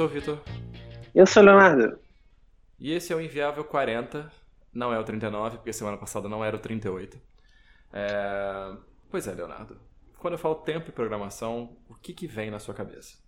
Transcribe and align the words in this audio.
sou 0.00 0.06
o 0.06 0.08
Vitor. 0.08 0.38
Eu 1.14 1.26
sou 1.26 1.42
o 1.42 1.46
Leonardo. 1.46 1.98
E 2.78 2.90
esse 2.90 3.12
é 3.12 3.16
o 3.16 3.20
Inviável 3.20 3.62
40, 3.62 4.32
não 4.72 4.94
é 4.94 4.98
o 4.98 5.04
39, 5.04 5.58
porque 5.58 5.74
semana 5.74 5.98
passada 5.98 6.26
não 6.26 6.42
era 6.42 6.56
o 6.56 6.58
38. 6.58 7.20
É... 7.92 8.76
Pois 9.10 9.28
é, 9.28 9.34
Leonardo. 9.34 9.78
Quando 10.16 10.34
eu 10.34 10.38
falo 10.38 10.54
tempo 10.54 10.88
e 10.88 10.92
programação, 10.92 11.76
o 11.86 11.94
que, 11.94 12.14
que 12.14 12.26
vem 12.26 12.50
na 12.50 12.58
sua 12.58 12.72
cabeça? 12.72 13.18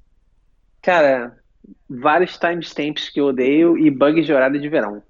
Cara, 0.81 1.39
vários 1.87 2.39
timestamps 2.39 3.11
que 3.11 3.21
eu 3.21 3.27
odeio 3.27 3.77
e 3.77 3.91
bugs 3.91 4.25
de 4.25 4.33
horário 4.33 4.59
de 4.59 4.69
verão. 4.71 5.03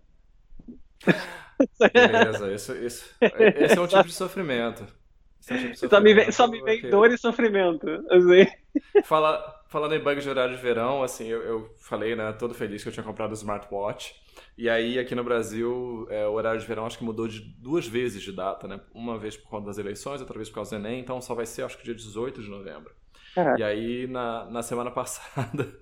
Beleza, 1.92 2.52
isso, 2.52 2.74
isso, 2.74 3.14
esse 3.20 3.78
é 3.78 3.80
um 3.80 3.86
tipo 3.86 4.04
de 4.04 4.14
sofrimento. 4.14 4.84
É 5.48 5.54
um 5.54 5.58
tipo 5.58 5.70
de 5.70 5.78
sofrimento. 5.78 5.90
Só 5.90 6.00
me 6.00 6.14
vem, 6.14 6.32
só 6.32 6.46
me 6.48 6.60
vem 6.60 6.90
dor 6.90 7.12
e 7.12 7.16
sofrimento. 7.16 7.86
Assim. 8.10 8.50
Fala, 9.04 9.61
falando 9.72 9.94
em 9.94 9.98
bugs 9.98 10.22
de 10.22 10.28
horário 10.28 10.54
de 10.54 10.62
verão, 10.62 11.02
assim, 11.02 11.26
eu, 11.26 11.42
eu, 11.42 11.74
falei, 11.78 12.14
né, 12.14 12.30
todo 12.32 12.54
feliz 12.54 12.82
que 12.82 12.90
eu 12.90 12.92
tinha 12.92 13.02
comprado 13.02 13.30
o 13.30 13.34
smartwatch. 13.34 14.14
E 14.56 14.68
aí, 14.68 14.98
aqui 14.98 15.14
no 15.14 15.24
Brasil, 15.24 16.06
é, 16.10 16.26
o 16.26 16.32
horário 16.32 16.60
de 16.60 16.66
verão 16.66 16.84
acho 16.84 16.98
que 16.98 17.04
mudou 17.04 17.26
de 17.26 17.40
duas 17.40 17.86
vezes 17.86 18.22
de 18.22 18.32
data, 18.32 18.68
né? 18.68 18.80
Uma 18.94 19.18
vez 19.18 19.34
por 19.34 19.48
conta 19.48 19.66
das 19.66 19.78
eleições, 19.78 20.20
outra 20.20 20.36
vez 20.36 20.50
por 20.50 20.56
causa 20.56 20.78
do 20.78 20.86
Enem, 20.86 21.00
então 21.00 21.20
só 21.22 21.34
vai 21.34 21.46
ser, 21.46 21.62
acho 21.62 21.78
que 21.78 21.84
dia 21.84 21.94
18 21.94 22.42
de 22.42 22.50
novembro. 22.50 22.92
Uhum. 23.34 23.56
E 23.56 23.62
aí, 23.62 24.06
na, 24.06 24.44
na 24.44 24.62
semana 24.62 24.90
passada, 24.92 25.74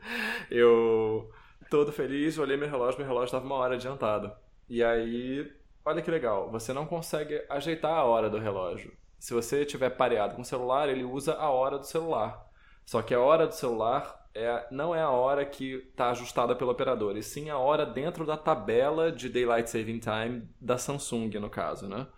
eu, 0.48 1.28
todo 1.68 1.92
feliz, 1.92 2.38
olhei 2.38 2.56
meu 2.56 2.70
relógio, 2.70 2.98
meu 2.98 3.08
relógio 3.08 3.26
estava 3.26 3.44
uma 3.44 3.56
hora 3.56 3.74
adiantado. 3.74 4.32
E 4.68 4.84
aí, 4.84 5.52
olha 5.84 6.00
que 6.00 6.10
legal, 6.10 6.48
você 6.48 6.72
não 6.72 6.86
consegue 6.86 7.44
ajeitar 7.48 7.92
a 7.92 8.04
hora 8.04 8.30
do 8.30 8.38
relógio. 8.38 8.92
Se 9.18 9.34
você 9.34 9.64
tiver 9.64 9.90
pareado 9.90 10.36
com 10.36 10.42
o 10.42 10.44
celular, 10.44 10.88
ele 10.88 11.02
usa 11.02 11.34
a 11.34 11.50
hora 11.50 11.76
do 11.76 11.86
celular. 11.86 12.49
Só 12.90 13.02
que 13.02 13.14
a 13.14 13.20
hora 13.20 13.46
do 13.46 13.54
celular 13.54 14.28
é, 14.34 14.66
não 14.68 14.92
é 14.92 15.00
a 15.00 15.10
hora 15.10 15.46
que 15.46 15.74
está 15.74 16.10
ajustada 16.10 16.56
pelo 16.56 16.72
operador, 16.72 17.16
e 17.16 17.22
sim 17.22 17.48
a 17.48 17.56
hora 17.56 17.86
dentro 17.86 18.26
da 18.26 18.36
tabela 18.36 19.12
de 19.12 19.28
Daylight 19.28 19.70
Saving 19.70 20.00
Time 20.00 20.48
da 20.60 20.76
Samsung, 20.76 21.30
no 21.38 21.48
caso, 21.48 21.86
né? 21.86 22.08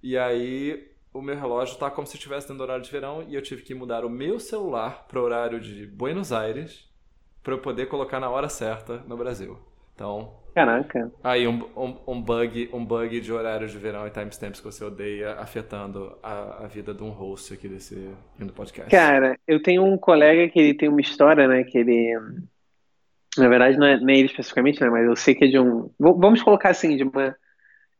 E 0.00 0.16
aí 0.16 0.88
o 1.12 1.20
meu 1.20 1.34
relógio 1.34 1.72
está 1.72 1.90
como 1.90 2.06
se 2.06 2.14
estivesse 2.14 2.46
dentro 2.46 2.58
do 2.58 2.62
horário 2.62 2.84
de 2.84 2.92
verão 2.92 3.24
e 3.28 3.34
eu 3.34 3.42
tive 3.42 3.62
que 3.62 3.74
mudar 3.74 4.04
o 4.04 4.08
meu 4.08 4.38
celular 4.38 5.04
para 5.08 5.18
o 5.18 5.24
horário 5.24 5.58
de 5.58 5.84
Buenos 5.84 6.30
Aires 6.30 6.88
para 7.42 7.54
eu 7.54 7.58
poder 7.58 7.86
colocar 7.86 8.20
na 8.20 8.30
hora 8.30 8.48
certa 8.48 8.98
no 9.08 9.16
Brasil. 9.16 9.58
Então, 9.96 10.43
Caraca. 10.54 11.10
Aí 11.22 11.48
um, 11.48 11.64
um, 11.76 11.96
um, 12.06 12.22
bug, 12.22 12.70
um 12.72 12.84
bug 12.84 13.20
de 13.20 13.32
horário 13.32 13.66
de 13.66 13.76
verão 13.76 14.06
e 14.06 14.10
timestamps 14.10 14.60
que 14.60 14.66
você 14.66 14.84
odeia 14.84 15.32
afetando 15.32 16.16
a, 16.22 16.64
a 16.64 16.66
vida 16.68 16.94
de 16.94 17.02
um 17.02 17.10
host 17.10 17.52
aqui 17.52 17.68
desse 17.68 18.08
do 18.38 18.52
podcast. 18.52 18.88
Cara, 18.88 19.36
eu 19.48 19.60
tenho 19.60 19.82
um 19.82 19.98
colega 19.98 20.48
que 20.48 20.60
ele 20.60 20.74
tem 20.74 20.88
uma 20.88 21.00
história, 21.00 21.48
né, 21.48 21.64
que 21.64 21.78
ele 21.78 22.16
na 23.36 23.48
verdade 23.48 23.76
não 23.76 23.86
é 23.86 23.98
nem 23.98 24.18
ele 24.18 24.28
especificamente, 24.28 24.80
né, 24.80 24.88
mas 24.88 25.04
eu 25.04 25.16
sei 25.16 25.34
que 25.34 25.44
é 25.44 25.48
de 25.48 25.58
um, 25.58 25.90
vamos 25.98 26.40
colocar 26.40 26.70
assim, 26.70 26.96
de 26.96 27.02
uma 27.02 27.34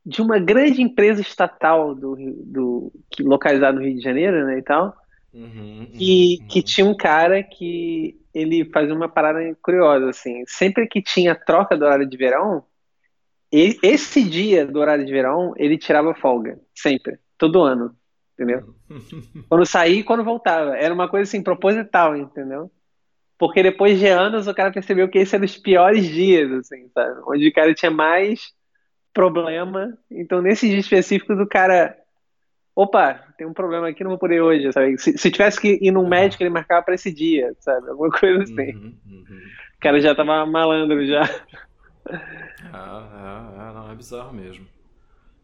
de 0.05 0.21
uma 0.21 0.37
grande 0.37 0.81
empresa 0.81 1.19
estatal 1.19 1.95
do, 1.95 2.15
do 2.45 2.91
localizada 3.19 3.77
no 3.77 3.83
Rio 3.83 3.95
de 3.95 4.03
Janeiro, 4.03 4.45
né, 4.45 4.59
e 4.59 4.61
tal. 4.61 4.95
Uhum, 5.35 5.79
uhum, 5.79 5.87
e 5.99 6.39
uhum. 6.39 6.47
que 6.47 6.63
tinha 6.63 6.87
um 6.87 6.95
cara 6.95 7.43
que 7.43 8.17
ele 8.33 8.63
fazia 8.71 8.95
uma 8.95 9.09
parada 9.09 9.39
curiosa, 9.61 10.09
assim. 10.09 10.43
Sempre 10.47 10.87
que 10.87 11.01
tinha 11.01 11.35
troca 11.35 11.77
do 11.77 11.83
horário 11.83 12.07
de 12.07 12.15
verão, 12.15 12.63
ele, 13.51 13.77
esse 13.83 14.23
dia 14.23 14.65
do 14.65 14.79
horário 14.79 15.05
de 15.05 15.11
verão, 15.11 15.53
ele 15.57 15.77
tirava 15.77 16.15
folga. 16.15 16.57
Sempre. 16.73 17.19
Todo 17.37 17.61
ano. 17.61 17.93
Entendeu? 18.33 18.75
quando 19.49 19.65
saía 19.65 19.99
e 19.99 20.03
quando 20.03 20.23
voltava. 20.23 20.77
Era 20.77 20.93
uma 20.93 21.09
coisa 21.09 21.23
assim, 21.23 21.43
proposital, 21.43 22.15
entendeu? 22.15 22.71
Porque 23.37 23.61
depois 23.61 23.99
de 23.99 24.07
anos 24.07 24.47
o 24.47 24.53
cara 24.53 24.71
percebeu 24.71 25.09
que 25.09 25.19
esse 25.19 25.35
era 25.35 25.43
os 25.43 25.57
piores 25.57 26.07
dias, 26.07 26.49
assim, 26.51 26.89
sabe? 26.93 27.21
Onde 27.27 27.47
o 27.49 27.53
cara 27.53 27.73
tinha 27.73 27.91
mais 27.91 28.53
problema. 29.13 29.97
Então, 30.09 30.41
nesses 30.41 30.69
dias 30.69 30.85
específicos, 30.85 31.39
o 31.39 31.47
cara 31.47 31.97
opa, 32.75 33.13
tem 33.37 33.47
um 33.47 33.53
problema 33.53 33.87
aqui, 33.87 34.03
não 34.03 34.11
vou 34.11 34.19
poder 34.19 34.41
hoje, 34.41 34.71
sabe? 34.71 34.97
Se, 34.97 35.17
se 35.17 35.31
tivesse 35.31 35.59
que 35.59 35.79
ir 35.81 35.91
num 35.91 36.07
médico, 36.07 36.43
ele 36.43 36.49
marcava 36.49 36.83
para 36.83 36.95
esse 36.95 37.11
dia, 37.11 37.55
sabe? 37.59 37.89
Alguma 37.89 38.09
coisa 38.11 38.43
assim. 38.43 38.75
Uhum, 38.75 38.97
uhum. 39.07 39.41
O 39.75 39.79
cara 39.79 39.99
já 39.99 40.13
tava 40.13 40.45
malandro 40.45 41.05
já. 41.05 41.23
Ah, 42.71 43.53
é, 43.57 43.69
é, 43.69 43.73
não, 43.73 43.91
é 43.91 43.95
bizarro 43.95 44.33
mesmo. 44.33 44.67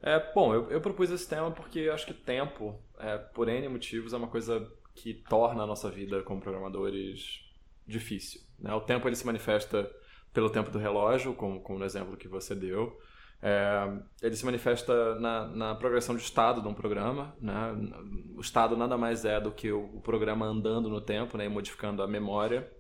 É, 0.02 0.20
bom, 0.34 0.54
eu, 0.54 0.70
eu 0.72 0.82
propus 0.82 1.12
esse 1.12 1.28
tema 1.28 1.52
porque 1.52 1.90
acho 1.94 2.06
que 2.06 2.14
tempo, 2.14 2.80
é, 3.00 3.18
por 3.18 3.48
N 3.48 3.68
motivos, 3.70 4.14
é 4.14 4.18
uma 4.18 4.28
coisa 4.28 4.68
que 4.96 5.14
torna 5.14 5.64
a 5.64 5.68
nossa 5.68 5.90
vida 5.90 6.22
como 6.24 6.42
programadores 6.42 7.40
difícil. 7.88 8.42
Né? 8.60 8.74
O 8.74 8.82
tempo 8.82 9.08
ele 9.08 9.16
se 9.16 9.26
manifesta 9.26 9.90
pelo 10.34 10.50
tempo 10.50 10.72
do 10.72 10.80
relógio, 10.80 11.34
como, 11.34 11.62
como 11.62 11.80
no 11.80 11.86
exemplo 11.86 12.18
que 12.18 12.28
você 12.28 12.56
deu. 12.56 12.98
É, 13.44 13.92
ele 14.22 14.36
se 14.36 14.46
manifesta 14.46 15.16
na, 15.16 15.48
na, 15.48 15.76
progressão 15.76 16.16
de 16.16 16.22
estado 16.22 16.62
de 16.62 16.68
um 16.68 16.74
programa. 16.74 17.36
Né? 17.42 17.56
O 18.36 18.42
estado 18.42 18.78
nada 18.78 18.98
mais 18.98 19.26
é 19.26 19.40
do 19.40 19.52
que 19.52 19.72
o, 19.72 19.86
o 19.96 20.02
programa 20.02 20.46
andando 20.46 20.90
no 20.90 21.02
tempo 21.02 21.38
né? 21.38 21.46
e 21.46 21.50
modificando 21.50 22.04
a 22.04 22.08
memória 22.08 22.72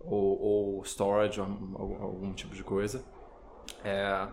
ou, 0.00 0.40
ou 0.40 0.84
storage, 0.84 1.40
ou, 1.40 1.46
ou, 1.74 2.02
algum 2.02 2.32
tipo 2.34 2.54
de 2.54 2.64
coisa. 2.64 3.04
É, 3.84 4.28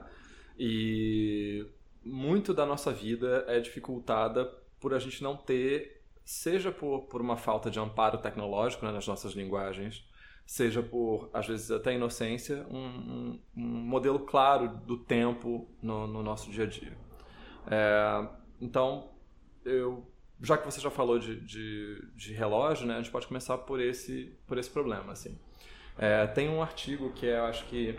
e 0.58 1.66
muito 2.04 2.54
da 2.54 2.66
nossa 2.66 2.92
vida 2.92 3.46
é 3.48 3.60
dificultada 3.60 4.46
por 4.80 4.94
a 4.94 5.00
gente 5.00 5.22
não 5.22 5.38
ter, 5.38 6.02
seja 6.24 6.72
por, 6.72 7.04
por 7.04 7.22
uma 7.22 7.38
falta 7.38 7.70
de 7.70 7.80
amparo 7.80 8.18
tecnológico 8.18 8.86
né, 8.86 8.92
nas 8.92 9.08
nossas 9.08 9.34
linguagens, 9.34 10.04
seja 10.50 10.82
por, 10.82 11.30
às 11.32 11.46
vezes, 11.46 11.70
até 11.70 11.94
inocência, 11.94 12.66
um, 12.72 12.80
um, 12.80 13.42
um 13.56 13.68
modelo 13.68 14.18
claro 14.22 14.68
do 14.68 14.98
tempo 14.98 15.70
no, 15.80 16.08
no 16.08 16.24
nosso 16.24 16.50
dia 16.50 16.64
a 16.64 16.68
dia. 16.68 16.98
É, 17.70 18.28
então, 18.60 19.12
eu, 19.64 20.12
já 20.42 20.58
que 20.58 20.66
você 20.66 20.82
já 20.82 20.90
falou 20.90 21.20
de, 21.20 21.40
de, 21.42 22.04
de, 22.16 22.34
relógio, 22.34 22.88
né, 22.88 22.96
a 22.96 22.98
gente 22.98 23.12
pode 23.12 23.28
começar 23.28 23.60
por 23.60 23.80
esse, 23.80 24.36
por 24.48 24.58
esse 24.58 24.72
problema. 24.72 25.12
Assim. 25.12 25.40
É, 25.96 26.26
tem 26.26 26.50
um 26.50 26.64
artigo 26.64 27.14
que 27.14 27.28
eu 27.28 27.44
acho 27.44 27.68
que, 27.68 27.96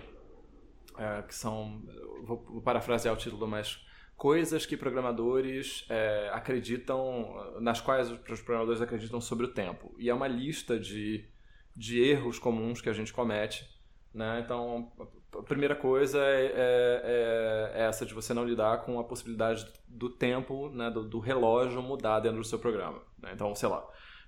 é, 0.98 1.22
que 1.22 1.34
são, 1.36 1.80
vou, 2.24 2.44
vou 2.48 2.60
parafrasear 2.60 3.14
o 3.14 3.16
título, 3.16 3.46
mas 3.46 3.86
coisas 4.16 4.66
que 4.66 4.76
programadores 4.76 5.86
é, 5.88 6.28
acreditam, 6.32 7.54
nas 7.60 7.80
quais 7.80 8.10
os 8.10 8.42
programadores 8.42 8.82
acreditam 8.82 9.20
sobre 9.20 9.46
o 9.46 9.52
tempo. 9.52 9.94
E 10.00 10.10
é 10.10 10.14
uma 10.14 10.26
lista 10.26 10.76
de 10.76 11.30
de 11.80 11.98
erros 11.98 12.38
comuns 12.38 12.82
que 12.82 12.90
a 12.90 12.92
gente 12.92 13.10
comete. 13.10 13.66
Né? 14.12 14.42
Então, 14.44 14.92
a 15.34 15.42
primeira 15.42 15.74
coisa 15.74 16.18
é, 16.18 16.44
é, 16.44 17.72
é, 17.74 17.86
essa 17.86 18.04
de 18.04 18.12
você 18.12 18.34
não 18.34 18.44
lidar 18.44 18.84
com 18.84 19.00
a 19.00 19.04
possibilidade 19.04 19.66
do 19.88 20.10
tempo, 20.10 20.68
né, 20.68 20.90
do, 20.90 21.08
do 21.08 21.18
relógio 21.18 21.80
mudar 21.80 22.20
dentro 22.20 22.36
do 22.36 22.44
seu 22.44 22.58
programa. 22.58 23.00
Né? 23.18 23.30
Então, 23.32 23.54
sei 23.54 23.70
lá, 23.70 23.82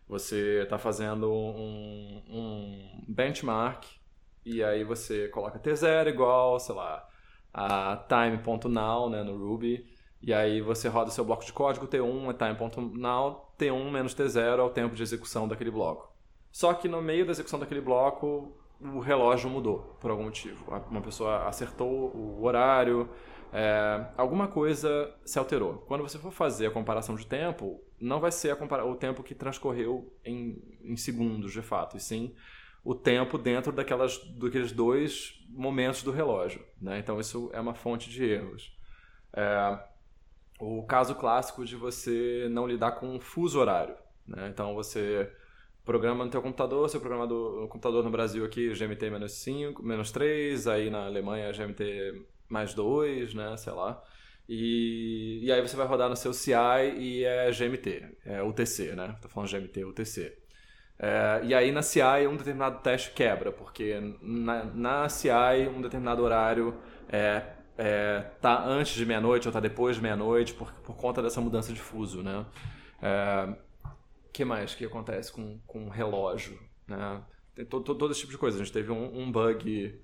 você 0.08 0.62
está 0.62 0.78
fazendo 0.78 1.30
um, 1.30 2.22
um, 2.26 3.04
benchmark 3.06 3.84
e 4.46 4.64
aí 4.64 4.82
você 4.82 5.28
coloca 5.28 5.58
T0 5.58 6.08
igual, 6.08 6.58
sei 6.58 6.74
lá, 6.74 7.06
a 7.52 8.02
time.now 8.08 9.10
né, 9.10 9.22
no 9.22 9.36
Ruby 9.36 9.86
e 10.22 10.32
aí 10.32 10.62
você 10.62 10.88
roda 10.88 11.10
seu 11.10 11.22
bloco 11.24 11.44
de 11.44 11.52
código, 11.52 11.86
T1 11.86 12.30
é 12.30 12.54
time.now, 12.54 13.54
T1 13.58 13.90
menos 13.90 14.14
T0 14.14 14.58
é 14.58 14.62
o 14.62 14.70
tempo 14.70 14.94
de 14.94 15.02
execução 15.02 15.46
daquele 15.46 15.70
bloco. 15.70 16.11
Só 16.52 16.74
que 16.74 16.86
no 16.86 17.00
meio 17.00 17.24
da 17.24 17.32
execução 17.32 17.58
daquele 17.58 17.80
bloco, 17.80 18.54
o 18.78 19.00
relógio 19.00 19.48
mudou, 19.48 19.96
por 19.98 20.10
algum 20.10 20.24
motivo. 20.24 20.64
Uma 20.90 21.00
pessoa 21.00 21.48
acertou 21.48 22.14
o 22.14 22.44
horário, 22.44 23.08
é, 23.52 24.06
alguma 24.16 24.48
coisa 24.48 25.14
se 25.24 25.38
alterou. 25.38 25.78
Quando 25.88 26.02
você 26.02 26.18
for 26.18 26.30
fazer 26.30 26.66
a 26.66 26.70
comparação 26.70 27.14
de 27.14 27.26
tempo, 27.26 27.82
não 27.98 28.20
vai 28.20 28.30
ser 28.30 28.56
o 28.62 28.94
tempo 28.94 29.22
que 29.22 29.34
transcorreu 29.34 30.12
em, 30.24 30.62
em, 30.82 30.96
segundos, 30.96 31.52
de 31.52 31.62
fato, 31.62 31.96
e 31.96 32.00
sim 32.00 32.34
o 32.84 32.94
tempo 32.94 33.38
dentro 33.38 33.70
daquelas, 33.72 34.18
daqueles 34.34 34.72
dois 34.72 35.40
momentos 35.48 36.02
do 36.02 36.10
relógio. 36.10 36.64
Né? 36.80 36.98
Então, 36.98 37.20
isso 37.20 37.48
é 37.52 37.60
uma 37.60 37.74
fonte 37.74 38.10
de 38.10 38.24
erros. 38.24 38.76
É, 39.32 39.78
o 40.58 40.82
caso 40.82 41.14
clássico 41.14 41.64
de 41.64 41.76
você 41.76 42.48
não 42.50 42.66
lidar 42.66 42.92
com 42.92 43.06
um 43.06 43.20
fuso 43.20 43.60
horário. 43.60 43.94
Né? 44.26 44.48
Então, 44.48 44.74
você 44.74 45.32
programa 45.84 46.24
no 46.24 46.30
teu 46.30 46.40
computador, 46.40 46.88
seu 46.88 47.00
programa 47.00 47.26
do 47.26 47.66
computador 47.68 48.04
no 48.04 48.10
Brasil 48.10 48.44
aqui, 48.44 48.72
GMT 48.72 49.10
menos 49.10 49.32
5, 49.32 49.82
menos 49.82 50.10
3, 50.10 50.66
aí 50.68 50.90
na 50.90 51.06
Alemanha 51.06 51.52
GMT 51.52 52.24
mais 52.48 52.74
2, 52.74 53.34
né, 53.34 53.56
sei 53.56 53.72
lá. 53.72 54.02
E, 54.48 55.40
e 55.42 55.52
aí 55.52 55.60
você 55.60 55.76
vai 55.76 55.86
rodar 55.86 56.08
no 56.08 56.16
seu 56.16 56.32
CI 56.32 56.52
e 56.98 57.24
é 57.24 57.50
GMT, 57.50 58.18
é 58.26 58.42
UTC, 58.42 58.94
né? 58.94 59.16
Tô 59.22 59.28
falando 59.28 59.50
GMT, 59.50 59.84
UTC. 59.84 60.36
É, 60.98 61.40
e 61.44 61.54
aí 61.54 61.72
na 61.72 61.82
CI 61.82 62.26
um 62.28 62.36
determinado 62.36 62.80
teste 62.80 63.10
quebra, 63.12 63.50
porque 63.50 63.98
na, 64.20 64.64
na 64.64 65.08
CI 65.08 65.68
um 65.74 65.80
determinado 65.80 66.22
horário 66.22 66.76
é, 67.08 67.42
é, 67.78 68.20
tá 68.40 68.64
antes 68.64 68.94
de 68.94 69.06
meia-noite 69.06 69.48
ou 69.48 69.52
tá 69.52 69.58
depois 69.58 69.96
de 69.96 70.02
meia-noite 70.02 70.54
por, 70.54 70.72
por 70.74 70.96
conta 70.96 71.22
dessa 71.22 71.40
mudança 71.40 71.72
de 71.72 71.80
fuso, 71.80 72.22
né? 72.22 72.44
É, 73.00 73.48
que 74.32 74.44
mais 74.44 74.74
que 74.74 74.84
acontece 74.84 75.32
com, 75.32 75.58
com 75.66 75.88
relógio? 75.88 76.58
Né? 76.86 77.22
tem 77.54 77.64
todo, 77.64 77.94
todo, 77.94 78.10
esse 78.10 78.20
tipo 78.20 78.32
de 78.32 78.38
coisa. 78.38 78.56
A 78.56 78.64
gente 78.64 78.72
teve 78.72 78.90
um, 78.90 79.20
um 79.20 79.30
bug 79.30 80.00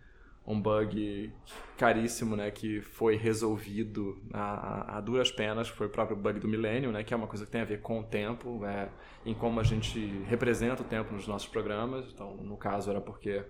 um 0.49 0.59
bug 0.59 1.31
caríssimo, 1.77 2.35
né, 2.35 2.51
que 2.51 2.81
foi 2.81 3.17
resolvido 3.17 4.19
a, 4.33 4.97
a, 4.97 5.01
duras 5.03 5.31
penas, 5.31 5.69
foi 5.69 5.89
o 5.89 5.91
próprio 5.91 6.17
bug 6.17 6.41
do 6.41 6.49
milênio, 6.49 6.91
né, 6.91 7.05
que 7.05 7.13
é 7.13 7.17
uma 7.17 7.27
coisa 7.27 7.45
que 7.45 7.53
tem 7.53 7.61
a 7.61 7.67
ver 7.67 7.83
com 7.83 8.01
o 8.01 8.03
tempo, 8.03 8.65
é, 8.65 8.89
em 9.27 9.35
como 9.35 9.61
a 9.61 9.63
gente 9.63 10.01
representa 10.27 10.81
o 10.81 10.87
tempo 10.87 11.13
nos 11.13 11.29
nossos 11.29 11.47
programas. 11.49 12.11
Então, 12.11 12.35
no 12.39 12.57
caso, 12.57 12.89
era 12.89 12.99
porque 12.99 13.45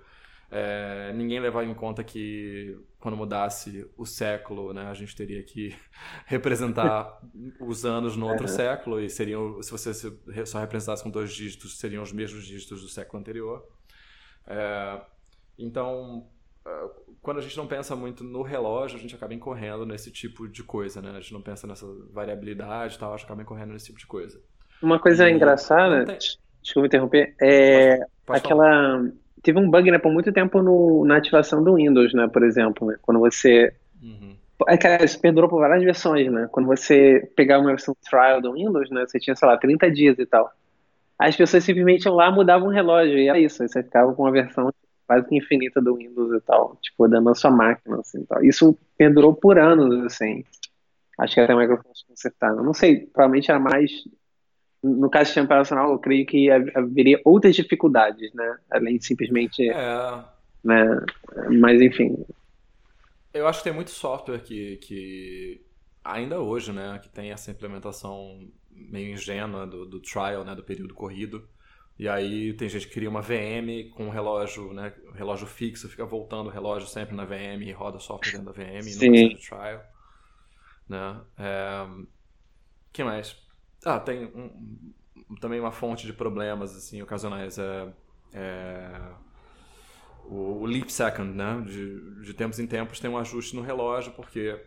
é, 0.50 1.12
ninguém 1.14 1.38
levava 1.38 1.64
em 1.64 1.75
conta 1.75 2.02
que 2.02 2.76
quando 3.00 3.16
mudasse 3.16 3.88
o 3.96 4.04
século, 4.04 4.72
né, 4.72 4.86
a 4.86 4.94
gente 4.94 5.14
teria 5.14 5.42
que 5.42 5.74
representar 6.26 7.20
os 7.60 7.84
anos 7.84 8.16
no 8.16 8.26
outro 8.28 8.46
uhum. 8.46 8.52
século 8.52 9.00
e 9.00 9.08
seriam, 9.08 9.62
se 9.62 9.70
você 9.70 9.92
só 10.44 10.58
representasse 10.58 11.02
com 11.02 11.10
dois 11.10 11.32
dígitos, 11.32 11.78
seriam 11.78 12.02
os 12.02 12.12
mesmos 12.12 12.44
dígitos 12.44 12.82
do 12.82 12.88
século 12.88 13.20
anterior. 13.20 13.64
É, 14.46 15.00
então, 15.58 16.26
quando 17.20 17.38
a 17.38 17.42
gente 17.42 17.56
não 17.56 17.66
pensa 17.66 17.94
muito 17.94 18.24
no 18.24 18.42
relógio, 18.42 18.96
a 18.96 19.00
gente 19.00 19.14
acaba 19.14 19.34
incorrendo 19.34 19.84
nesse 19.84 20.10
tipo 20.10 20.48
de 20.48 20.62
coisa, 20.62 21.02
né? 21.02 21.10
A 21.10 21.20
gente 21.20 21.32
não 21.32 21.42
pensa 21.42 21.66
nessa 21.66 21.86
variabilidade 22.12 22.96
e 22.96 22.98
tal, 22.98 23.12
a 23.12 23.16
gente 23.16 23.26
acaba 23.26 23.42
incorrendo 23.42 23.72
nesse 23.72 23.86
tipo 23.86 23.98
de 23.98 24.06
coisa. 24.06 24.40
Uma 24.82 24.98
coisa 24.98 25.28
e 25.28 25.32
engraçada, 25.32 26.04
tem... 26.04 26.18
desculpa 26.62 26.86
interromper, 26.86 27.34
é 27.40 27.96
pode, 27.98 28.10
pode 28.24 28.38
aquela... 28.38 28.64
Falar. 28.64 29.12
Teve 29.43 29.58
um 29.58 29.70
bug, 29.70 29.90
né, 29.90 29.99
por 29.99 30.12
muito 30.12 30.32
tempo 30.32 30.62
no, 30.62 31.05
na 31.05 31.17
ativação 31.17 31.62
do 31.62 31.75
Windows, 31.75 32.12
né, 32.12 32.29
por 32.29 32.43
exemplo, 32.43 32.87
né? 32.87 32.96
quando 33.02 33.20
você... 33.20 33.73
Uhum. 34.02 34.37
É, 34.67 34.76
cara, 34.76 35.05
isso 35.05 35.20
perdurou 35.20 35.49
por 35.49 35.61
várias 35.61 35.85
versões, 35.85 36.31
né? 36.32 36.49
Quando 36.50 36.67
você 36.67 37.31
pegava 37.37 37.62
uma 37.62 37.70
versão 37.70 37.96
trial 38.08 38.40
do 38.40 38.55
Windows, 38.55 38.90
né, 38.90 39.06
você 39.06 39.20
tinha, 39.20 39.37
sei 39.37 39.46
lá, 39.46 39.56
30 39.56 39.90
dias 39.90 40.19
e 40.19 40.26
tal. 40.26 40.50
As 41.19 41.37
pessoas 41.37 41.62
simplesmente 41.62 42.05
iam 42.05 42.14
lá, 42.14 42.31
mudavam 42.31 42.69
o 42.69 42.73
relógio, 42.73 43.19
e 43.19 43.29
era 43.29 43.38
isso. 43.38 43.62
Aí 43.62 43.69
você 43.69 43.82
ficava 43.82 44.12
com 44.12 44.23
uma 44.23 44.32
versão 44.32 44.73
quase 45.06 45.26
que 45.26 45.37
infinita 45.37 45.81
do 45.81 45.96
Windows 45.96 46.32
e 46.37 46.40
tal, 46.43 46.76
tipo, 46.82 47.08
dando 47.08 47.31
a 47.31 47.35
sua 47.35 47.50
máquina, 47.50 47.99
assim, 47.99 48.25
tal. 48.25 48.44
Isso 48.44 48.76
perdurou 48.96 49.35
por 49.35 49.58
anos, 49.58 50.05
assim. 50.05 50.44
Acho 51.19 51.35
que 51.35 51.40
até 51.40 51.52
a 51.52 51.56
Microsoft 51.56 52.06
consertava. 52.06 52.62
Não 52.62 52.75
sei, 52.75 53.06
provavelmente 53.06 53.50
era 53.50 53.58
mais 53.58 53.90
no 54.82 55.10
caso 55.10 55.25
do 55.25 55.26
sistema 55.26 55.46
operacional, 55.46 55.92
eu 55.92 55.98
creio 55.98 56.26
que 56.26 56.50
haveria 56.50 57.20
outras 57.25 57.56
dificuldades, 57.56 58.32
né? 58.32 58.58
Além 58.70 58.98
de 58.98 59.04
simplesmente. 59.04 59.69
É. 59.69 60.25
Né? 60.64 61.00
Mas, 61.60 61.80
enfim. 61.80 62.25
Eu 63.32 63.46
acho 63.46 63.60
que 63.60 63.64
tem 63.64 63.72
muito 63.72 63.90
software 63.90 64.40
que, 64.40 64.76
que 64.76 65.60
ainda 66.04 66.40
hoje, 66.40 66.72
né? 66.72 66.98
Que 67.02 67.08
tem 67.08 67.30
essa 67.30 67.50
implementação 67.50 68.48
meio 68.70 69.12
ingênua 69.12 69.66
do, 69.66 69.84
do 69.84 70.00
trial, 70.00 70.44
né? 70.44 70.54
Do 70.54 70.62
período 70.62 70.94
corrido. 70.94 71.48
E 71.98 72.08
aí 72.08 72.52
tem 72.52 72.69
gente 72.69 72.86
que 72.86 72.94
cria 72.94 73.10
uma 73.10 73.20
VM 73.20 73.90
com 73.92 74.06
um 74.06 74.10
relógio, 74.10 74.72
né? 74.72 74.92
Relógio 75.14 75.48
fixo, 75.48 75.88
fica 75.88 76.06
voltando 76.06 76.46
o 76.46 76.52
relógio 76.52 76.88
sempre 76.88 77.16
na 77.16 77.25
VM 77.25 77.62
e 77.62 77.72
roda 77.72 77.98
software 77.98 78.38
dentro 78.38 78.52
da 78.52 78.52
VM 78.52 78.82
Sim. 78.82 79.06
e 79.06 79.25
nunca 79.25 79.42
sai 79.42 79.58
trial. 79.58 79.82
Né? 80.88 81.20
É... 81.36 81.86
que 82.92 83.02
mais? 83.02 83.36
Ah, 83.84 84.00
tem 84.00 84.26
um, 84.26 85.36
também 85.40 85.60
uma 85.60 85.72
fonte 85.72 86.06
de 86.06 86.12
problemas 86.12 86.76
assim, 86.76 87.00
ocasionais. 87.02 87.58
É, 87.58 87.92
é... 88.32 89.00
O, 90.25 90.62
o 90.62 90.66
leap 90.66 90.90
second, 90.90 91.32
né? 91.32 91.62
De, 91.66 92.22
de 92.22 92.34
tempos 92.34 92.58
em 92.58 92.66
tempos 92.66 93.00
tem 93.00 93.10
um 93.10 93.19
ajuste 93.19 93.56
no 93.56 93.62
relógio, 93.62 94.12
porque 94.12 94.60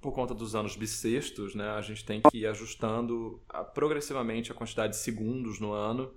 por 0.00 0.12
conta 0.12 0.34
dos 0.34 0.56
anos 0.56 0.74
bissextos, 0.74 1.54
né, 1.54 1.70
a 1.70 1.80
gente 1.80 2.04
tem 2.04 2.20
que 2.20 2.36
ir 2.36 2.46
ajustando 2.48 3.40
progressivamente 3.72 4.50
a 4.50 4.54
quantidade 4.54 4.94
de 4.94 4.98
segundos 4.98 5.60
no 5.60 5.72
ano 5.72 6.12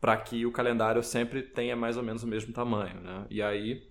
para 0.00 0.16
que 0.16 0.46
o 0.46 0.52
calendário 0.52 1.02
sempre 1.02 1.42
tenha 1.42 1.76
mais 1.76 1.98
ou 1.98 2.02
menos 2.02 2.22
o 2.22 2.26
mesmo 2.26 2.52
tamanho. 2.52 2.98
Né? 3.00 3.26
E 3.28 3.42
aí 3.42 3.86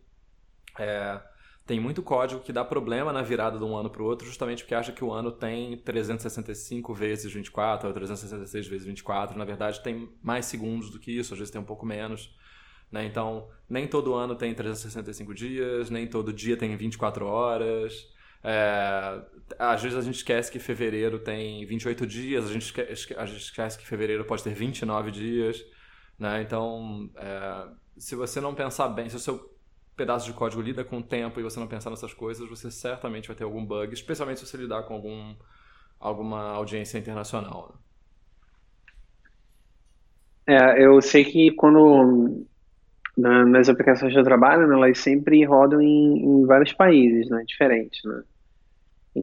é, 0.80 1.22
tem 1.66 1.80
muito 1.80 2.04
código 2.04 2.42
que 2.42 2.54
dá 2.54 2.64
problema 2.64 3.12
na 3.12 3.24
virada 3.24 3.58
de 3.58 3.64
um 3.64 3.76
ano 3.76 3.90
para 3.90 4.02
o 4.02 4.06
outro, 4.06 4.28
justamente 4.28 4.64
porque 4.64 4.76
acha 4.76 4.92
que 4.92 5.04
o 5.04 5.12
ano 5.12 5.32
tem 5.32 5.76
365 5.78 6.94
vezes 6.94 7.32
24 7.34 7.88
ou 7.88 7.94
366 7.94 8.68
vezes 8.68 8.86
24. 8.86 9.38
Na 9.38 9.46
verdade, 9.46 9.82
tem 9.82 10.08
mais 10.22 10.46
segundos 10.46 10.92
do 10.92 11.00
que 11.00 11.12
isso, 11.12 11.34
às 11.34 11.40
vezes 11.40 11.52
tem 11.52 11.60
um 11.60 11.66
pouco 11.66 11.84
menos. 11.84 12.36
Né? 12.92 13.06
Então, 13.06 13.50
nem 13.68 13.88
todo 13.88 14.14
ano 14.14 14.36
tem 14.36 14.54
365 14.54 15.34
dias, 15.34 15.90
nem 15.90 16.06
todo 16.06 16.32
dia 16.32 16.56
tem 16.56 16.76
24 16.78 17.26
horas. 17.26 18.14
É, 18.44 19.22
às 19.58 19.82
vezes 19.82 19.98
a 19.98 20.02
gente 20.02 20.18
esquece 20.18 20.52
que 20.52 20.60
fevereiro 20.60 21.18
tem 21.18 21.66
28 21.66 22.06
dias, 22.06 22.46
a 22.48 22.54
gente 22.54 22.66
esquece, 22.66 23.16
a 23.18 23.26
gente 23.26 23.42
esquece 23.42 23.76
que 23.76 23.88
fevereiro 23.88 24.24
pode 24.24 24.44
ter 24.44 24.54
29 24.54 25.10
dias. 25.10 25.66
Né? 26.20 26.44
Então, 26.44 27.10
é, 27.16 27.68
se 27.98 28.16
você 28.16 28.40
não 28.40 28.54
pensar 28.54 28.88
bem, 28.90 29.10
se 29.10 29.16
o 29.16 29.20
seu 29.20 29.55
pedaço 29.96 30.26
de 30.26 30.34
código 30.34 30.62
lida 30.62 30.84
com 30.84 30.98
o 31.00 31.04
tempo 31.04 31.40
e 31.40 31.44
você 31.44 31.60
não 31.60 31.68
pensar 31.68 31.90
nessas 31.90 32.14
coisas, 32.14 32.48
você 32.50 32.70
certamente 32.70 33.28
vai 33.28 33.36
ter 33.36 33.44
algum 33.44 33.66
bug, 33.66 33.94
especialmente 33.94 34.40
se 34.40 34.46
você 34.46 34.58
lidar 34.58 34.84
com 34.84 34.94
algum, 34.94 35.36
alguma 36.00 36.52
audiência 36.52 36.98
internacional. 36.98 37.74
Né? 40.48 40.58
É, 40.58 40.86
eu 40.86 41.02
sei 41.02 41.26
que 41.26 41.52
quando 41.52 42.46
na, 43.18 43.46
nas 43.46 43.70
aplicações 43.70 44.14
que 44.14 44.20
eu 44.20 44.24
trabalho, 44.24 44.68
né, 44.68 44.76
elas 44.76 45.00
sempre 45.00 45.44
rodam 45.46 45.82
em, 45.82 46.24
em 46.24 46.46
vários 46.46 46.74
países, 46.74 47.30
né, 47.30 47.44
diferentes, 47.48 48.04
né? 48.04 48.24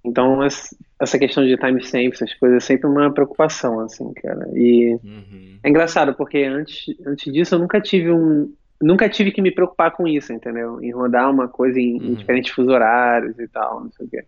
Então, 0.04 0.42
essa 0.42 1.18
questão 1.18 1.44
de 1.44 1.56
timestamp, 1.58 2.14
essas 2.14 2.32
coisas, 2.34 2.64
é 2.64 2.66
sempre 2.66 2.86
uma 2.86 3.12
preocupação, 3.12 3.78
assim, 3.80 4.10
cara. 4.14 4.48
E 4.54 4.94
uhum. 5.04 5.58
é 5.62 5.68
engraçado, 5.68 6.14
porque 6.14 6.38
antes, 6.38 6.96
antes 7.06 7.30
disso 7.30 7.54
eu 7.54 7.58
nunca 7.58 7.78
tive 7.78 8.10
um. 8.10 8.54
Nunca 8.82 9.08
tive 9.08 9.30
que 9.30 9.40
me 9.40 9.52
preocupar 9.52 9.92
com 9.92 10.08
isso, 10.08 10.32
entendeu? 10.32 10.82
Em 10.82 10.90
rodar 10.90 11.30
uma 11.30 11.46
coisa 11.46 11.80
em, 11.80 12.00
uhum. 12.00 12.06
em 12.08 12.14
diferentes 12.14 12.52
fuso 12.52 12.70
horários 12.70 13.38
e 13.38 13.46
tal, 13.46 13.84
não 13.84 13.92
sei 13.92 14.06
o 14.06 14.10
quê. 14.10 14.24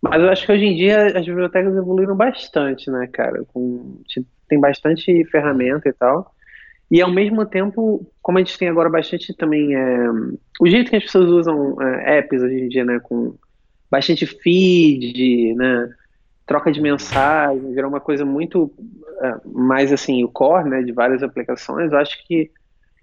Mas 0.00 0.22
eu 0.22 0.30
acho 0.30 0.46
que 0.46 0.52
hoje 0.52 0.64
em 0.64 0.76
dia 0.76 1.18
as 1.18 1.26
bibliotecas 1.26 1.76
evoluíram 1.76 2.16
bastante, 2.16 2.90
né, 2.90 3.08
cara? 3.12 3.44
Com, 3.52 4.00
tem 4.48 4.58
bastante 4.58 5.24
ferramenta 5.26 5.88
e 5.88 5.92
tal. 5.92 6.32
E 6.90 7.00
ao 7.00 7.10
mesmo 7.10 7.44
tempo, 7.44 8.06
como 8.22 8.38
a 8.38 8.40
gente 8.40 8.58
tem 8.58 8.68
agora 8.68 8.88
bastante 8.88 9.34
também. 9.34 9.74
É, 9.74 10.08
o 10.60 10.66
jeito 10.66 10.90
que 10.90 10.96
as 10.96 11.04
pessoas 11.04 11.28
usam 11.28 11.80
é, 11.80 12.18
apps 12.18 12.42
hoje 12.42 12.60
em 12.60 12.68
dia, 12.68 12.84
né? 12.84 12.98
Com 13.00 13.34
bastante 13.90 14.24
feed, 14.24 15.54
né? 15.54 15.90
Troca 16.46 16.72
de 16.72 16.80
mensagem, 16.80 17.74
virou 17.74 17.90
uma 17.90 18.00
coisa 18.00 18.24
muito 18.24 18.64
uh, 18.64 19.52
mais 19.52 19.92
assim, 19.92 20.24
o 20.24 20.28
core, 20.28 20.68
né? 20.68 20.82
De 20.82 20.92
várias 20.92 21.22
aplicações. 21.22 21.92
Eu 21.92 21.98
acho 21.98 22.26
que 22.26 22.50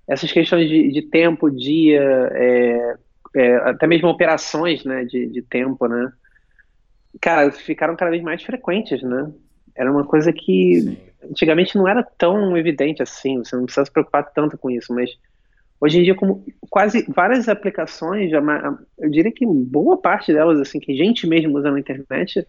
essas 0.07 0.31
questões 0.31 0.69
de, 0.69 0.91
de 0.91 1.01
tempo, 1.01 1.49
dia, 1.49 2.01
é, 2.31 2.95
é, 3.35 3.55
até 3.57 3.87
mesmo 3.87 4.07
operações, 4.07 4.83
né? 4.83 5.03
De, 5.05 5.27
de 5.27 5.41
tempo, 5.41 5.87
né? 5.87 6.11
Cara, 7.21 7.51
ficaram 7.51 7.95
cada 7.95 8.11
vez 8.11 8.23
mais 8.23 8.43
frequentes, 8.43 9.01
né? 9.01 9.31
Era 9.75 9.91
uma 9.91 10.05
coisa 10.05 10.31
que 10.31 10.81
Sim. 10.81 10.97
antigamente 11.29 11.75
não 11.75 11.87
era 11.87 12.03
tão 12.03 12.57
evidente 12.57 13.03
assim, 13.03 13.37
você 13.39 13.55
não 13.55 13.65
precisa 13.65 13.85
se 13.85 13.91
preocupar 13.91 14.31
tanto 14.31 14.57
com 14.57 14.69
isso, 14.69 14.93
mas 14.93 15.11
Hoje 15.79 15.99
em 15.99 16.03
dia, 16.03 16.15
como 16.15 16.43
quase 16.69 17.05
várias 17.07 17.47
aplicações, 17.47 18.31
eu 18.97 19.09
diria 19.09 19.31
que 19.31 19.45
boa 19.45 19.95
parte 19.95 20.33
delas, 20.33 20.59
assim, 20.59 20.79
que 20.79 20.95
gente 20.95 21.27
mesmo 21.27 21.55
usa 21.55 21.69
na 21.69 21.79
internet, 21.79 22.47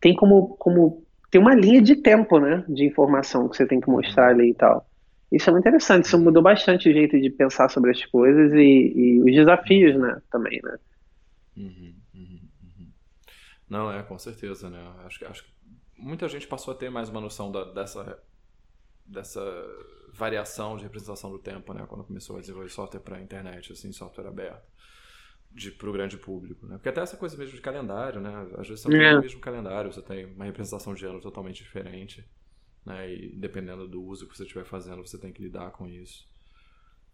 tem 0.00 0.14
como, 0.14 0.56
como 0.56 1.02
tem 1.30 1.40
uma 1.40 1.54
linha 1.54 1.82
de 1.82 1.96
tempo, 1.96 2.38
né, 2.38 2.64
de 2.68 2.84
informação 2.84 3.48
que 3.48 3.56
você 3.56 3.66
tem 3.66 3.80
que 3.80 3.90
mostrar 3.90 4.28
ali 4.28 4.50
e 4.50 4.54
tal. 4.54 4.86
Isso 5.30 5.48
é 5.48 5.52
muito 5.52 5.62
interessante, 5.68 6.06
isso 6.06 6.18
mudou 6.18 6.42
bastante 6.42 6.88
o 6.88 6.92
jeito 6.92 7.20
de 7.20 7.30
pensar 7.30 7.68
sobre 7.68 7.90
as 7.92 8.04
coisas 8.06 8.52
e, 8.52 8.92
e 8.96 9.20
os 9.20 9.32
desafios, 9.32 9.98
né, 9.98 10.20
também, 10.30 10.60
né. 10.62 10.76
Uhum, 11.56 11.94
uhum, 12.14 12.40
uhum. 12.62 12.92
Não, 13.68 13.92
é, 13.92 14.02
com 14.02 14.18
certeza, 14.18 14.68
né, 14.68 14.80
acho, 15.04 15.24
acho 15.26 15.44
que 15.44 15.50
muita 16.00 16.28
gente 16.28 16.46
passou 16.46 16.72
a 16.72 16.76
ter 16.76 16.90
mais 16.90 17.08
uma 17.08 17.20
noção 17.20 17.52
da, 17.52 17.64
dessa, 17.64 18.20
dessa 19.06 19.40
variação 20.12 20.76
de 20.76 20.82
representação 20.82 21.30
do 21.30 21.38
tempo, 21.38 21.72
né? 21.72 21.84
Quando 21.86 22.04
começou 22.04 22.36
a 22.36 22.40
desenvolver 22.40 22.70
software 22.70 23.00
para 23.00 23.16
a 23.16 23.20
internet, 23.20 23.72
assim, 23.72 23.92
software 23.92 24.26
aberto, 24.26 24.66
para 25.76 25.88
o 25.88 25.92
grande 25.92 26.16
público, 26.16 26.66
né? 26.66 26.76
Porque 26.76 26.88
até 26.88 27.00
essa 27.00 27.16
coisa 27.16 27.36
mesmo 27.36 27.54
de 27.54 27.60
calendário, 27.60 28.20
né? 28.20 28.48
Às 28.58 28.68
vezes 28.68 28.82
você 28.82 28.88
não 28.88 28.98
tem 28.98 29.18
o 29.18 29.20
mesmo 29.20 29.40
calendário, 29.40 29.92
você 29.92 30.02
tem 30.02 30.26
uma 30.26 30.44
representação 30.44 30.94
de 30.94 31.04
ano 31.04 31.20
totalmente 31.20 31.62
diferente, 31.62 32.24
né? 32.84 33.12
E 33.12 33.36
dependendo 33.36 33.86
do 33.86 34.02
uso 34.02 34.26
que 34.26 34.36
você 34.36 34.44
estiver 34.44 34.64
fazendo, 34.64 35.06
você 35.06 35.18
tem 35.18 35.32
que 35.32 35.42
lidar 35.42 35.70
com 35.72 35.86
isso. 35.86 36.28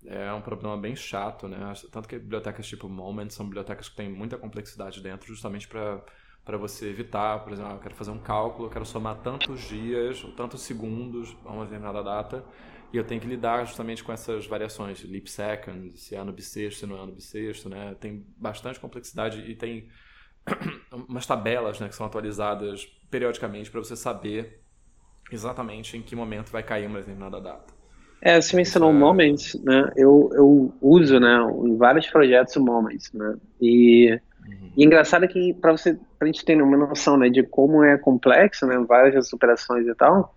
É 0.04 0.32
um 0.32 0.42
problema 0.42 0.76
bem 0.76 0.94
chato, 0.94 1.48
né? 1.48 1.58
Tanto 1.90 2.08
que 2.08 2.18
bibliotecas 2.18 2.66
tipo 2.66 2.88
Moment 2.88 3.30
são 3.30 3.46
bibliotecas 3.46 3.88
que 3.88 3.96
têm 3.96 4.08
muita 4.08 4.36
complexidade 4.38 5.00
dentro, 5.00 5.26
justamente 5.26 5.66
para 5.66 6.04
para 6.44 6.56
você 6.56 6.88
evitar, 6.88 7.42
por 7.42 7.52
exemplo, 7.52 7.72
ah, 7.72 7.74
eu 7.74 7.80
quero 7.80 7.96
fazer 7.96 8.12
um 8.12 8.20
cálculo, 8.20 8.66
eu 8.66 8.70
quero 8.70 8.86
somar 8.86 9.16
tantos 9.16 9.62
dias 9.62 10.22
ou 10.22 10.30
tantos 10.30 10.62
segundos 10.62 11.36
a 11.44 11.50
uma 11.50 11.64
determinada 11.64 12.04
data, 12.04 12.44
e 12.92 12.96
eu 12.96 13.02
tenho 13.02 13.20
que 13.20 13.26
lidar 13.26 13.64
justamente 13.64 14.04
com 14.04 14.12
essas 14.12 14.46
variações, 14.46 15.02
leap 15.02 15.26
second, 15.26 15.98
se 15.98 16.14
é 16.14 16.18
ano 16.18 16.32
bissexto, 16.32 16.78
se 16.78 16.86
não 16.86 16.96
é 16.96 17.00
ano 17.00 17.10
bissexto, 17.10 17.68
né? 17.68 17.96
Tem 17.98 18.24
bastante 18.36 18.78
complexidade 18.78 19.40
e 19.40 19.56
tem 19.56 19.88
umas 21.08 21.26
tabelas 21.26 21.80
né, 21.80 21.88
que 21.88 21.96
são 21.96 22.06
atualizadas 22.06 22.86
periodicamente 23.10 23.68
para 23.68 23.80
você 23.80 23.96
saber 23.96 24.64
exatamente 25.30 25.96
em 25.96 26.02
que 26.02 26.14
momento 26.14 26.50
vai 26.50 26.62
cair 26.62 26.86
uma 26.86 26.98
determinada 26.98 27.40
data. 27.40 27.74
É, 28.20 28.40
você 28.40 28.56
mencionou 28.56 28.90
é... 28.90 28.92
Moments, 28.92 29.54
né? 29.62 29.92
Eu, 29.96 30.30
eu 30.32 30.72
uso, 30.80 31.20
né, 31.20 31.38
em 31.64 31.76
vários 31.76 32.06
projetos 32.06 32.56
o 32.56 32.64
Moments, 32.64 33.12
né? 33.12 33.36
E, 33.60 34.18
uhum. 34.46 34.70
e 34.76 34.84
engraçado 34.84 35.28
que 35.28 35.54
para 35.54 35.72
você, 35.72 35.98
pra 36.18 36.26
gente 36.26 36.44
ter 36.44 36.60
uma 36.60 36.76
noção, 36.76 37.16
né, 37.16 37.28
de 37.28 37.42
como 37.42 37.84
é 37.84 37.98
complexo, 37.98 38.66
né, 38.66 38.78
várias 38.88 39.32
operações 39.32 39.86
e 39.86 39.94
tal, 39.94 40.34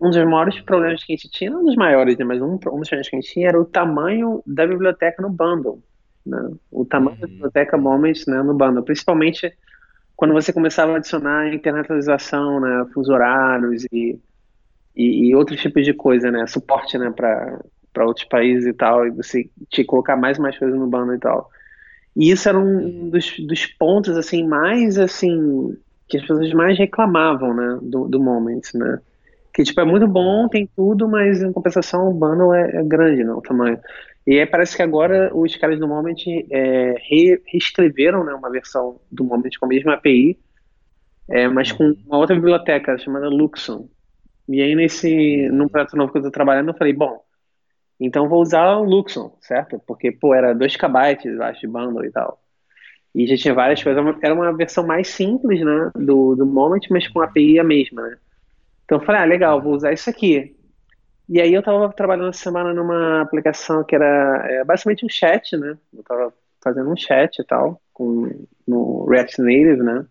um 0.00 0.10
dos 0.10 0.24
maiores 0.24 0.60
problemas 0.60 1.04
que 1.04 1.12
a 1.12 1.16
gente 1.16 1.30
tinha, 1.30 1.50
não 1.50 1.60
um 1.60 1.64
dos 1.64 1.76
maiores, 1.76 2.18
né, 2.18 2.24
mas 2.24 2.40
um, 2.42 2.46
um 2.46 2.50
dos 2.56 2.60
problemas 2.60 3.08
que 3.08 3.16
a 3.16 3.20
gente 3.20 3.32
tinha 3.32 3.48
era 3.48 3.60
o 3.60 3.64
tamanho 3.64 4.42
da 4.44 4.66
biblioteca 4.66 5.22
no 5.22 5.30
bundle, 5.30 5.80
né? 6.26 6.50
O 6.70 6.84
tamanho 6.84 7.14
uhum. 7.14 7.20
da 7.20 7.26
biblioteca 7.28 7.78
Moments, 7.78 8.26
né, 8.26 8.42
no 8.42 8.52
bundle, 8.52 8.82
principalmente 8.82 9.52
quando 10.22 10.34
você 10.34 10.52
começava 10.52 10.92
a 10.92 10.96
adicionar 10.98 11.52
internacionalização, 11.52 12.60
né, 12.60 12.86
fuso 12.94 13.12
horários 13.12 13.84
e 13.92 14.16
e, 14.94 15.30
e 15.30 15.34
outros 15.34 15.60
tipos 15.60 15.84
de 15.84 15.92
coisa, 15.92 16.30
né? 16.30 16.46
Suporte, 16.46 16.96
né, 16.96 17.10
para 17.10 18.06
outros 18.06 18.26
países 18.26 18.66
e 18.66 18.72
tal, 18.72 19.04
e 19.04 19.10
você 19.10 19.50
te 19.68 19.82
colocar 19.82 20.16
mais 20.16 20.38
e 20.38 20.40
mais 20.40 20.56
coisas 20.56 20.78
no 20.78 20.86
bando 20.86 21.12
e 21.14 21.18
tal. 21.18 21.50
E 22.14 22.30
isso 22.30 22.48
era 22.48 22.56
um 22.56 23.10
dos, 23.10 23.36
dos 23.40 23.66
pontos, 23.66 24.16
assim, 24.16 24.46
mais, 24.46 24.96
assim, 24.96 25.76
que 26.06 26.18
as 26.18 26.22
pessoas 26.22 26.52
mais 26.52 26.78
reclamavam, 26.78 27.52
né, 27.52 27.78
do, 27.82 28.06
do 28.06 28.20
Moments, 28.20 28.74
né? 28.74 29.00
Que, 29.52 29.64
tipo, 29.64 29.80
é 29.80 29.84
muito 29.84 30.06
bom, 30.06 30.48
tem 30.48 30.68
tudo, 30.76 31.08
mas 31.08 31.42
em 31.42 31.52
compensação 31.52 32.08
o 32.08 32.14
bundle 32.14 32.54
é, 32.54 32.76
é 32.76 32.82
grande, 32.84 33.24
né, 33.24 33.32
o 33.32 33.40
tamanho. 33.40 33.78
E 34.26 34.38
aí 34.38 34.46
parece 34.46 34.76
que 34.76 34.82
agora 34.82 35.30
os 35.34 35.56
caras 35.56 35.78
do 35.78 35.88
Moment 35.88 36.24
é, 36.50 36.94
re, 37.08 37.42
reescreveram, 37.46 38.24
né, 38.24 38.32
uma 38.32 38.50
versão 38.50 39.00
do 39.10 39.24
Moment 39.24 39.50
com 39.58 39.66
a 39.66 39.68
mesma 39.68 39.94
API, 39.94 40.38
é, 41.28 41.48
mas 41.48 41.72
com 41.72 41.94
uma 42.06 42.18
outra 42.18 42.34
biblioteca 42.34 42.96
chamada 42.98 43.28
Luxon, 43.28 43.88
e 44.48 44.60
aí, 44.60 44.74
nesse, 44.74 45.48
num 45.50 45.68
projeto 45.68 45.96
novo 45.96 46.12
que 46.12 46.18
eu 46.18 46.22
tô 46.22 46.30
trabalhando, 46.30 46.68
eu 46.68 46.76
falei, 46.76 46.92
bom, 46.92 47.22
então 48.00 48.28
vou 48.28 48.42
usar 48.42 48.76
o 48.76 48.84
Luxon, 48.84 49.36
certo? 49.40 49.80
Porque, 49.86 50.10
pô, 50.10 50.34
era 50.34 50.54
2 50.54 50.76
KB, 50.76 51.18
eu 51.24 51.42
acho, 51.42 51.60
de 51.60 51.68
bundle 51.68 52.04
e 52.04 52.10
tal. 52.10 52.40
E 53.14 53.26
já 53.26 53.36
tinha 53.36 53.54
várias 53.54 53.82
coisas. 53.82 54.02
Era 54.22 54.34
uma 54.34 54.54
versão 54.56 54.86
mais 54.86 55.08
simples, 55.08 55.60
né, 55.64 55.90
do, 55.94 56.34
do 56.34 56.46
Moment, 56.46 56.80
mas 56.90 57.06
com 57.08 57.20
a 57.20 57.24
API 57.24 57.58
a 57.58 57.64
mesma, 57.64 58.02
né? 58.02 58.16
Então 58.84 58.98
eu 58.98 59.04
falei, 59.04 59.22
ah, 59.22 59.24
legal, 59.24 59.62
vou 59.62 59.74
usar 59.74 59.92
isso 59.92 60.10
aqui. 60.10 60.56
E 61.32 61.40
aí 61.40 61.54
eu 61.54 61.62
tava 61.62 61.90
trabalhando 61.94 62.28
essa 62.28 62.42
semana 62.42 62.74
numa 62.74 63.22
aplicação 63.22 63.82
que 63.82 63.94
era 63.94 64.46
é, 64.50 64.64
basicamente 64.64 65.06
um 65.06 65.08
chat, 65.08 65.56
né? 65.56 65.78
Eu 65.96 66.02
tava 66.02 66.34
fazendo 66.62 66.90
um 66.90 66.96
chat 66.96 67.38
e 67.38 67.44
tal, 67.44 67.80
com, 67.90 68.46
no 68.68 69.06
React 69.06 69.40
Native, 69.40 69.82
né? 69.82 70.04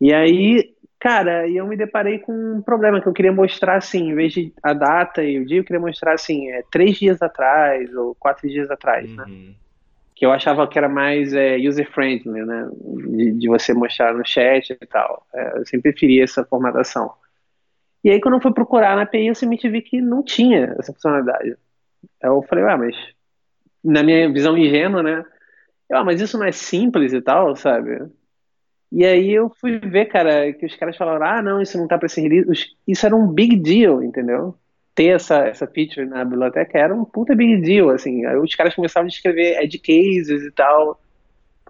E 0.00 0.12
aí 0.12 0.74
Cara, 1.00 1.48
eu 1.48 1.64
me 1.64 1.76
deparei 1.76 2.18
com 2.18 2.32
um 2.32 2.60
problema 2.60 3.00
que 3.00 3.06
eu 3.06 3.12
queria 3.12 3.30
mostrar 3.30 3.76
assim, 3.76 4.10
em 4.10 4.14
vez 4.16 4.32
de 4.32 4.52
a 4.60 4.72
data 4.72 5.22
e 5.22 5.38
o 5.38 5.46
dia, 5.46 5.58
eu 5.58 5.64
queria 5.64 5.78
mostrar 5.78 6.14
assim, 6.14 6.50
é, 6.50 6.64
três 6.72 6.98
dias 6.98 7.22
atrás 7.22 7.94
ou 7.94 8.16
quatro 8.16 8.48
dias 8.48 8.68
atrás, 8.68 9.08
né? 9.08 9.22
uhum. 9.22 9.30
né? 9.30 9.54
Que 10.16 10.26
eu 10.26 10.32
achava 10.32 10.66
que 10.66 10.76
era 10.76 10.88
mais 10.88 11.32
é, 11.32 11.56
user-friendly, 11.56 12.44
né? 12.44 12.68
De, 12.72 13.30
de, 13.34 13.48
você 13.48 13.72
mostrar 13.72 14.12
no 14.12 14.26
chat 14.26 14.70
e 14.70 14.86
tal. 14.86 15.24
É, 15.32 15.60
eu 15.60 15.64
sempre 15.66 15.92
preferia 15.92 16.24
essa 16.24 16.44
formatação. 16.44 17.12
E 18.04 18.10
aí, 18.10 18.20
quando 18.20 18.34
eu 18.34 18.40
fui 18.40 18.52
procurar 18.52 18.94
na 18.96 19.02
API, 19.02 19.26
eu 19.26 19.34
simplesmente 19.34 19.68
vi 19.68 19.82
que 19.82 20.00
não 20.00 20.22
tinha 20.22 20.76
essa 20.78 20.92
funcionalidade. 20.92 21.56
Eu 22.22 22.42
falei, 22.42 22.64
ah, 22.64 22.76
mas 22.76 22.96
na 23.82 24.02
minha 24.02 24.32
visão 24.32 24.56
ingênua, 24.56 25.02
né? 25.02 25.24
Eu, 25.88 25.98
ah, 25.98 26.04
mas 26.04 26.20
isso 26.20 26.38
não 26.38 26.46
é 26.46 26.52
simples 26.52 27.12
e 27.12 27.20
tal, 27.20 27.56
sabe? 27.56 28.08
E 28.90 29.04
aí 29.04 29.30
eu 29.32 29.50
fui 29.60 29.78
ver, 29.78 30.06
cara, 30.06 30.52
que 30.52 30.64
os 30.64 30.74
caras 30.76 30.96
falaram, 30.96 31.26
ah, 31.26 31.42
não, 31.42 31.60
isso 31.60 31.76
não 31.76 31.86
tá 31.86 31.98
para 31.98 32.08
ser 32.08 32.22
release. 32.22 32.66
Isso 32.86 33.04
era 33.04 33.14
um 33.14 33.26
big 33.26 33.56
deal, 33.56 34.02
entendeu? 34.02 34.54
Ter 34.94 35.08
essa, 35.08 35.46
essa 35.46 35.66
feature 35.66 36.06
na 36.06 36.24
biblioteca 36.24 36.78
era 36.78 36.94
um 36.94 37.04
puta 37.04 37.34
big 37.34 37.60
deal, 37.62 37.90
assim. 37.90 38.24
Aí 38.26 38.36
os 38.36 38.54
caras 38.54 38.74
começavam 38.74 39.06
a 39.06 39.08
escrever 39.08 39.62
edge 39.62 39.78
cases 39.78 40.42
e 40.42 40.50
tal. 40.52 41.00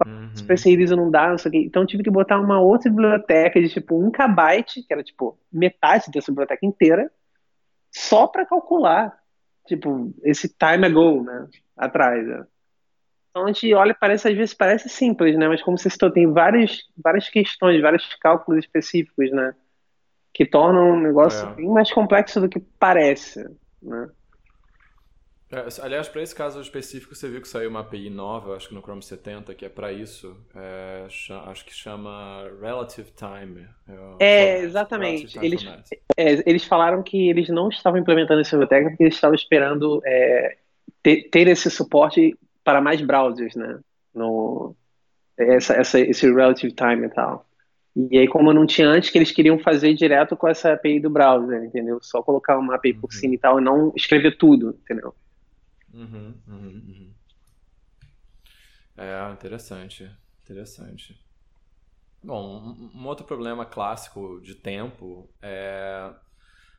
Uhum. 0.07 0.55
Release 0.65 0.95
não 0.95 1.09
dá, 1.09 1.29
não 1.29 1.37
sei 1.37 1.49
o 1.49 1.51
quê. 1.51 1.63
Então 1.65 1.83
eu 1.83 1.87
tive 1.87 2.03
que 2.03 2.09
botar 2.09 2.39
uma 2.39 2.59
outra 2.59 2.89
biblioteca 2.89 3.61
de 3.61 3.69
tipo 3.69 3.97
um 3.97 4.11
kbyte, 4.11 4.83
que 4.83 4.93
era 4.93 5.03
tipo 5.03 5.37
metade 5.51 6.05
dessa 6.11 6.31
biblioteca 6.31 6.65
inteira, 6.65 7.11
só 7.91 8.27
para 8.27 8.45
calcular, 8.45 9.17
tipo, 9.65 10.13
esse 10.23 10.47
time 10.47 10.85
ago, 10.85 11.23
né? 11.23 11.47
Atrás, 11.77 12.25
né? 12.25 12.45
Então 13.29 13.45
a 13.45 13.47
gente 13.47 13.73
olha, 13.73 13.93
parece 13.93 14.27
às 14.27 14.35
vezes 14.35 14.53
parece 14.53 14.89
simples, 14.89 15.37
né? 15.37 15.47
Mas 15.47 15.61
como 15.61 15.77
você 15.77 15.89
citou, 15.89 16.11
tem 16.11 16.31
várias, 16.31 16.83
várias 16.97 17.29
questões, 17.29 17.81
vários 17.81 18.15
cálculos 18.15 18.63
específicos, 18.63 19.31
né? 19.31 19.53
Que 20.33 20.45
tornam 20.45 20.91
um 20.91 20.99
negócio 20.99 21.47
é. 21.47 21.53
bem 21.53 21.69
mais 21.69 21.91
complexo 21.91 22.41
do 22.41 22.49
que 22.49 22.59
parece, 22.59 23.43
né? 23.81 24.09
É, 25.51 25.65
aliás, 25.81 26.07
para 26.07 26.21
esse 26.21 26.35
caso 26.35 26.61
específico, 26.61 27.15
você 27.15 27.27
viu 27.27 27.41
que 27.41 27.47
saiu 27.47 27.71
uma 27.71 27.79
API 27.79 28.09
nova, 28.09 28.55
acho 28.55 28.69
que 28.69 28.75
no 28.75 28.81
Chrome 28.81 29.01
70, 29.01 29.55
que 29.55 29.65
é 29.65 29.69
para 29.69 29.91
isso. 29.91 30.37
É, 30.55 31.07
acho 31.47 31.65
que 31.65 31.73
chama 31.73 32.47
Relative 32.61 33.11
Time. 33.11 33.67
É, 34.19 34.25
é 34.25 34.59
exatamente. 34.59 35.39
Eles, 35.43 35.65
é, 36.15 36.47
eles 36.47 36.63
falaram 36.65 37.01
que 37.01 37.29
eles 37.29 37.49
não 37.49 37.69
estavam 37.69 37.99
implementando 37.99 38.41
essa 38.41 38.55
biblioteca 38.55 38.89
porque 38.89 39.03
eles 39.03 39.15
estavam 39.15 39.35
esperando 39.35 39.99
é, 40.05 40.57
ter, 41.01 41.29
ter, 41.31 41.47
esse 41.47 41.71
suporte 41.71 42.37
para 42.63 42.79
mais 42.79 43.01
browsers, 43.01 43.55
né? 43.55 43.79
No, 44.13 44.75
essa, 45.35 45.73
essa, 45.73 45.99
esse 45.99 46.31
relative 46.31 46.73
time 46.73 47.07
e 47.07 47.09
tal. 47.09 47.43
E 47.95 48.19
aí, 48.19 48.27
como 48.27 48.53
não 48.53 48.67
tinha 48.67 48.87
antes, 48.87 49.09
que 49.09 49.17
eles 49.17 49.31
queriam 49.31 49.57
fazer 49.57 49.95
direto 49.95 50.37
com 50.37 50.47
essa 50.47 50.73
API 50.73 50.99
do 50.99 51.09
browser, 51.09 51.63
entendeu? 51.63 51.97
Só 52.03 52.21
colocar 52.21 52.55
uma 52.57 52.75
API 52.75 52.93
por 52.93 53.09
uhum. 53.11 53.19
cima 53.19 53.33
e 53.33 53.37
tal, 53.39 53.59
e 53.59 53.63
não 53.63 53.91
escrever 53.95 54.37
tudo, 54.37 54.77
entendeu? 54.83 55.15
Uhum, 55.93 56.41
uhum, 56.47 56.67
uhum. 56.87 57.15
É, 58.97 59.31
interessante, 59.31 60.09
interessante. 60.43 61.19
Bom, 62.23 62.75
um 62.93 63.07
outro 63.07 63.25
problema 63.25 63.65
clássico 63.65 64.41
de 64.41 64.55
tempo 64.55 65.29
é 65.41 66.13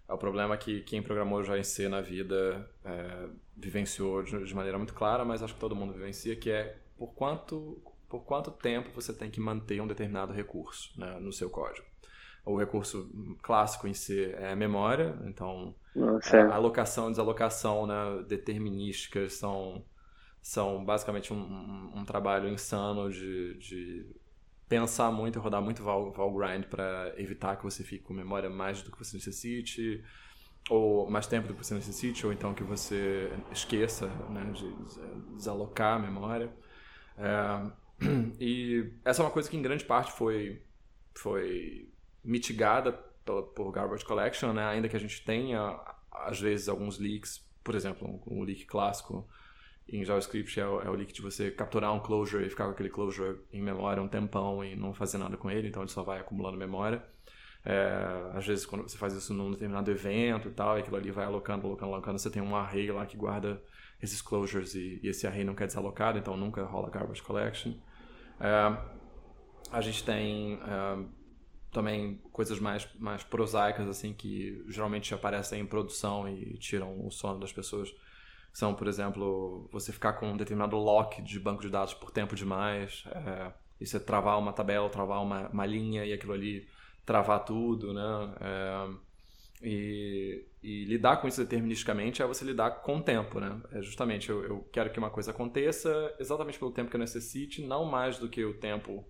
é 0.09 0.13
o 0.13 0.19
problema 0.19 0.57
que 0.57 0.83
quem 0.83 1.01
programou 1.03 1.45
já 1.45 1.57
em 1.57 1.63
C 1.63 1.89
na 1.89 2.01
vida 2.01 2.69
é, 2.85 3.29
vivenciou 3.57 4.25
de, 4.25 4.55
maneira 4.55 4.77
muito 4.77 4.93
clara, 4.93 5.25
mas 5.25 5.41
acho 5.41 5.55
que 5.55 5.61
todo 5.61 5.77
mundo 5.77 5.93
vivencia, 5.95 6.35
que 6.35 6.51
é 6.51 6.77
por 6.99 7.15
quanto, 7.15 7.81
por 8.09 8.25
quanto 8.25 8.51
tempo 8.51 8.91
você 8.93 9.15
tem 9.15 9.31
que 9.31 9.41
manter 9.41 9.81
um 9.81 9.87
determinado 9.87 10.33
recurso 10.33 10.91
né, 10.99 11.21
no 11.21 11.33
seu 11.33 11.49
código. 11.49 11.87
O 12.51 12.59
recurso 12.59 13.09
clássico 13.43 13.87
em 13.87 13.95
C 13.95 14.35
é 14.37 14.53
a 14.53 14.57
memória, 14.57 15.17
então 15.25 15.75
a 16.51 16.55
alocação 16.55 17.07
e 17.07 17.11
desalocação 17.11 17.87
né, 17.87 18.25
determinísticas 18.27 19.35
são, 19.35 19.85
são 20.43 20.85
basicamente 20.85 21.33
um, 21.33 21.37
um, 21.37 22.01
um 22.01 22.05
trabalho 22.05 22.49
insano 22.49 23.11
de, 23.11 23.55
de 23.59 24.07
pensar 24.69 25.11
muito 25.11 25.39
e 25.39 25.43
rodar 25.43 25.63
muito 25.63 25.83
val, 25.83 26.13
val 26.13 26.33
grind 26.33 26.65
para 26.65 27.13
evitar 27.17 27.57
que 27.57 27.65
você 27.65 27.85
fique 27.85 28.05
com 28.05 28.15
memória 28.15 28.51
mais 28.51 28.83
do 28.83 28.91
que 28.91 28.99
você 28.99 29.17
necessite, 29.17 30.03
ou 30.69 31.11
mais 31.11 31.27
tempo 31.27 31.49
do 31.49 31.55
que 31.55 31.65
você 31.65 31.75
necessite, 31.75 32.27
ou 32.27 32.33
então 32.33 32.55
que 32.55 32.63
você 32.63 33.33
esqueça 33.51 34.07
né, 34.29 34.45
de 34.53 34.73
desalocar 35.35 35.97
a 35.97 35.99
memória. 35.99 36.53
É, 37.17 38.07
e 38.41 38.93
essa 39.05 39.23
é 39.23 39.25
uma 39.25 39.31
coisa 39.31 39.49
que 39.49 39.57
em 39.57 39.63
grande 39.63 39.85
parte 39.85 40.13
foi, 40.13 40.63
foi 41.15 41.90
mitigada 42.25 42.93
por 42.93 43.71
Garbage 43.71 44.05
Collection, 44.05 44.53
né? 44.53 44.67
ainda 44.67 44.89
que 44.89 44.97
a 44.97 45.01
gente 45.01 45.25
tenha 45.25 45.79
às 46.11 46.41
vezes 46.41 46.69
alguns 46.69 46.99
leaks, 46.99 47.39
por 47.63 47.75
exemplo, 47.75 48.09
um, 48.09 48.41
um 48.41 48.43
leak 48.43 48.67
clássico 48.67 49.29
em 49.93 50.05
JavaScript 50.05 50.59
é 50.59 50.67
o, 50.67 50.81
é 50.81 50.89
o 50.89 50.95
leak 50.95 51.13
de 51.13 51.21
você 51.21 51.51
capturar 51.51 51.93
um 51.93 52.01
closure 52.01 52.47
e 52.47 52.51
ficar 52.51 52.65
com 52.67 52.71
aquele 52.71 52.89
closure 52.89 53.41
em 53.53 53.61
memória 53.61 54.03
um 54.03 54.09
tempão 54.09 54.65
e 54.65 54.77
não 54.77 54.95
fazer 54.95 55.19
nada 55.19 55.37
com 55.37 55.51
ele, 55.51 55.69
então 55.69 55.83
ele 55.83 55.91
só 55.91 56.03
vai 56.03 56.21
acumulando 56.21 56.57
memória. 56.57 57.03
É, 57.65 58.31
às 58.33 58.47
vezes, 58.47 58.65
quando 58.65 58.83
você 58.83 58.97
faz 58.97 59.13
isso 59.15 59.35
num 59.35 59.51
determinado 59.51 59.91
evento 59.91 60.49
e 60.49 60.53
tal, 60.53 60.79
e 60.79 60.81
aquilo 60.81 60.97
ali 60.97 61.11
vai 61.11 61.25
alocando, 61.25 61.67
alocando, 61.67 61.93
alocando, 61.93 62.19
você 62.19 62.31
tem 62.31 62.41
um 62.41 62.57
array 62.57 62.91
lá 62.91 63.05
que 63.05 63.17
guarda 63.17 63.61
esses 64.01 64.23
closures 64.23 64.75
e, 64.75 65.01
e 65.03 65.09
esse 65.09 65.27
array 65.27 65.45
não 65.45 65.55
quer 65.55 65.67
desalocado, 65.67 66.19
então 66.19 66.37
nunca 66.37 66.63
rola 66.65 66.89
garbage 66.89 67.23
collection. 67.23 67.75
É, 68.39 68.77
a 69.73 69.81
gente 69.81 70.05
tem 70.05 70.59
é, 70.63 71.05
também 71.73 72.21
coisas 72.33 72.59
mais, 72.59 72.89
mais 72.99 73.23
prosaicas, 73.23 73.89
assim, 73.89 74.13
que 74.13 74.65
geralmente 74.69 75.15
aparecem 75.15 75.61
em 75.61 75.67
produção 75.67 76.29
e 76.29 76.57
tiram 76.59 77.07
o 77.07 77.11
sono 77.11 77.39
das 77.41 77.53
pessoas 77.53 77.95
são, 78.53 78.75
por 78.75 78.89
exemplo, 78.89 79.69
você 79.73 79.93
ficar 79.93 80.15
com 80.15 80.33
um 80.33 80.37
determinado 80.37 80.77
lock 80.77 81.23
de 81.23 81.39
banco 81.39 81.63
de 81.63 81.71
dados 81.71 81.95
por 81.95 82.11
tempo 82.11 82.35
demais, 82.35 83.05
é, 83.07 83.53
e 83.81 83.87
você 83.87 83.99
travar 83.99 84.39
uma 84.39 84.53
tabela, 84.53 84.89
travar 84.91 85.23
uma, 85.23 85.49
uma 85.49 85.67
linha 85.67 86.05
e 86.05 86.13
aquilo 86.13 86.33
ali 86.33 86.69
travar 87.07 87.45
tudo, 87.45 87.95
né? 87.95 88.35
É, 88.41 88.89
e, 89.63 90.45
e, 90.63 90.85
lidar 90.85 91.19
com 91.19 91.29
isso 91.29 91.41
deterministicamente 91.41 92.23
é 92.23 92.27
você 92.27 92.45
lidar 92.45 92.83
com 92.83 92.97
o 92.99 93.03
tempo, 93.03 93.39
né? 93.41 93.61
É 93.73 93.83
justamente, 93.83 94.29
eu, 94.29 94.43
eu, 94.45 94.69
quero 94.73 94.91
que 94.91 94.99
uma 94.99 95.11
coisa 95.11 95.31
aconteça 95.31 96.15
exatamente 96.19 96.59
pelo 96.59 96.73
tempo 96.73 96.91
que 96.91 96.97
eu 96.97 97.01
necessite, 97.01 97.63
não 97.63 97.85
mais 97.85 98.19
do 98.19 98.29
que 98.29 98.45
o 98.45 98.55
tempo 98.55 99.05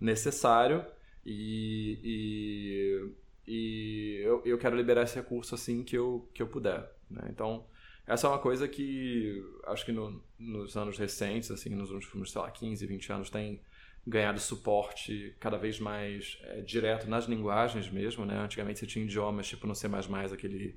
necessário, 0.00 0.84
e, 1.24 3.12
e, 3.46 3.52
e 3.52 4.22
eu, 4.22 4.42
eu 4.44 4.58
quero 4.58 4.76
liberar 4.76 5.02
esse 5.02 5.16
recurso 5.16 5.54
assim 5.54 5.82
que 5.82 5.96
eu, 5.96 6.28
que 6.34 6.42
eu 6.42 6.46
puder. 6.46 6.90
Né? 7.10 7.28
Então, 7.30 7.66
essa 8.06 8.26
é 8.26 8.30
uma 8.30 8.38
coisa 8.38 8.66
que 8.66 9.42
acho 9.66 9.84
que 9.84 9.92
no, 9.92 10.22
nos 10.38 10.76
anos 10.76 10.98
recentes, 10.98 11.50
assim, 11.50 11.70
nos 11.70 11.90
últimos, 11.90 12.32
sei 12.32 12.40
lá, 12.40 12.50
15, 12.50 12.86
20 12.86 13.12
anos, 13.12 13.30
tem 13.30 13.60
ganhado 14.04 14.40
suporte 14.40 15.36
cada 15.38 15.56
vez 15.56 15.78
mais 15.78 16.38
é, 16.42 16.60
direto 16.60 17.08
nas 17.08 17.26
linguagens 17.26 17.88
mesmo, 17.88 18.26
né? 18.26 18.36
Antigamente 18.38 18.80
você 18.80 18.86
tinha 18.86 19.04
idiomas 19.04 19.46
tipo 19.46 19.66
no 19.66 19.74
C++, 19.74 19.86
aquele 20.32 20.76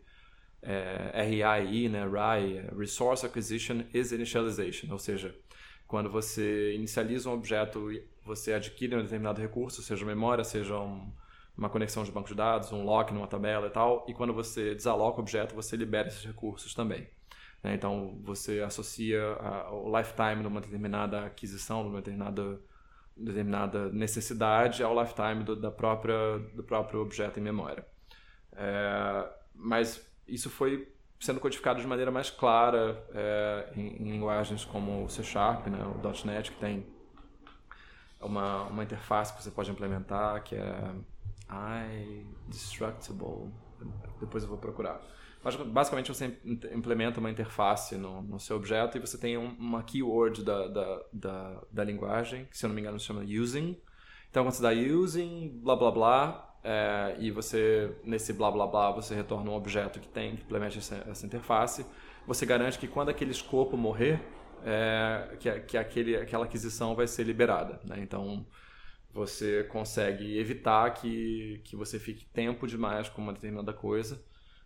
é, 0.62 1.42
RAI, 1.42 1.90
né? 1.90 2.06
RAI, 2.08 2.70
Resource 2.78 3.26
Acquisition 3.26 3.84
is 3.94 4.12
Initialization, 4.12 4.92
ou 4.92 5.00
seja, 5.00 5.36
quando 5.88 6.10
você 6.10 6.74
inicializa 6.76 7.30
um 7.30 7.34
objeto, 7.34 7.90
você 8.26 8.54
adquire 8.54 8.96
um 8.96 9.04
determinado 9.04 9.40
recurso, 9.40 9.82
seja 9.84 10.04
memória, 10.06 10.44
seja 10.44 10.78
um, 10.80 11.12
uma 11.56 11.70
conexão 11.70 12.04
de 12.04 12.12
banco 12.12 12.28
de 12.28 12.36
dados, 12.36 12.72
um 12.72 12.84
lock 12.84 13.14
numa 13.14 13.28
tabela 13.28 13.68
e 13.68 13.70
tal, 13.70 14.06
e 14.10 14.14
quando 14.14 14.34
você 14.34 14.74
desaloca 14.74 15.20
o 15.20 15.22
objeto, 15.22 15.54
você 15.54 15.78
libera 15.78 16.08
esses 16.08 16.26
recursos 16.26 16.74
também. 16.74 17.08
Né? 17.64 17.76
Então, 17.76 18.20
você 18.24 18.62
associa 18.62 19.22
a, 19.40 19.72
o 19.72 19.96
lifetime 19.96 20.42
de 20.42 20.48
uma 20.48 20.60
determinada 20.60 21.26
aquisição, 21.26 21.84
de 21.84 21.90
uma 21.90 21.98
determinada, 21.98 22.60
determinada 23.16 23.90
necessidade 23.92 24.84
ao 24.84 25.00
lifetime 25.00 25.44
do, 25.44 25.56
da 25.56 25.72
própria, 25.72 26.40
do 26.56 26.64
próprio 26.64 27.02
objeto 27.02 27.40
em 27.40 27.44
memória. 27.44 27.86
É, 28.54 29.30
mas 29.54 30.04
isso 30.28 30.50
foi 30.50 30.92
sendo 31.20 31.40
codificado 31.40 31.80
de 31.80 31.88
maneira 31.88 32.12
mais 32.12 32.30
clara 32.30 33.04
é, 33.14 33.70
em, 33.76 34.02
em, 34.02 34.12
linguagens 34.12 34.66
como 34.66 35.06
o 35.06 35.10
C 35.10 35.24
Sharp, 35.24 35.68
né, 35.68 35.80
o 35.84 36.28
.NET, 36.28 36.52
que 36.52 36.60
tem 36.60 36.86
uma, 38.26 38.64
uma 38.64 38.84
interface 38.84 39.34
que 39.34 39.44
você 39.44 39.52
pode 39.52 39.72
implementar, 39.72 40.44
que 40.44 40.56
é 40.56 40.92
iDestructible. 42.48 43.52
Depois 44.20 44.44
eu 44.44 44.50
vou 44.50 44.58
procurar 44.58 45.02
basicamente 45.68 46.08
você 46.08 46.40
implementa 46.74 47.20
uma 47.20 47.30
interface 47.30 47.96
no, 47.96 48.22
no 48.24 48.40
seu 48.40 48.56
objeto 48.56 48.98
e 48.98 49.00
você 49.00 49.18
tem 49.18 49.38
um, 49.38 49.56
uma 49.60 49.84
keyword 49.84 50.44
da, 50.44 50.68
da, 50.68 51.02
da, 51.14 51.62
da, 51.72 51.84
linguagem, 51.84 52.46
que 52.46 52.58
se 52.58 52.66
eu 52.66 52.68
não 52.70 52.74
me 52.74 52.82
engano 52.82 53.00
se 53.00 53.06
chama 53.06 53.22
using. 53.22 53.78
Então 54.32 54.44
quando 54.44 54.54
você 54.54 54.64
dá 54.64 54.72
using, 54.72 55.60
blá 55.64 55.76
blá 55.76 55.92
blá, 55.92 56.56
é, 56.64 57.16
e 57.20 57.30
você, 57.30 57.96
nesse 58.04 58.34
blá 58.34 58.50
blá 58.50 58.66
blá, 58.66 58.92
você 58.92 59.14
retorna 59.14 59.52
um 59.52 59.54
objeto 59.54 60.00
que 60.00 60.08
tem, 60.08 60.36
que 60.36 60.42
implementa 60.42 60.80
essa, 60.80 60.96
essa 61.08 61.26
interface, 61.26 61.86
você 62.26 62.44
garante 62.44 62.80
que 62.80 62.88
quando 62.88 63.10
aquele 63.10 63.32
escopo 63.32 63.78
morrer, 63.78 64.20
é, 64.66 65.38
que, 65.40 65.60
que 65.62 65.78
aquele, 65.78 66.18
aquela 66.18 66.46
aquisição 66.46 66.96
vai 66.96 67.08
ser 67.08 67.24
liberada. 67.24 67.80
Né? 67.84 68.00
Então 68.00 68.46
você 69.14 69.64
consegue 69.66 70.38
evitar 70.38 70.90
que, 70.94 71.62
que 71.64 71.76
você 71.76 71.98
fique 71.98 72.26
tempo 72.26 72.68
demais 72.68 73.08
com 73.08 73.22
uma 73.22 73.32
determinada 73.32 73.72
coisa 73.72 74.22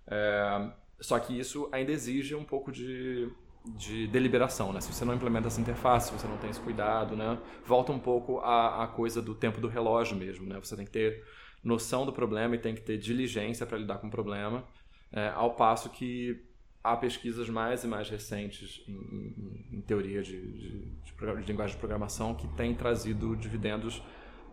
é, 0.09 0.71
só 0.99 1.19
que 1.19 1.37
isso 1.37 1.69
ainda 1.71 1.91
exige 1.91 2.35
um 2.35 2.43
pouco 2.43 2.71
de, 2.71 3.31
de 3.65 4.07
deliberação, 4.07 4.73
né? 4.73 4.81
Se 4.81 4.91
você 4.91 5.05
não 5.05 5.13
implementa 5.13 5.47
essa 5.47 5.61
interface, 5.61 6.07
se 6.07 6.13
você 6.13 6.27
não 6.27 6.37
tem 6.37 6.49
esse 6.49 6.59
cuidado, 6.59 7.15
né? 7.15 7.37
Volta 7.65 7.91
um 7.91 7.99
pouco 7.99 8.39
à, 8.39 8.87
coisa 8.87 9.21
do 9.21 9.35
tempo 9.35 9.61
do 9.61 9.67
relógio 9.67 10.17
mesmo, 10.17 10.45
né? 10.47 10.59
Você 10.59 10.75
tem 10.75 10.85
que 10.85 10.91
ter 10.91 11.23
noção 11.63 12.05
do 12.05 12.11
problema 12.11 12.55
e 12.55 12.59
tem 12.59 12.73
que 12.73 12.81
ter 12.81 12.97
diligência 12.97 13.65
para 13.65 13.77
lidar 13.77 13.99
com 13.99 14.07
o 14.07 14.11
problema, 14.11 14.65
é, 15.11 15.29
ao 15.29 15.55
passo 15.55 15.89
que 15.89 16.45
há 16.83 16.95
pesquisas 16.95 17.49
mais 17.49 17.83
e 17.83 17.87
mais 17.87 18.09
recentes 18.09 18.83
em, 18.87 18.93
em, 18.93 19.77
em 19.77 19.81
teoria 19.81 20.21
de, 20.21 20.39
de, 20.39 20.69
de, 20.79 21.41
de, 21.41 21.51
linguagem 21.51 21.75
de 21.75 21.79
programação 21.79 22.33
que 22.33 22.47
têm 22.49 22.73
trazido 22.73 23.35
dividendos 23.35 24.01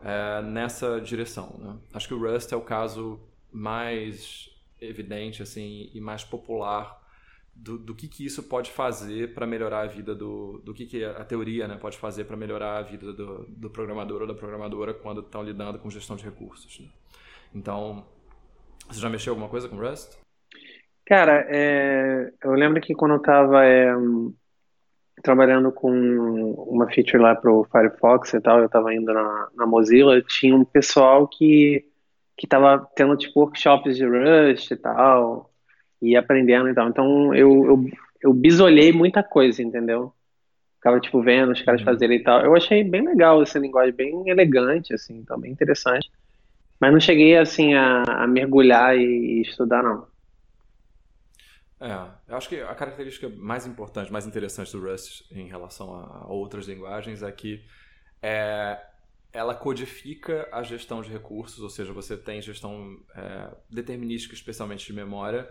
é, 0.03 0.43
nessa 0.43 1.01
direção. 1.01 1.57
Né? 1.59 1.77
Acho 1.95 2.09
que 2.09 2.15
o 2.15 2.19
Rust 2.19 2.53
é 2.53 2.57
o 2.57 2.61
caso 2.61 3.21
mais 3.53 4.51
evidente 4.81 5.43
assim 5.43 5.91
e 5.95 6.01
mais 6.01 6.23
popular 6.25 7.03
do, 7.55 7.79
do 7.79 7.95
que, 7.95 8.07
que 8.07 8.25
isso 8.25 8.43
pode 8.43 8.71
fazer 8.71 9.33
para 9.33 9.47
melhorar 9.47 9.83
a 9.83 9.87
vida 9.87 10.15
do, 10.15 10.59
do 10.59 10.75
que, 10.75 10.85
que 10.85 11.05
a 11.05 11.25
teoria 11.25 11.67
né, 11.67 11.77
pode 11.77 11.97
fazer 11.97 12.25
para 12.25 12.37
melhorar 12.37 12.79
a 12.79 12.83
vida 12.83 13.13
do, 13.13 13.47
do 13.49 13.71
programador 13.71 14.23
ou 14.23 14.27
da 14.27 14.35
programadora 14.35 14.93
quando 14.93 15.21
estão 15.21 15.43
lidando 15.43 15.79
com 15.79 15.89
gestão 15.89 16.17
de 16.17 16.25
recursos. 16.25 16.81
Né? 16.81 16.89
Então, 17.55 18.07
você 18.89 19.01
já 19.01 19.09
mexeu 19.09 19.33
alguma 19.33 19.49
coisa 19.49 19.69
com 19.69 19.77
Rust? 19.77 20.26
Cara, 21.07 21.47
é, 21.49 22.33
eu 22.43 22.53
lembro 22.53 22.81
que 22.81 22.93
quando 22.93 23.13
eu 23.13 23.19
estava 23.19 23.65
é, 23.65 23.95
trabalhando 25.23 25.71
com 25.71 25.91
uma 26.69 26.89
feature 26.91 27.23
lá 27.23 27.35
para 27.35 27.51
o 27.51 27.65
Firefox 27.65 28.35
e 28.35 28.41
tal, 28.41 28.59
eu 28.59 28.67
estava 28.67 28.93
indo 28.93 29.13
na, 29.13 29.49
na 29.55 29.67
Mozilla, 29.67 30.21
tinha 30.23 30.55
um 30.55 30.65
pessoal 30.65 31.27
que 31.29 31.85
que 32.37 32.47
tava 32.47 32.87
tendo 32.95 33.17
tipo 33.17 33.41
workshops 33.41 33.97
de 33.97 34.05
Rust 34.05 34.71
e 34.71 34.77
tal, 34.77 35.51
e 36.03 36.17
aprendendo 36.17 36.69
e 36.69 36.75
tal. 36.75 36.89
Então 36.89 37.35
eu, 37.35 37.65
eu, 37.65 37.85
eu 38.23 38.35
bisolhei 38.35 38.93
muita 38.93 39.23
coisa, 39.23 39.63
entendeu? 39.63 40.13
Ficava 40.75 41.01
tipo 41.01 41.23
vendo 41.23 41.53
os 41.53 41.63
caras 41.63 41.81
uhum. 41.81 41.87
fazerem 41.87 42.19
e 42.19 42.23
tal. 42.23 42.41
Eu 42.43 42.55
achei 42.55 42.85
bem 42.85 43.03
legal 43.07 43.43
essa 43.43 43.59
linguagem, 43.59 43.95
bem 43.95 44.29
elegante, 44.29 44.93
assim, 44.93 45.17
então 45.17 45.39
bem 45.41 45.51
interessante. 45.51 46.11
Mas 46.79 46.93
não 46.93 47.01
cheguei 47.01 47.39
assim 47.39 47.75
a, 47.75 48.03
a 48.03 48.27
mergulhar 48.27 48.95
e, 48.97 49.39
e 49.39 49.41
estudar, 49.41 49.83
não. 49.83 50.07
É, 51.81 52.11
eu 52.29 52.37
acho 52.37 52.49
que 52.49 52.61
a 52.61 52.75
característica 52.75 53.29
mais 53.29 53.67
importante, 53.67 54.11
mais 54.11 54.27
interessante 54.27 54.73
do 54.73 54.81
Rust 54.81 55.31
em 55.31 55.47
relação 55.47 55.95
a 55.95 56.27
outras 56.27 56.67
linguagens 56.67 57.23
é 57.23 57.31
que 57.31 57.63
é, 58.23 58.81
ela 59.33 59.55
codifica 59.55 60.49
a 60.51 60.63
gestão 60.63 61.03
de 61.03 61.11
recursos, 61.11 61.61
ou 61.61 61.69
seja, 61.69 61.93
você 61.93 62.17
tem 62.17 62.41
gestão 62.41 62.99
é, 63.15 63.51
determinística, 63.69 64.35
especialmente 64.35 64.87
de 64.87 64.93
memória, 64.95 65.49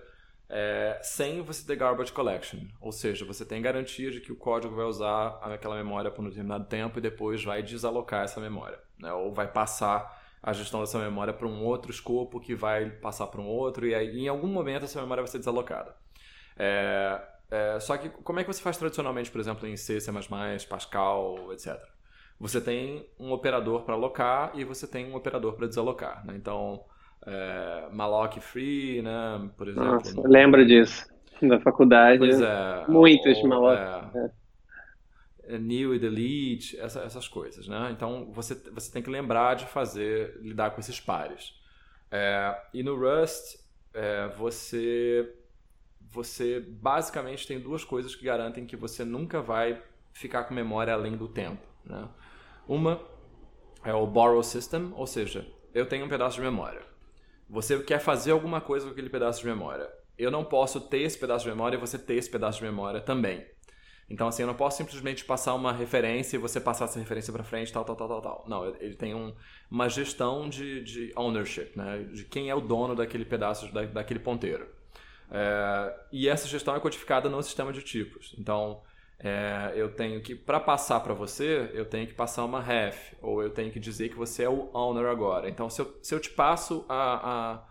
é, 0.50 1.00
sem 1.04 1.42
você 1.42 1.66
ter 1.66 1.76
garbage 1.76 2.12
collection. 2.12 2.60
Ou 2.82 2.92
seja, 2.92 3.24
você 3.26 3.46
tem 3.46 3.62
garantia 3.62 4.10
de 4.10 4.20
que 4.20 4.32
o 4.32 4.36
código 4.36 4.76
vai 4.76 4.86
usar 4.86 5.40
aquela 5.44 5.76
memória 5.76 6.10
por 6.10 6.24
um 6.24 6.30
determinado 6.30 6.66
tempo 6.66 6.98
e 6.98 7.02
depois 7.02 7.44
vai 7.44 7.62
desalocar 7.62 8.24
essa 8.24 8.40
memória. 8.40 8.80
Né? 8.98 9.12
Ou 9.14 9.32
vai 9.32 9.52
passar 9.52 10.24
a 10.42 10.54
gestão 10.54 10.80
dessa 10.80 11.00
memória 11.00 11.34
para 11.34 11.48
um 11.48 11.64
outro 11.64 11.92
escopo 11.92 12.40
que 12.40 12.56
vai 12.56 12.90
passar 12.90 13.28
para 13.28 13.42
um 13.42 13.48
outro 13.48 13.88
e 13.88 13.96
aí 13.96 14.20
em 14.20 14.28
algum 14.28 14.48
momento 14.48 14.84
essa 14.84 15.02
memória 15.02 15.24
vai 15.24 15.32
ser 15.32 15.40
desalocada. 15.40 15.96
É, 16.58 17.22
é, 17.52 17.80
só 17.80 17.98
que 17.98 18.10
como 18.10 18.40
é 18.40 18.44
que 18.44 18.52
você 18.52 18.62
faz 18.62 18.78
tradicionalmente, 18.78 19.32
por 19.32 19.40
exemplo, 19.40 19.68
em 19.68 19.78
C, 19.78 20.00
C++, 20.00 20.12
Pascal, 20.70 21.52
etc.? 21.52 21.80
você 22.40 22.60
tem 22.60 23.06
um 23.20 23.32
operador 23.32 23.84
para 23.84 23.96
alocar 23.96 24.52
e 24.56 24.64
você 24.64 24.86
tem 24.86 25.10
um 25.10 25.16
operador 25.16 25.54
para 25.54 25.68
desalocar. 25.68 26.26
Né? 26.26 26.34
Então, 26.36 26.84
é, 27.26 27.88
malloc 27.92 28.38
free, 28.40 29.02
né? 29.02 29.50
por 29.58 29.68
exemplo. 29.68 29.94
Nossa, 29.94 30.16
no... 30.16 30.28
lembra 30.28 30.66
disso, 30.66 31.08
da 31.42 31.60
faculdade. 31.60 32.20
Pois 32.20 32.42
é. 32.42 32.86
Muitos 32.88 33.38
ou, 33.38 33.48
malloc. 33.48 33.80
É, 33.80 34.32
é. 35.56 35.58
new 35.58 35.96
e 35.96 36.00
delete, 36.00 36.78
essa, 36.80 37.02
essas 37.02 37.28
coisas. 37.28 37.68
Né? 37.68 37.90
Então, 37.92 38.32
você, 38.34 38.56
você 38.72 38.92
tem 38.92 39.02
que 39.02 39.10
lembrar 39.10 39.56
de 39.56 39.66
fazer, 39.66 40.38
lidar 40.42 40.72
com 40.72 40.82
esses 40.82 41.00
pares. 41.00 41.54
É, 42.12 42.56
e 42.74 42.84
no 42.84 42.96
Rust, 42.96 43.58
é, 43.94 44.28
você, 44.38 45.34
você 46.16 46.62
basicamente 46.62 47.46
tem 47.46 47.60
duas 47.60 47.84
coisas 47.84 48.16
que 48.16 48.24
garantem 48.24 48.66
que 48.66 48.78
você 48.78 49.04
nunca 49.04 49.42
vai 49.42 49.84
ficar 50.14 50.46
com 50.46 50.54
memória 50.54 50.94
além 50.94 51.18
do 51.18 51.28
tempo. 51.28 51.62
Né? 51.84 52.08
Uma 52.66 53.02
é 53.84 53.94
o 53.94 54.08
borrow 54.08 54.42
system, 54.42 54.94
ou 54.96 55.06
seja, 55.06 55.46
eu 55.74 55.86
tenho 55.86 56.06
um 56.06 56.10
pedaço 56.10 56.38
de 56.38 56.42
memória. 56.42 56.82
Você 57.50 57.78
quer 57.84 58.00
fazer 58.00 58.32
alguma 58.32 58.62
coisa 58.62 58.86
com 58.86 58.94
aquele 58.94 59.10
pedaço 59.10 59.42
de 59.42 59.46
memória. 59.46 59.88
Eu 60.18 60.32
não 60.32 60.46
posso 60.46 60.80
ter 60.80 61.02
esse 61.02 61.18
pedaço 61.18 61.44
de 61.44 61.52
memória 61.52 61.76
e 61.76 61.80
você 61.80 62.00
ter 62.00 62.16
esse 62.16 62.30
pedaço 62.30 62.60
de 62.60 62.64
memória 62.64 63.02
também. 63.02 63.46
Então, 64.10 64.28
assim, 64.28 64.44
eu 64.44 64.48
não 64.48 64.56
posso 64.56 64.78
simplesmente 64.78 65.26
passar 65.26 65.54
uma 65.54 65.74
referência 65.74 66.38
e 66.38 66.40
você 66.40 66.62
passar 66.62 66.86
essa 66.86 66.98
referência 66.98 67.34
para 67.34 67.44
frente, 67.44 67.74
tal, 67.74 67.84
tal, 67.84 67.96
tal, 67.96 68.08
tal, 68.08 68.22
tal. 68.22 68.46
Não, 68.48 68.66
ele 68.80 68.96
tem 68.96 69.14
um, 69.14 69.34
uma 69.70 69.90
gestão 69.90 70.48
de, 70.48 70.82
de 70.84 71.12
ownership, 71.16 71.72
né? 71.76 72.04
De 72.14 72.24
quem 72.24 72.50
é 72.50 72.56
o 72.56 72.62
dono 72.62 72.96
daquele 72.96 73.26
pedaço, 73.26 73.72
da, 73.74 73.84
daquele 73.84 74.20
ponteiro. 74.20 74.68
É, 75.32 75.96
e 76.12 76.28
essa 76.28 76.48
gestão 76.48 76.76
é 76.76 76.80
codificada 76.80 77.30
no 77.30 77.42
sistema 77.42 77.72
de 77.72 77.82
tipos. 77.82 78.36
Então, 78.38 78.82
é, 79.20 79.74
eu 79.76 79.94
tenho 79.94 80.22
que, 80.22 80.36
para 80.36 80.60
passar 80.60 81.00
para 81.00 81.14
você, 81.14 81.72
eu 81.74 81.86
tenho 81.86 82.08
que 82.08 82.14
passar 82.14 82.44
uma 82.44 82.62
ref, 82.62 83.14
ou 83.22 83.42
eu 83.42 83.50
tenho 83.50 83.72
que 83.72 83.80
dizer 83.80 84.10
que 84.10 84.16
você 84.16 84.44
é 84.44 84.50
o 84.50 84.70
owner 84.74 85.08
agora. 85.08 85.50
Então, 85.50 85.70
se 85.70 85.82
eu, 85.82 85.98
se 86.02 86.14
eu 86.14 86.20
te 86.20 86.30
passo 86.30 86.86
a, 86.90 86.94
a, 86.94 87.64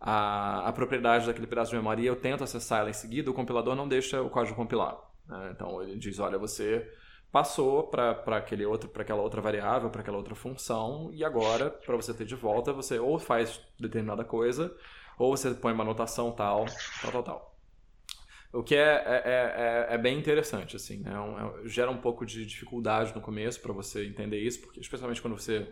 a, 0.00 0.68
a 0.68 0.72
propriedade 0.72 1.26
daquele 1.26 1.46
pedaço 1.46 1.70
de 1.70 1.76
memória 1.76 2.02
e 2.02 2.06
eu 2.06 2.16
tento 2.16 2.44
acessar 2.44 2.80
ela 2.80 2.90
em 2.90 2.94
seguida, 2.94 3.30
o 3.30 3.34
compilador 3.34 3.74
não 3.74 3.88
deixa 3.88 4.22
o 4.22 4.30
código 4.30 4.56
compilar. 4.56 4.96
Né? 5.28 5.50
Então, 5.54 5.82
ele 5.82 5.96
diz: 5.98 6.18
olha, 6.18 6.38
você 6.38 6.88
passou 7.32 7.84
para 7.84 8.22
aquela 8.36 9.22
outra 9.22 9.40
variável 9.40 9.88
para 9.88 10.02
aquela 10.02 10.18
outra 10.18 10.34
função 10.34 11.10
e 11.14 11.24
agora 11.24 11.70
para 11.70 11.96
você 11.96 12.12
ter 12.12 12.26
de 12.26 12.34
volta 12.34 12.74
você 12.74 12.98
ou 12.98 13.18
faz 13.18 13.58
determinada 13.80 14.22
coisa 14.22 14.70
ou 15.18 15.36
você 15.36 15.50
põe 15.52 15.72
uma 15.72 15.84
anotação 15.84 16.32
tal 16.32 16.66
tal 17.02 17.12
tal 17.12 17.22
tal 17.22 17.52
o 18.52 18.62
que 18.62 18.74
é, 18.74 18.80
é, 18.80 19.22
é, 19.24 19.88
é, 19.90 19.94
é 19.94 19.98
bem 19.98 20.18
interessante, 20.18 20.76
assim, 20.76 20.98
né? 20.98 21.10
É, 21.64 21.68
gera 21.68 21.90
um 21.90 21.96
pouco 21.96 22.26
de 22.26 22.44
dificuldade 22.44 23.14
no 23.14 23.20
começo 23.20 23.58
para 23.60 23.72
você 23.72 24.06
entender 24.06 24.38
isso, 24.40 24.60
porque 24.60 24.78
especialmente 24.78 25.22
quando 25.22 25.38
você 25.38 25.66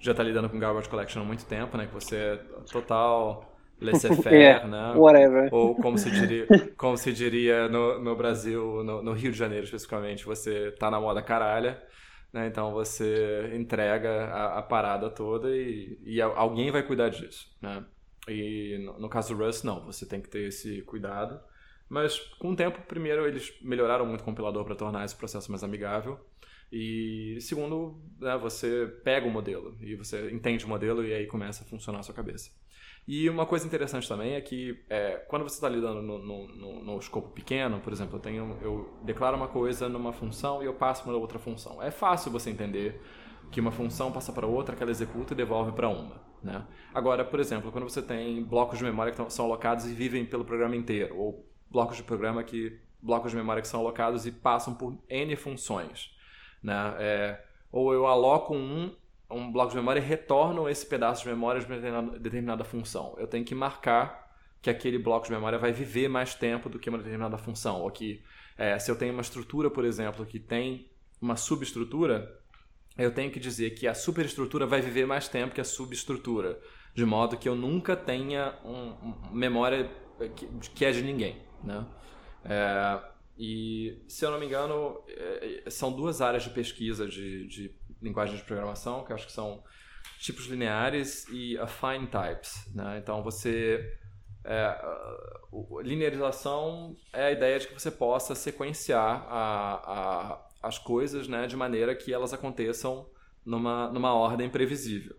já 0.00 0.10
está 0.10 0.22
lidando 0.22 0.50
com 0.50 0.58
garbage 0.58 0.88
collection 0.88 1.22
há 1.22 1.24
muito 1.24 1.46
tempo, 1.46 1.76
né? 1.76 1.86
Que 1.86 1.94
você 1.94 2.16
é 2.16 2.36
total 2.70 3.56
laissez-faire, 3.80 4.36
yeah, 4.36 4.66
né? 4.66 4.94
Whatever. 4.96 5.48
Ou 5.54 5.76
como 5.76 5.96
se 5.96 6.10
diria, 6.10 6.46
como 6.76 6.96
se 6.96 7.12
diria 7.12 7.68
no, 7.68 8.00
no 8.00 8.16
Brasil, 8.16 8.82
no, 8.82 9.00
no 9.00 9.12
Rio 9.12 9.30
de 9.30 9.38
Janeiro 9.38 9.64
especificamente, 9.64 10.24
você 10.24 10.72
tá 10.72 10.90
na 10.90 11.00
moda 11.00 11.22
caralha, 11.22 11.80
né? 12.32 12.48
Então 12.48 12.72
você 12.72 13.52
entrega 13.54 14.24
a, 14.24 14.58
a 14.58 14.62
parada 14.62 15.08
toda 15.08 15.56
e, 15.56 15.96
e, 16.04 16.20
alguém 16.20 16.72
vai 16.72 16.82
cuidar 16.82 17.10
disso, 17.10 17.46
né? 17.62 17.84
E 18.28 18.78
no, 18.78 19.00
no 19.00 19.08
caso 19.08 19.34
do 19.34 19.44
Rust, 19.44 19.64
não, 19.64 19.84
você 19.84 20.06
tem 20.06 20.20
que 20.20 20.28
ter 20.28 20.48
esse 20.48 20.82
cuidado. 20.82 21.40
Mas 21.88 22.18
com 22.38 22.52
o 22.52 22.56
tempo, 22.56 22.80
primeiro, 22.82 23.26
eles 23.26 23.52
melhoraram 23.60 24.06
muito 24.06 24.22
o 24.22 24.24
compilador 24.24 24.64
para 24.64 24.74
tornar 24.74 25.04
esse 25.04 25.14
processo 25.14 25.50
mais 25.50 25.62
amigável. 25.62 26.18
E 26.72 27.38
segundo, 27.40 28.02
né, 28.18 28.36
você 28.36 28.86
pega 29.04 29.26
o 29.26 29.30
modelo 29.30 29.76
e 29.80 29.94
você 29.94 30.30
entende 30.32 30.64
o 30.64 30.68
modelo 30.68 31.04
e 31.04 31.12
aí 31.12 31.26
começa 31.26 31.62
a 31.62 31.66
funcionar 31.66 32.00
a 32.00 32.02
sua 32.02 32.14
cabeça. 32.14 32.50
E 33.06 33.28
uma 33.28 33.44
coisa 33.44 33.66
interessante 33.66 34.08
também 34.08 34.34
é 34.34 34.40
que 34.40 34.82
é, 34.88 35.16
quando 35.28 35.42
você 35.42 35.56
está 35.56 35.68
lidando 35.68 36.00
no, 36.00 36.18
no, 36.18 36.48
no, 36.48 36.84
no, 36.84 36.98
escopo 36.98 37.28
pequeno, 37.28 37.78
por 37.80 37.92
exemplo, 37.92 38.16
eu, 38.16 38.20
tenho, 38.20 38.58
eu 38.62 38.98
declaro 39.04 39.36
uma 39.36 39.46
coisa 39.46 39.90
numa 39.90 40.12
função 40.12 40.62
e 40.62 40.66
eu 40.66 40.72
passo 40.72 41.04
para 41.04 41.12
outra 41.12 41.38
função. 41.38 41.82
É 41.82 41.90
fácil 41.90 42.32
você 42.32 42.48
entender 42.48 42.98
que 43.52 43.60
uma 43.60 43.70
função 43.70 44.10
passa 44.10 44.32
para 44.32 44.46
outra, 44.46 44.74
que 44.74 44.82
ela 44.82 44.90
executa 44.90 45.34
e 45.34 45.36
devolve 45.36 45.72
para 45.72 45.88
uma. 45.88 46.33
Né? 46.44 46.64
Agora, 46.92 47.24
por 47.24 47.40
exemplo, 47.40 47.72
quando 47.72 47.88
você 47.88 48.02
tem 48.02 48.44
blocos 48.44 48.78
de 48.78 48.84
memória 48.84 49.12
que 49.12 49.32
são 49.32 49.46
alocados 49.46 49.86
e 49.86 49.94
vivem 49.94 50.26
pelo 50.26 50.44
programa 50.44 50.76
inteiro, 50.76 51.16
ou 51.16 51.50
blocos 51.70 51.96
de 51.96 52.02
programa 52.02 52.44
que 52.44 52.78
blocos 53.00 53.30
de 53.30 53.36
memória 53.36 53.62
que 53.62 53.68
são 53.68 53.80
alocados 53.80 54.26
e 54.26 54.30
passam 54.30 54.74
por 54.74 54.96
n 55.08 55.34
funções, 55.36 56.14
né? 56.62 56.94
É, 56.98 57.44
ou 57.72 57.92
eu 57.92 58.06
aloco 58.06 58.54
um 58.54 58.94
um 59.30 59.50
bloco 59.50 59.70
de 59.70 59.76
memória 59.76 60.00
e 60.00 60.02
retornam 60.02 60.68
esse 60.68 60.86
pedaço 60.86 61.22
de 61.22 61.28
memória 61.28 61.60
de 61.60 61.66
determinada, 61.66 62.18
determinada 62.18 62.64
função. 62.64 63.14
Eu 63.18 63.26
tenho 63.26 63.44
que 63.44 63.54
marcar 63.54 64.32
que 64.62 64.70
aquele 64.70 64.98
bloco 64.98 65.26
de 65.26 65.32
memória 65.32 65.58
vai 65.58 65.72
viver 65.72 66.08
mais 66.08 66.34
tempo 66.34 66.68
do 66.68 66.78
que 66.78 66.88
uma 66.88 66.98
determinada 66.98 67.36
função. 67.36 67.80
Ou 67.80 67.90
que 67.90 68.22
é, 68.56 68.78
se 68.78 68.90
eu 68.90 68.96
tenho 68.96 69.12
uma 69.12 69.22
estrutura, 69.22 69.70
por 69.70 69.84
exemplo, 69.84 70.24
que 70.24 70.38
tem 70.38 70.90
uma 71.20 71.36
subestrutura, 71.36 72.38
eu 72.96 73.12
tenho 73.12 73.30
que 73.30 73.40
dizer 73.40 73.70
que 73.70 73.88
a 73.88 73.94
superestrutura 73.94 74.66
vai 74.66 74.80
viver 74.80 75.06
mais 75.06 75.28
tempo 75.28 75.54
que 75.54 75.60
a 75.60 75.64
subestrutura. 75.64 76.60
De 76.94 77.04
modo 77.04 77.36
que 77.36 77.48
eu 77.48 77.56
nunca 77.56 77.96
tenha 77.96 78.56
um, 78.64 78.90
um 78.90 79.30
memória 79.32 79.90
que, 80.36 80.46
que, 80.46 80.84
é 80.84 80.92
de 80.92 81.02
ninguém. 81.02 81.42
Né? 81.62 81.84
É, 82.44 83.00
e, 83.36 84.00
se 84.06 84.24
eu 84.24 84.30
não 84.30 84.38
me 84.38 84.46
engano, 84.46 85.02
é, 85.08 85.64
são 85.70 85.92
duas 85.92 86.20
áreas 86.20 86.44
de 86.44 86.50
pesquisa 86.50 87.08
de, 87.08 87.48
de 87.48 87.74
linguagens 88.00 88.38
de 88.38 88.44
programação, 88.44 89.04
que 89.04 89.12
acho 89.12 89.26
que 89.26 89.32
são 89.32 89.64
tipos 90.20 90.46
lineares 90.46 91.26
e 91.30 91.58
affine 91.58 92.06
types. 92.06 92.72
Né? 92.74 92.98
Então, 92.98 93.22
você... 93.22 93.98
É, 94.46 94.78
linearização 95.82 96.94
é 97.10 97.24
a 97.24 97.32
ideia 97.32 97.58
de 97.58 97.66
que 97.66 97.72
você 97.72 97.90
possa 97.90 98.34
sequenciar 98.34 99.26
a, 99.26 100.44
as 100.66 100.78
coisas 100.78 101.28
né, 101.28 101.46
de 101.46 101.56
maneira 101.56 101.94
que 101.94 102.12
elas 102.12 102.32
aconteçam 102.32 103.08
numa, 103.44 103.90
numa 103.90 104.14
ordem 104.14 104.48
previsível. 104.48 105.16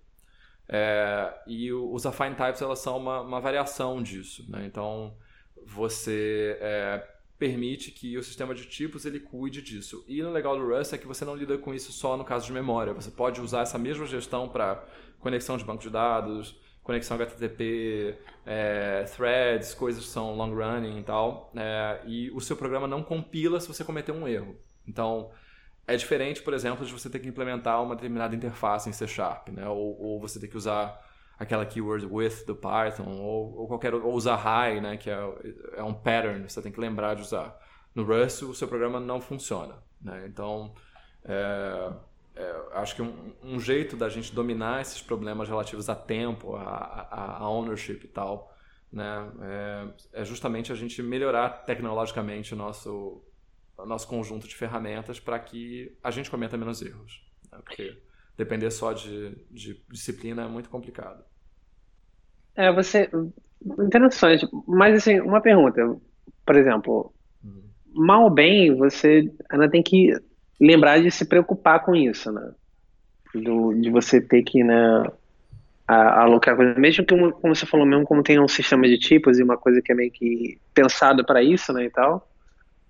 É, 0.68 1.34
e 1.46 1.72
os 1.72 2.06
affine 2.06 2.36
types 2.36 2.62
elas 2.62 2.80
são 2.80 2.98
uma, 2.98 3.22
uma 3.22 3.40
variação 3.40 4.02
disso. 4.02 4.50
Né? 4.50 4.66
Então, 4.66 5.16
você 5.66 6.58
é, 6.60 7.08
permite 7.38 7.92
que 7.92 8.18
o 8.18 8.24
sistema 8.24 8.54
de 8.56 8.66
tipos 8.66 9.06
ele 9.06 9.20
cuide 9.20 9.62
disso. 9.62 10.04
E 10.08 10.22
o 10.24 10.32
legal 10.32 10.58
do 10.58 10.68
Rust 10.68 10.94
é 10.94 10.98
que 10.98 11.08
você 11.08 11.24
não 11.24 11.36
lida 11.36 11.58
com 11.58 11.74
isso 11.74 11.92
só 11.92 12.18
no 12.18 12.24
caso 12.24 12.46
de 12.46 12.54
memória. 12.54 12.94
Você 12.94 13.12
pode 13.12 13.42
usar 13.42 13.62
essa 13.62 13.78
mesma 13.78 14.06
gestão 14.06 14.50
para 14.50 14.84
conexão 15.20 15.58
de 15.58 15.64
banco 15.64 15.82
de 15.82 15.90
dados, 15.90 16.60
conexão 16.84 17.18
HTTP, 17.18 18.18
é, 18.46 19.04
threads, 19.04 19.74
coisas 19.74 20.04
que 20.04 20.10
são 20.10 20.36
long 20.36 20.54
running 20.54 21.00
e 21.00 21.04
tal. 21.04 21.52
É, 21.56 22.02
e 22.06 22.32
o 22.32 22.40
seu 22.40 22.56
programa 22.56 22.88
não 22.88 23.04
compila 23.04 23.60
se 23.60 23.68
você 23.68 23.84
cometer 23.84 24.12
um 24.12 24.28
erro. 24.28 24.56
Então, 24.88 25.32
é 25.88 25.96
diferente, 25.96 26.42
por 26.42 26.54
exemplo, 26.54 26.86
de 26.86 26.92
você 26.92 27.10
ter 27.10 27.20
que 27.20 27.28
implementar 27.28 27.82
uma 27.84 27.96
determinada 27.96 28.36
interface 28.36 28.90
em 28.90 28.94
C 28.94 29.08
Sharp, 29.08 29.50
né? 29.50 29.68
ou, 29.68 30.00
ou 30.02 30.20
você 30.20 30.40
ter 30.40 30.48
que 30.48 30.58
usar 30.58 31.02
aquela 31.38 31.66
keyword 31.66 32.06
with 32.06 32.46
do 32.46 32.56
Python, 32.56 33.10
ou, 33.20 33.58
ou 33.58 33.68
qualquer 33.68 33.94
ou 33.94 34.14
usar 34.14 34.36
high, 34.36 34.80
né, 34.80 34.98
que 34.98 35.10
é, 35.10 35.20
é 35.76 35.84
um 35.84 35.94
pattern, 35.94 36.50
você 36.50 36.62
tem 36.62 36.72
que 36.72 36.80
lembrar 36.80 37.16
de 37.16 37.22
usar. 37.22 37.60
No 37.94 38.04
Rust, 38.04 38.42
o 38.44 38.54
seu 38.54 38.68
programa 38.68 39.00
não 39.00 39.22
funciona. 39.22 39.76
Né? 40.02 40.26
Então, 40.28 40.74
é, 41.24 41.92
é, 42.36 42.56
acho 42.74 42.96
que 42.96 43.02
um, 43.02 43.34
um, 43.44 43.60
jeito 43.60 43.96
da 43.96 44.10
gente 44.10 44.34
dominar 44.34 44.82
esses 44.82 45.02
problemas 45.02 45.48
relativos 45.48 45.90
a 45.90 45.96
tempo, 45.96 46.56
a, 46.56 46.62
a, 46.64 47.38
a 47.40 47.50
ownership 47.50 48.02
e 48.04 48.08
tal, 48.08 48.54
né, 48.92 49.30
é, 49.42 50.22
é, 50.22 50.26
justamente 50.26 50.72
a 50.72 50.76
gente 50.76 51.02
melhorar 51.02 51.50
tecnologicamente 51.66 52.54
o 52.54 52.58
nosso, 52.58 53.22
nosso 53.86 54.08
conjunto 54.08 54.48
de 54.48 54.56
ferramentas 54.56 55.20
para 55.20 55.40
que 55.40 55.98
a 56.04 56.12
gente 56.12 56.32
cometa 56.32 56.58
menos 56.58 56.82
erros. 56.82 57.26
Né? 57.52 57.60
Porque 57.64 57.98
depender 58.38 58.72
só 58.72 58.94
de, 58.94 59.36
de 59.50 59.82
disciplina 59.90 60.44
é 60.44 60.48
muito 60.48 60.70
complicado. 60.70 61.24
É, 62.56 62.72
você. 62.72 63.10
Interessante. 63.80 64.48
Mas, 64.68 64.96
assim, 64.96 65.20
uma 65.20 65.42
pergunta. 65.42 65.82
Por 66.46 66.56
exemplo, 66.56 67.14
uhum. 67.44 67.64
mal 67.94 68.24
ou 68.24 68.30
bem, 68.30 68.76
você 68.76 69.32
ainda 69.50 69.70
tem 69.70 69.84
que 69.84 70.16
lembrar 70.60 71.02
de 71.02 71.12
se 71.12 71.26
preocupar 71.26 71.84
com 71.84 71.96
isso, 71.96 72.32
né? 72.32 72.54
Do, 73.34 73.74
de 73.74 73.90
você 73.90 74.22
ter 74.22 74.44
que, 74.44 74.64
né, 74.64 75.04
a, 75.88 76.22
alocar 76.24 76.56
coisa. 76.56 76.80
Mesmo 76.80 77.06
que, 77.06 77.16
como 77.16 77.56
você 77.56 77.66
falou, 77.66 77.86
mesmo 77.86 78.06
como 78.06 78.24
tem 78.24 78.40
um 78.40 78.48
sistema 78.48 78.88
de 78.88 78.98
tipos 78.98 79.40
e 79.40 79.44
uma 79.44 79.58
coisa 79.58 79.82
que 79.82 79.92
é 79.92 79.96
meio 79.96 80.12
que 80.12 80.58
pensado 80.74 81.26
para 81.26 81.44
isso, 81.44 81.74
né, 81.74 81.86
e 81.86 81.90
tal. 81.90 82.30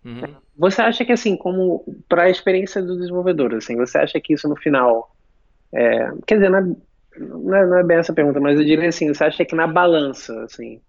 Uhum. 0.05 0.35
Você 0.57 0.81
acha 0.81 1.03
que, 1.03 1.11
assim, 1.11 1.35
como 1.35 1.83
para 2.07 2.23
a 2.23 2.29
experiência 2.29 2.81
do 2.81 2.95
desenvolvedor, 2.95 3.55
assim, 3.55 3.75
você 3.75 3.97
acha 3.97 4.21
que 4.21 4.33
isso 4.33 4.47
no 4.47 4.55
final 4.55 5.15
é, 5.73 6.09
quer 6.25 6.35
dizer, 6.35 6.53
é, 6.53 6.57
é, 6.57 7.19
não 7.19 7.77
é 7.77 7.83
bem 7.83 7.97
essa 7.97 8.13
pergunta, 8.13 8.39
mas 8.39 8.57
eu 8.57 8.65
diria 8.65 8.87
assim, 8.87 9.13
você 9.13 9.25
acha 9.25 9.43
que 9.43 9.55
na 9.55 9.67
balança, 9.67 10.43
assim, 10.43 10.81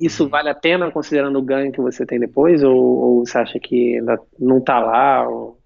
isso 0.00 0.24
uhum. 0.24 0.28
vale 0.28 0.50
a 0.50 0.54
pena 0.54 0.90
considerando 0.90 1.38
o 1.38 1.42
ganho 1.42 1.72
que 1.72 1.80
você 1.80 2.04
tem 2.04 2.20
depois, 2.20 2.62
ou, 2.62 2.76
ou 2.76 3.26
você 3.26 3.38
acha 3.38 3.58
que 3.58 3.96
ainda 3.96 4.20
não 4.38 4.58
está 4.58 4.78
lá? 4.80 5.26
Ou... 5.26 5.58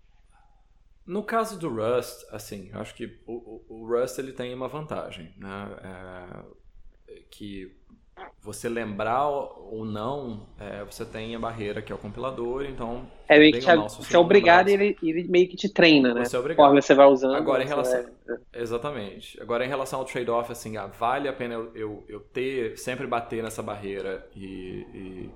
No 1.05 1.25
caso 1.25 1.59
do 1.59 1.69
Rust, 1.69 2.25
assim, 2.31 2.71
eu 2.73 2.81
acho 2.81 2.95
que 2.95 3.19
o, 3.27 3.62
o, 3.69 3.87
Rust 3.87 4.19
ele 4.19 4.33
tem 4.33 4.55
uma 4.55 4.69
vantagem, 4.69 5.35
né? 5.39 5.77
É, 7.09 7.23
que 7.31 7.77
você 8.41 8.69
lembrar 8.69 9.27
ou 9.29 9.85
não, 9.85 10.47
é, 10.59 10.85
você 10.85 11.05
tem 11.05 11.35
a 11.35 11.39
barreira 11.39 11.83
que 11.83 11.93
é 11.93 11.95
o 11.95 11.99
compilador, 11.99 12.65
então. 12.65 13.07
É 13.29 13.39
meio 13.39 13.53
que 13.53 13.59
te, 13.59 13.77
você 13.77 14.17
é 14.17 14.19
obrigado 14.19 14.69
e 14.69 14.73
ele, 14.73 14.97
ele 15.03 15.29
meio 15.29 15.49
que 15.49 15.57
te 15.57 15.69
treina, 15.69 16.15
né? 16.15 16.25
Você 16.25 16.37
é 16.37 16.39
obrigado. 16.39 16.59
Conforme 16.59 16.81
você 16.81 16.95
vai 16.95 17.07
usando. 17.07 17.35
Agora 17.35 17.63
em 17.63 17.67
relação. 17.67 18.07
É... 18.55 18.63
Exatamente. 18.63 19.41
Agora 19.41 19.65
em 19.65 19.69
relação 19.69 19.99
ao 19.99 20.05
trade-off, 20.05 20.51
assim, 20.51 20.77
ah, 20.77 20.87
vale 20.87 21.29
a 21.29 21.33
pena 21.33 21.55
eu, 21.55 21.73
eu, 21.75 22.05
eu, 22.09 22.21
ter, 22.21 22.79
sempre 22.79 23.07
bater 23.07 23.43
nessa 23.43 23.63
barreira 23.63 24.27
e, 24.35 24.87
e, 24.95 25.31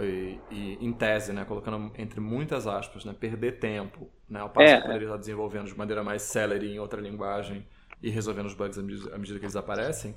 e, 0.00 0.40
e, 0.50 0.78
em 0.80 0.92
tese, 0.92 1.32
né? 1.32 1.44
Colocando 1.44 1.92
entre 1.98 2.20
muitas 2.20 2.66
aspas, 2.66 3.04
né? 3.04 3.14
Perder 3.18 3.58
tempo, 3.58 4.08
né? 4.28 4.40
Ao 4.40 4.48
passo 4.48 4.72
é, 4.72 4.76
que 4.78 4.82
poderia 4.82 5.06
estar 5.06 5.18
desenvolvendo 5.18 5.66
de 5.66 5.76
maneira 5.76 6.02
mais 6.02 6.22
celery 6.22 6.72
em 6.72 6.78
outra 6.78 7.00
linguagem 7.00 7.66
e 8.02 8.08
resolvendo 8.08 8.46
os 8.46 8.54
bugs 8.54 8.78
à 8.78 9.18
medida 9.18 9.38
que 9.38 9.44
eles 9.44 9.56
aparecem 9.56 10.16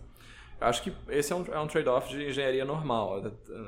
acho 0.63 0.84
que 0.84 0.93
esse 1.10 1.32
é 1.32 1.36
um, 1.36 1.45
é 1.52 1.60
um 1.60 1.67
trade-off 1.67 2.10
de 2.10 2.28
engenharia 2.28 2.65
normal. 2.65 3.21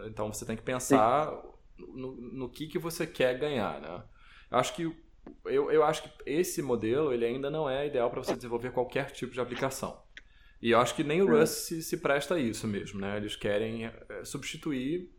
Então 0.06 0.32
você 0.32 0.46
tem 0.46 0.56
que 0.56 0.64
pensar 0.64 1.32
no, 1.78 2.16
no, 2.16 2.50
que, 2.50 2.68
que 2.68 2.80
você 2.80 3.06
quer 3.06 3.38
ganhar, 3.38 3.80
né? 3.80 4.04
Acho 4.52 4.74
que 4.74 4.96
eu, 5.46 5.72
eu 5.72 5.84
acho 5.84 6.04
que 6.04 6.10
esse 6.26 6.62
modelo 6.62 7.12
ele 7.14 7.26
ainda 7.26 7.50
não 7.50 7.70
é 7.70 7.88
ideal 7.88 8.10
para 8.10 8.24
você 8.24 8.36
desenvolver 8.36 8.72
qualquer 8.72 9.12
tipo 9.12 9.34
de 9.34 9.42
aplicação. 9.42 10.00
E 10.62 10.72
eu 10.72 10.80
acho 10.80 10.96
que 10.96 11.04
nem 11.04 11.22
o 11.22 11.28
Rust 11.28 11.54
se, 11.54 11.84
se 11.84 11.98
presta 11.98 12.36
a 12.36 12.40
isso 12.40 12.68
mesmo, 12.68 13.00
né? 13.00 13.18
Eles 13.18 13.36
querem 13.36 13.86
é, 13.86 14.24
substituir 14.24 15.14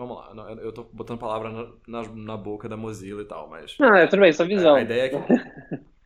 Vamos 0.00 0.16
lá, 0.16 0.32
eu 0.62 0.70
estou 0.70 0.88
botando 0.94 1.18
palavra 1.18 1.50
na, 1.50 1.72
na, 1.86 2.08
na, 2.14 2.34
boca 2.34 2.66
da 2.66 2.74
Mozilla 2.74 3.20
e 3.20 3.26
tal, 3.26 3.50
mas. 3.50 3.76
Não, 3.78 3.94
é 3.94 4.06
tudo 4.06 4.20
bem, 4.20 4.32
sua 4.32 4.46
visão. 4.46 4.76
A 4.76 4.80
ideia 4.80 5.02
é 5.02 5.08
que. 5.10 5.16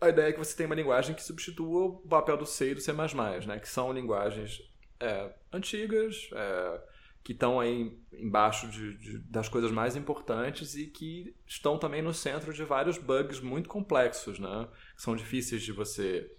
a 0.00 0.08
ideia 0.08 0.28
é 0.28 0.32
que 0.32 0.38
você 0.38 0.56
tem 0.56 0.66
uma 0.66 0.74
linguagem 0.74 1.14
que 1.14 1.22
substitua 1.22 1.86
o 1.86 2.08
papel 2.08 2.36
do 2.36 2.46
C 2.46 2.70
e 2.70 2.74
do 2.74 2.80
C++, 2.80 2.92
né? 2.92 3.58
Que 3.58 3.68
são 3.68 3.92
linguagens 3.92 4.62
é, 4.98 5.32
antigas, 5.52 6.30
é, 6.32 6.80
que 7.22 7.32
estão 7.32 7.60
aí 7.60 7.98
embaixo 8.12 8.68
de, 8.68 8.96
de, 8.96 9.18
das 9.18 9.48
coisas 9.48 9.70
mais 9.70 9.96
importantes 9.96 10.74
e 10.74 10.86
que 10.86 11.36
estão 11.46 11.78
também 11.78 12.00
no 12.00 12.14
centro 12.14 12.52
de 12.52 12.64
vários 12.64 12.96
bugs 12.96 13.40
muito 13.40 13.68
complexos, 13.68 14.38
né? 14.38 14.68
Que 14.96 15.02
são 15.02 15.14
difíceis 15.14 15.62
de 15.62 15.72
você 15.72 16.30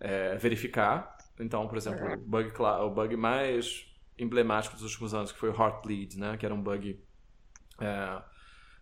é, 0.00 0.36
verificar. 0.36 1.16
Então, 1.38 1.68
por 1.68 1.78
exemplo, 1.78 2.14
o 2.14 2.16
bug, 2.16 2.52
o 2.60 2.90
bug 2.90 3.16
mais 3.16 3.86
emblemático 4.18 4.74
dos 4.74 4.84
últimos 4.84 5.14
anos, 5.14 5.30
que 5.30 5.38
foi 5.38 5.50
o 5.50 5.54
Heartbleed, 5.54 6.18
né? 6.18 6.36
Que 6.36 6.44
era 6.44 6.54
um 6.54 6.62
bug 6.62 7.00
é, 7.80 8.22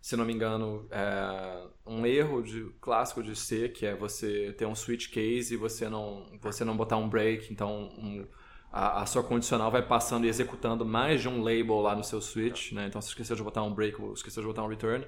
se 0.03 0.17
não 0.17 0.25
me 0.25 0.33
engano, 0.33 0.89
é 0.91 1.65
um 1.87 2.05
erro 2.05 2.43
de, 2.43 2.65
clássico 2.81 3.23
de 3.23 3.37
C, 3.37 3.69
que 3.69 3.87
é 3.87 3.95
você 3.95 4.53
ter 4.59 4.67
um 4.67 4.75
switch 4.75 5.09
case 5.11 5.55
e 5.55 5.57
você 5.57 5.89
não, 5.89 6.27
você 6.41 6.65
não 6.65 6.77
botar 6.77 6.97
um 6.97 7.09
break, 7.09 7.53
então 7.53 7.85
um, 7.97 8.27
a, 8.73 9.03
a, 9.03 9.07
sua 9.07 9.23
condicional 9.23 9.71
vai 9.71 9.87
passando 9.87 10.27
e 10.27 10.29
executando 10.29 10.85
mais 10.85 11.23
de 11.23 11.29
um 11.29 11.41
label 11.41 11.81
lá 11.81 11.95
no 11.95 12.03
seu 12.03 12.21
switch, 12.21 12.73
né? 12.73 12.89
Então 12.89 13.01
você 13.01 13.11
esqueceu 13.11 13.37
de 13.37 13.45
botar 13.45 13.63
um 13.63 13.73
break 13.73 14.03
ou 14.03 14.13
esqueceu 14.13 14.43
de 14.43 14.49
botar 14.49 14.65
um 14.65 14.69
return. 14.69 15.07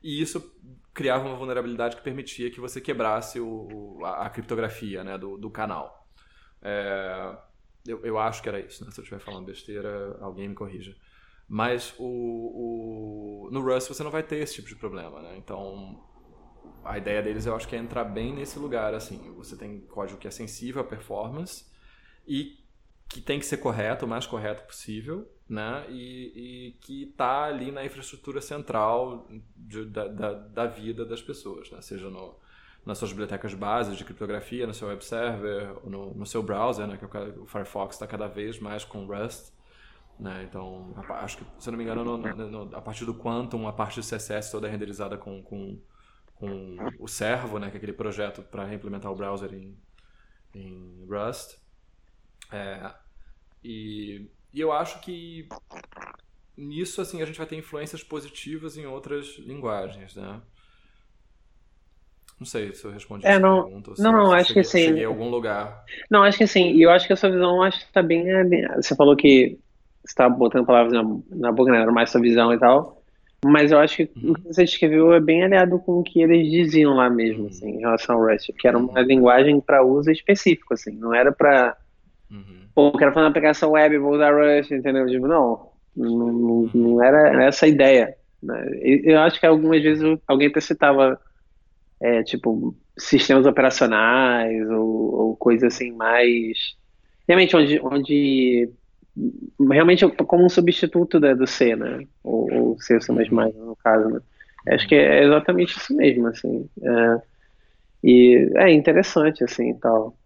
E 0.00 0.22
isso 0.22 0.54
criava 0.94 1.26
uma 1.26 1.34
vulnerabilidade 1.34 1.96
que 1.96 2.02
permitia 2.02 2.48
que 2.48 2.60
você 2.60 2.80
quebrasse 2.80 3.40
o, 3.40 3.98
a, 4.04 4.26
a 4.26 4.30
criptografia 4.30 5.02
né, 5.02 5.18
do, 5.18 5.36
do 5.36 5.50
canal. 5.50 6.08
É, 6.62 7.36
eu, 7.84 8.04
eu, 8.04 8.16
acho 8.16 8.40
que 8.42 8.48
era 8.48 8.60
isso, 8.60 8.84
né? 8.84 8.92
Se 8.92 9.00
eu 9.00 9.02
estiver 9.02 9.20
falando 9.20 9.46
besteira, 9.46 10.16
alguém 10.20 10.48
me 10.48 10.54
corrija. 10.54 10.94
Mas 11.48 11.94
o, 11.98 12.04
o, 13.46 13.50
no 13.52 13.60
Rust 13.60 13.88
você 13.88 14.02
não 14.02 14.10
vai 14.10 14.22
ter 14.22 14.38
esse 14.38 14.54
tipo 14.54 14.68
de 14.68 14.74
problema, 14.74 15.22
né? 15.22 15.36
Então, 15.36 16.02
a 16.84 16.98
ideia 16.98 17.22
deles 17.22 17.46
eu 17.46 17.54
acho 17.54 17.68
que 17.68 17.76
é 17.76 17.78
entrar 17.78 18.04
bem 18.04 18.34
nesse 18.34 18.58
lugar, 18.58 18.94
assim. 18.94 19.32
Você 19.36 19.56
tem 19.56 19.80
código 19.82 20.18
que 20.18 20.26
é 20.26 20.30
sensível 20.30 20.80
à 20.80 20.84
performance 20.84 21.64
e 22.26 22.58
que 23.08 23.20
tem 23.20 23.38
que 23.38 23.46
ser 23.46 23.58
correto, 23.58 24.04
o 24.04 24.08
mais 24.08 24.26
correto 24.26 24.66
possível, 24.66 25.30
né? 25.48 25.84
E, 25.88 26.32
e 26.68 26.72
que 26.80 27.04
está 27.04 27.44
ali 27.44 27.70
na 27.70 27.84
infraestrutura 27.84 28.40
central 28.40 29.28
de, 29.56 29.84
da, 29.84 30.08
da, 30.08 30.32
da, 30.32 30.66
vida 30.66 31.04
das 31.04 31.22
pessoas, 31.22 31.70
né? 31.70 31.80
Seja 31.80 32.10
no, 32.10 32.34
nas 32.84 32.98
suas 32.98 33.12
bibliotecas 33.12 33.52
de 33.52 33.56
base 33.56 33.94
de 33.94 34.04
criptografia, 34.04 34.66
no 34.66 34.74
seu 34.74 34.88
web 34.88 35.04
server, 35.04 35.76
no, 35.84 36.12
no 36.14 36.26
seu 36.26 36.42
browser, 36.42 36.86
né? 36.88 36.96
Que 36.96 37.04
o 37.38 37.46
Firefox 37.46 37.94
está 37.94 38.06
cada 38.06 38.26
vez 38.26 38.58
mais 38.58 38.84
com 38.84 39.06
Rust. 39.06 39.52
Né? 40.18 40.46
Então, 40.48 40.94
acho 41.10 41.38
que, 41.38 41.44
se 41.58 41.68
eu 41.68 41.72
não 41.72 41.78
me 41.78 41.84
engano, 41.84 42.04
no, 42.04 42.18
no, 42.18 42.76
a 42.76 42.80
partir 42.80 43.04
do 43.04 43.14
Quantum, 43.14 43.68
a 43.68 43.72
parte 43.72 44.00
de 44.00 44.06
CSS 44.06 44.50
toda 44.50 44.66
é 44.66 44.70
renderizada 44.70 45.18
com, 45.18 45.42
com, 45.42 45.78
com 46.34 46.76
o 46.98 47.06
Servo, 47.06 47.58
né? 47.58 47.68
que 47.68 47.76
é 47.76 47.78
aquele 47.78 47.92
projeto 47.92 48.42
para 48.42 48.72
implementar 48.72 49.12
o 49.12 49.16
browser 49.16 49.52
em, 49.52 49.76
em 50.54 51.06
Rust. 51.06 51.58
É, 52.50 52.94
e, 53.62 54.30
e 54.52 54.60
eu 54.60 54.72
acho 54.72 55.00
que 55.00 55.48
nisso 56.56 57.00
assim 57.02 57.20
a 57.20 57.26
gente 57.26 57.36
vai 57.36 57.46
ter 57.46 57.56
influências 57.56 58.02
positivas 58.02 58.76
em 58.78 58.86
outras 58.86 59.36
linguagens, 59.38 60.14
né? 60.14 60.40
Não 62.38 62.46
sei 62.46 62.74
se 62.74 62.84
eu 62.84 62.90
respondi 62.90 63.26
é, 63.26 63.38
não, 63.38 63.64
pergunta. 63.64 63.94
Não, 63.98 64.12
não, 64.12 64.32
acho 64.32 64.48
cheguei, 64.48 64.62
que 64.62 64.68
sim. 64.68 64.84
Cheguei 64.84 65.04
a 65.04 65.08
algum 65.08 65.30
lugar. 65.30 65.84
Não, 66.10 66.22
acho 66.22 66.36
que 66.36 66.46
sim. 66.46 66.72
E 66.72 66.82
eu 66.82 66.90
acho 66.90 67.06
que 67.06 67.12
a 67.14 67.16
sua 67.16 67.30
visão 67.30 67.62
acho 67.62 67.78
que 67.78 67.86
está 67.86 68.02
bem. 68.02 68.26
Você 68.76 68.94
falou 68.94 69.16
que 69.16 69.58
está 70.06 70.28
botando 70.28 70.66
palavras 70.66 70.92
na, 70.92 71.02
na 71.30 71.52
boca, 71.52 71.70
né? 71.70 71.82
Era 71.82 71.92
mais 71.92 72.10
sua 72.10 72.20
visão 72.20 72.52
e 72.52 72.58
tal. 72.58 73.02
Mas 73.44 73.70
eu 73.70 73.78
acho 73.78 73.96
que 73.96 74.10
uhum. 74.16 74.32
o 74.32 74.34
que 74.34 74.42
você 74.42 74.64
descreveu 74.64 75.12
é 75.12 75.20
bem 75.20 75.44
aliado 75.44 75.78
com 75.78 76.00
o 76.00 76.02
que 76.02 76.20
eles 76.20 76.50
diziam 76.50 76.94
lá 76.94 77.08
mesmo, 77.10 77.42
uhum. 77.42 77.48
assim, 77.48 77.70
em 77.70 77.80
relação 77.80 78.16
ao 78.16 78.26
Rust, 78.26 78.50
que 78.58 78.66
era 78.66 78.78
uma 78.78 79.00
uhum. 79.00 79.06
linguagem 79.06 79.60
para 79.60 79.84
uso 79.84 80.10
específico, 80.10 80.74
assim, 80.74 80.92
não 80.92 81.14
era 81.14 81.30
para 81.30 81.76
Uhum. 82.30 82.68
Pô, 82.74 82.92
quero 82.92 83.12
fazer 83.12 83.24
uma 83.24 83.30
aplicação 83.30 83.70
web, 83.72 83.98
vou 83.98 84.14
usar 84.14 84.32
Rust, 84.32 84.70
entendeu? 84.70 85.06
Tipo, 85.06 85.26
não, 85.26 85.70
não, 85.96 86.32
não, 86.32 86.70
não 86.74 87.02
era 87.02 87.44
essa 87.44 87.66
a 87.66 87.68
ideia. 87.68 88.16
Né? 88.42 88.68
Eu 88.82 89.20
acho 89.20 89.40
que 89.40 89.46
algumas 89.46 89.82
vezes 89.82 90.02
alguém 90.26 90.48
até 90.48 90.60
citava, 90.60 91.20
é, 92.00 92.22
tipo, 92.22 92.74
sistemas 92.98 93.46
operacionais 93.46 94.68
ou, 94.70 95.14
ou 95.14 95.36
coisa 95.36 95.68
assim 95.68 95.92
mais... 95.92 96.76
Realmente, 97.28 97.56
onde, 97.56 97.80
onde 97.80 98.70
realmente 99.70 100.06
como 100.08 100.44
um 100.44 100.48
substituto 100.48 101.18
da, 101.18 101.34
do 101.34 101.46
C, 101.46 101.74
né? 101.74 102.06
Ou, 102.22 102.52
ou 102.52 102.80
C, 102.80 103.00
C++, 103.00 103.12
uhum. 103.12 103.66
no 103.66 103.76
caso, 103.76 104.08
né? 104.08 104.20
Acho 104.68 104.88
que 104.88 104.94
é 104.94 105.24
exatamente 105.24 105.76
isso 105.76 105.94
mesmo, 105.94 106.26
assim. 106.26 106.68
É, 106.82 107.20
e 108.02 108.50
é 108.56 108.72
interessante, 108.72 109.44
assim, 109.44 109.74
tal. 109.74 110.16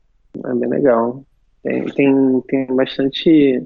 É 0.45 0.55
bem 0.55 0.69
legal. 0.69 1.25
Tem, 1.63 1.85
tem, 1.87 2.41
tem 2.49 2.67
bastante. 2.67 3.63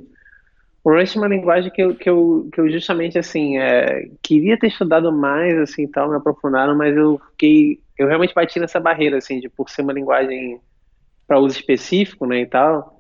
O 0.82 0.90
Rust 0.92 1.16
é 1.16 1.18
uma 1.18 1.28
linguagem 1.28 1.70
que 1.70 1.82
eu, 1.82 1.94
que 1.94 2.10
eu, 2.10 2.48
que 2.52 2.60
eu 2.60 2.68
justamente, 2.70 3.18
assim, 3.18 3.58
é, 3.58 4.08
queria 4.22 4.58
ter 4.58 4.66
estudado 4.66 5.10
mais, 5.12 5.56
assim, 5.58 5.86
tal, 5.86 6.10
me 6.10 6.16
aprofundado, 6.16 6.76
mas 6.76 6.94
eu 6.96 7.20
fiquei, 7.30 7.80
eu 7.96 8.06
realmente 8.06 8.34
bati 8.34 8.58
nessa 8.60 8.80
barreira, 8.80 9.16
assim, 9.16 9.40
de 9.40 9.48
por 9.48 9.70
ser 9.70 9.82
uma 9.82 9.92
linguagem 9.92 10.60
para 11.26 11.38
uso 11.38 11.56
específico, 11.56 12.26
né, 12.26 12.40
e 12.40 12.46
tal. 12.46 12.93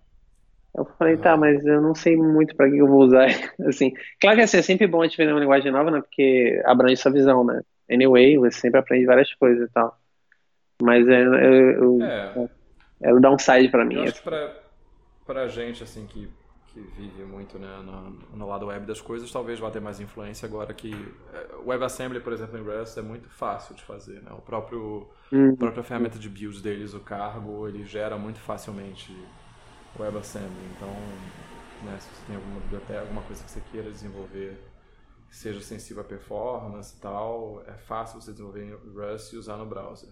Eu 0.76 0.84
falei, 0.98 1.16
tá, 1.16 1.36
mas 1.36 1.64
eu 1.64 1.80
não 1.80 1.94
sei 1.94 2.16
muito 2.16 2.56
para 2.56 2.68
que 2.68 2.78
eu 2.78 2.88
vou 2.88 3.04
usar, 3.04 3.28
assim. 3.68 3.92
Claro 4.20 4.36
que, 4.36 4.42
assim, 4.42 4.58
é 4.58 4.62
sempre 4.62 4.86
bom 4.86 5.02
a 5.02 5.06
gente 5.06 5.16
ver 5.16 5.30
uma 5.30 5.40
linguagem 5.40 5.70
nova, 5.70 5.90
né, 5.90 6.00
porque 6.00 6.60
abrange 6.64 6.96
sua 6.96 7.12
visão, 7.12 7.44
né. 7.44 7.60
Anyway, 7.90 8.38
você 8.38 8.60
sempre 8.60 8.80
aprende 8.80 9.06
várias 9.06 9.32
coisas 9.34 9.68
e 9.68 9.72
tal. 9.72 9.96
Mas 10.82 11.06
é, 11.06 11.22
eu, 11.22 11.34
eu, 11.34 12.02
é. 12.02 12.48
é 13.02 13.14
o 13.14 13.20
downside 13.20 13.68
para 13.68 13.84
mim. 13.84 13.96
Eu 13.96 14.02
acho 14.04 14.14
que 14.14 14.22
pra 14.22 14.64
pra 15.24 15.48
gente, 15.48 15.82
assim, 15.82 16.06
que, 16.06 16.28
que 16.68 16.80
vive 16.80 17.24
muito 17.24 17.58
né, 17.58 17.82
no, 17.84 18.10
no, 18.36 18.46
lado 18.46 18.66
web 18.66 18.86
das 18.86 19.00
coisas, 19.00 19.30
talvez 19.30 19.58
vá 19.58 19.70
ter 19.70 19.80
mais 19.80 20.00
influência 20.00 20.46
agora 20.46 20.72
que 20.74 20.92
é, 21.32 21.56
o 21.56 21.68
WebAssembly, 21.68 22.20
por 22.20 22.32
exemplo, 22.32 22.58
em 22.58 22.62
Rust 22.62 22.96
é 22.96 23.02
muito 23.02 23.28
fácil 23.28 23.74
de 23.74 23.82
fazer, 23.82 24.22
né? 24.22 24.30
O 24.32 24.42
próprio, 24.42 25.08
uhum. 25.32 25.52
a 25.52 25.56
própria 25.56 25.82
ferramenta 25.82 26.18
de 26.18 26.28
build 26.28 26.62
deles, 26.62 26.94
o 26.94 27.00
Cargo, 27.00 27.66
ele 27.68 27.84
gera 27.84 28.16
muito 28.16 28.38
facilmente 28.38 29.16
WebAssembly. 29.98 30.64
Então, 30.76 30.88
né, 31.84 31.96
se 31.98 32.08
você 32.08 32.26
tem 32.26 32.36
alguma 32.36 32.60
biblioteca, 32.60 33.00
alguma 33.00 33.22
coisa 33.22 33.44
que 33.44 33.50
você 33.50 33.60
queira 33.70 33.90
desenvolver 33.90 34.56
que 35.28 35.36
seja 35.36 35.60
sensível 35.60 36.02
à 36.02 36.06
performance 36.06 36.96
e 36.96 37.00
tal, 37.00 37.62
é 37.66 37.72
fácil 37.72 38.20
você 38.20 38.30
desenvolver 38.30 38.64
em 38.64 38.72
Rust 38.94 39.32
e 39.32 39.36
usar 39.36 39.56
no 39.56 39.66
browser. 39.66 40.08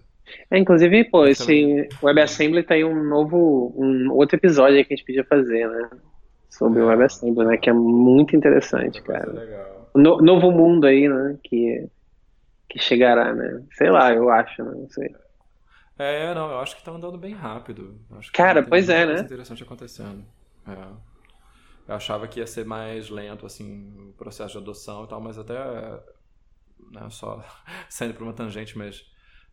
É, 0.51 0.59
inclusive, 0.59 1.05
pô, 1.05 1.27
esse 1.27 1.88
WebAssembly 2.03 2.62
tá 2.62 2.75
aí 2.75 2.85
um 2.85 3.05
novo, 3.05 3.73
um 3.77 4.12
outro 4.12 4.37
episódio 4.37 4.85
que 4.85 4.92
a 4.92 4.97
gente 4.97 5.07
podia 5.07 5.25
fazer, 5.25 5.68
né? 5.68 5.90
Sobre 6.51 6.81
é. 6.81 6.85
o 6.85 6.88
WebAssembly, 6.88 7.45
né? 7.47 7.57
Que 7.57 7.71
é 7.71 7.73
muito 7.73 8.37
interessante, 8.37 8.99
é 8.99 9.03
cara. 9.03 9.33
Legal. 9.33 9.90
No, 9.95 10.18
novo 10.18 10.51
mundo 10.51 10.87
aí, 10.87 11.09
né? 11.09 11.38
Que, 11.42 11.87
que 12.68 12.79
chegará, 12.79 13.35
né? 13.35 13.62
Sei 13.73 13.90
lá, 13.90 14.12
eu 14.12 14.29
acho, 14.29 14.62
né? 14.64 14.73
Não 14.75 14.88
sei. 14.88 15.14
É, 16.03 16.35
não, 16.35 16.51
eu 16.51 16.59
acho 16.59 16.77
que 16.77 16.83
tá 16.83 16.91
andando 16.91 17.17
bem 17.17 17.35
rápido. 17.35 18.01
cara, 18.33 18.62
pois 18.62 18.88
é, 18.88 19.07
né? 19.07 19.21
interessante 19.21 19.62
acontecendo. 19.62 20.25
É. 20.67 21.12
Eu 21.88 21.95
achava 21.95 22.29
que 22.29 22.41
ia 22.41 22.47
ser 22.47 22.65
mais 22.65 23.11
lento, 23.11 23.45
assim, 23.45 24.09
o 24.09 24.12
processo 24.12 24.53
de 24.53 24.59
adoção 24.59 25.05
e 25.05 25.09
tal, 25.09 25.21
mas 25.21 25.38
até, 25.38 25.55
né, 26.91 27.09
só 27.11 27.45
saindo 27.88 28.15
por 28.15 28.23
uma 28.23 28.33
tangente, 28.33 28.77
mas 28.79 29.05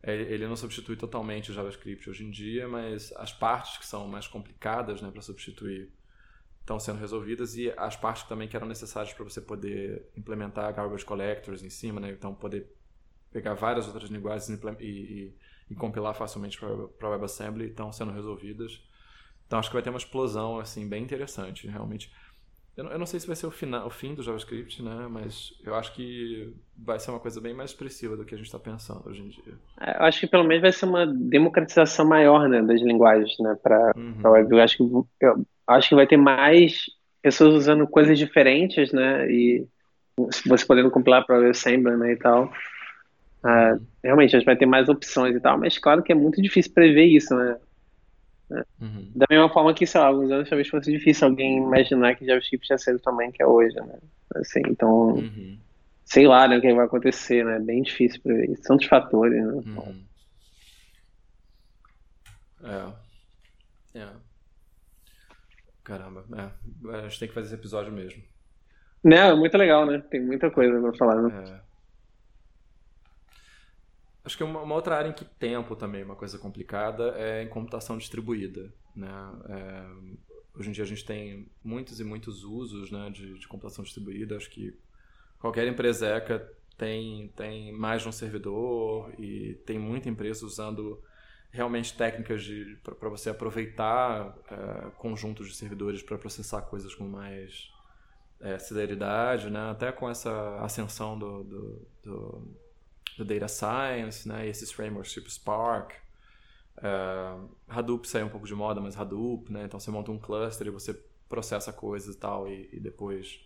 é, 0.01 0.13
ele 0.13 0.47
não 0.47 0.55
substitui 0.55 0.95
totalmente 0.95 1.51
o 1.51 1.53
JavaScript 1.53 2.09
hoje 2.09 2.25
em 2.25 2.31
dia, 2.31 2.67
mas 2.67 3.11
as 3.17 3.33
partes 3.33 3.77
que 3.77 3.85
são 3.85 4.07
mais 4.07 4.27
complicadas 4.27 5.01
né, 5.01 5.11
para 5.11 5.21
substituir 5.21 5.91
estão 6.61 6.79
sendo 6.79 6.99
resolvidas 6.99 7.55
e 7.55 7.73
as 7.75 7.95
partes 7.95 8.23
também 8.23 8.47
que 8.47 8.55
eram 8.55 8.67
necessárias 8.67 9.11
para 9.13 9.23
você 9.23 9.41
poder 9.41 10.07
implementar 10.15 10.73
garbage 10.73 11.03
collectors 11.03 11.63
em 11.63 11.69
cima, 11.69 11.99
né, 11.99 12.11
então 12.11 12.33
poder 12.33 12.71
pegar 13.31 13.55
várias 13.55 13.87
outras 13.87 14.09
linguagens 14.09 14.49
e, 14.49 14.83
e, 14.83 15.35
e 15.69 15.75
compilar 15.75 16.13
facilmente 16.13 16.59
para 16.97 17.09
WebAssembly 17.09 17.67
estão 17.67 17.91
sendo 17.91 18.11
resolvidas. 18.11 18.81
Então 19.45 19.59
acho 19.59 19.69
que 19.69 19.73
vai 19.73 19.81
ter 19.81 19.89
uma 19.89 19.97
explosão 19.97 20.59
assim 20.59 20.87
bem 20.87 21.03
interessante, 21.03 21.67
realmente. 21.67 22.11
Eu 22.77 22.85
não, 22.85 22.91
eu 22.91 22.99
não, 22.99 23.05
sei 23.05 23.19
se 23.19 23.27
vai 23.27 23.35
ser 23.35 23.45
o, 23.45 23.51
final, 23.51 23.85
o 23.87 23.89
fim 23.89 24.15
do 24.15 24.23
JavaScript, 24.23 24.81
né? 24.81 25.07
Mas 25.09 25.51
eu 25.65 25.75
acho 25.75 25.93
que 25.93 26.53
vai 26.77 26.97
ser 26.97 27.11
uma 27.11 27.19
coisa 27.19 27.41
bem 27.41 27.53
mais 27.53 27.71
expressiva 27.71 28.15
do 28.15 28.23
que 28.23 28.33
a 28.33 28.37
gente 28.37 28.45
está 28.45 28.57
pensando 28.57 29.09
hoje 29.09 29.21
em 29.21 29.27
dia. 29.27 29.53
É, 29.81 29.97
eu 29.97 30.03
acho 30.03 30.21
que 30.21 30.27
pelo 30.27 30.45
menos 30.45 30.61
vai 30.61 30.71
ser 30.71 30.85
uma 30.85 31.05
democratização 31.05 32.07
maior, 32.07 32.47
né, 32.47 32.61
das 32.61 32.79
linguagens, 32.79 33.35
né, 33.39 33.57
para 33.61 33.91
uhum. 33.97 34.31
web. 34.31 34.55
Eu 34.55 34.61
acho 34.61 34.77
que 34.77 34.83
eu 34.83 35.45
acho 35.67 35.89
que 35.89 35.95
vai 35.95 36.07
ter 36.07 36.15
mais 36.15 36.85
pessoas 37.21 37.53
usando 37.53 37.85
coisas 37.85 38.17
diferentes, 38.17 38.93
né, 38.93 39.29
e 39.29 39.67
você 40.45 40.65
podendo 40.65 40.89
compilar 40.89 41.25
para 41.25 41.37
o 41.37 41.49
Assembly, 41.49 41.97
né, 41.97 42.13
e 42.13 42.17
tal. 42.17 42.49
Uh, 43.43 43.81
realmente, 44.03 44.35
a 44.35 44.39
gente 44.39 44.45
vai 44.45 44.57
ter 44.57 44.65
mais 44.65 44.89
opções 44.89 45.35
e 45.35 45.39
tal, 45.39 45.57
mas 45.57 45.77
claro 45.77 46.03
que 46.03 46.11
é 46.11 46.15
muito 46.15 46.41
difícil 46.41 46.73
prever 46.73 47.05
isso, 47.05 47.35
né? 47.35 47.57
Né? 48.49 48.63
Uhum. 48.81 49.11
Da 49.15 49.27
mesma 49.29 49.49
forma 49.49 49.73
que, 49.73 49.85
sei 49.85 50.01
lá, 50.01 50.07
alguns 50.07 50.31
anos 50.31 50.49
talvez 50.49 50.67
fosse 50.67 50.91
difícil 50.91 51.27
alguém 51.27 51.57
imaginar 51.57 52.15
que 52.15 52.25
JavaScript 52.25 52.67
ia 52.71 52.77
ser 52.77 52.93
do 52.93 52.99
tamanho 52.99 53.31
que 53.31 53.43
é 53.43 53.45
hoje, 53.45 53.75
né? 53.75 53.99
Assim, 54.35 54.61
então, 54.67 55.13
uhum. 55.13 55.57
sei 56.03 56.27
lá 56.27 56.47
né, 56.47 56.57
o 56.57 56.61
que 56.61 56.73
vai 56.73 56.85
acontecer, 56.85 57.45
né? 57.45 57.57
É 57.57 57.59
bem 57.59 57.83
difícil 57.83 58.21
prever 58.21 58.49
isso. 58.49 58.63
Tantos 58.63 58.87
fatores, 58.87 59.45
né? 59.45 59.53
Uhum. 59.53 60.03
É. 62.63 63.99
É. 63.99 64.07
Caramba, 65.83 66.25
é. 66.35 66.95
A 66.97 67.01
gente 67.03 67.19
tem 67.19 67.27
que 67.27 67.33
fazer 67.33 67.47
esse 67.47 67.55
episódio 67.55 67.91
mesmo. 67.91 68.21
Não, 69.03 69.31
é 69.31 69.35
muito 69.35 69.57
legal, 69.57 69.85
né? 69.85 70.03
Tem 70.09 70.21
muita 70.21 70.51
coisa 70.51 70.79
pra 70.81 70.93
falar, 70.93 71.21
né? 71.21 71.43
É. 71.47 71.68
Acho 74.29 74.37
que 74.37 74.43
uma, 74.43 74.61
uma, 74.61 74.75
outra 74.75 74.95
área 74.95 75.09
em 75.09 75.13
que 75.13 75.25
tempo 75.25 75.75
também 75.75 76.01
é 76.01 76.05
uma 76.05 76.15
coisa 76.15 76.37
complicada 76.37 77.15
é 77.17 77.41
em 77.41 77.47
computação 77.47 77.97
distribuída. 77.97 78.71
Né? 78.95 79.09
É, 79.49 79.85
hoje 80.53 80.69
em 80.69 80.71
dia 80.71 80.83
a 80.83 80.87
gente 80.87 81.03
tem 81.03 81.49
muitos 81.63 81.99
e 81.99 82.03
muitos 82.03 82.43
usos 82.43 82.91
né, 82.91 83.09
de, 83.09 83.39
de 83.39 83.47
computação 83.47 83.83
distribuída. 83.83 84.37
Acho 84.37 84.47
que 84.51 84.77
qualquer 85.39 85.67
empreseca 85.67 86.47
tem, 86.77 87.29
tem 87.29 87.71
mais 87.71 88.03
de 88.03 88.07
um 88.07 88.11
servidor 88.11 89.11
e 89.17 89.55
tem 89.65 89.79
muita 89.79 90.09
empresa 90.09 90.45
usando 90.45 91.03
realmente 91.49 91.97
técnicas 91.97 92.47
para 92.83 93.09
você 93.09 93.31
aproveitar 93.31 94.37
é, 94.51 94.91
conjuntos 94.91 95.47
de 95.47 95.55
servidores 95.55 96.03
para 96.03 96.19
processar 96.19 96.61
coisas 96.61 96.93
com 96.93 97.05
mais 97.05 97.71
é, 98.39 98.59
celeridade, 98.59 99.49
né? 99.49 99.71
até 99.71 99.91
com 99.91 100.07
essa 100.07 100.59
ascensão 100.59 101.17
do, 101.17 101.43
do, 101.43 101.87
do, 102.03 102.68
do 103.19 103.25
data 103.25 103.47
science, 103.47 104.27
né? 104.27 104.47
esses 104.47 104.71
frameworks 104.71 105.11
tipo 105.11 105.29
Spark. 105.29 105.93
É, 106.81 107.35
Hadoop 107.67 108.07
saiu 108.07 108.27
um 108.27 108.29
pouco 108.29 108.47
de 108.47 108.55
moda, 108.55 108.79
mas 108.79 108.97
Hadoop, 108.97 109.51
né? 109.51 109.65
então 109.65 109.79
você 109.79 109.91
monta 109.91 110.11
um 110.11 110.17
cluster 110.17 110.67
e 110.67 110.69
você 110.69 110.93
processa 111.27 111.71
coisas 111.71 112.15
e 112.15 112.17
tal, 112.17 112.47
e, 112.47 112.69
e 112.71 112.79
depois 112.79 113.45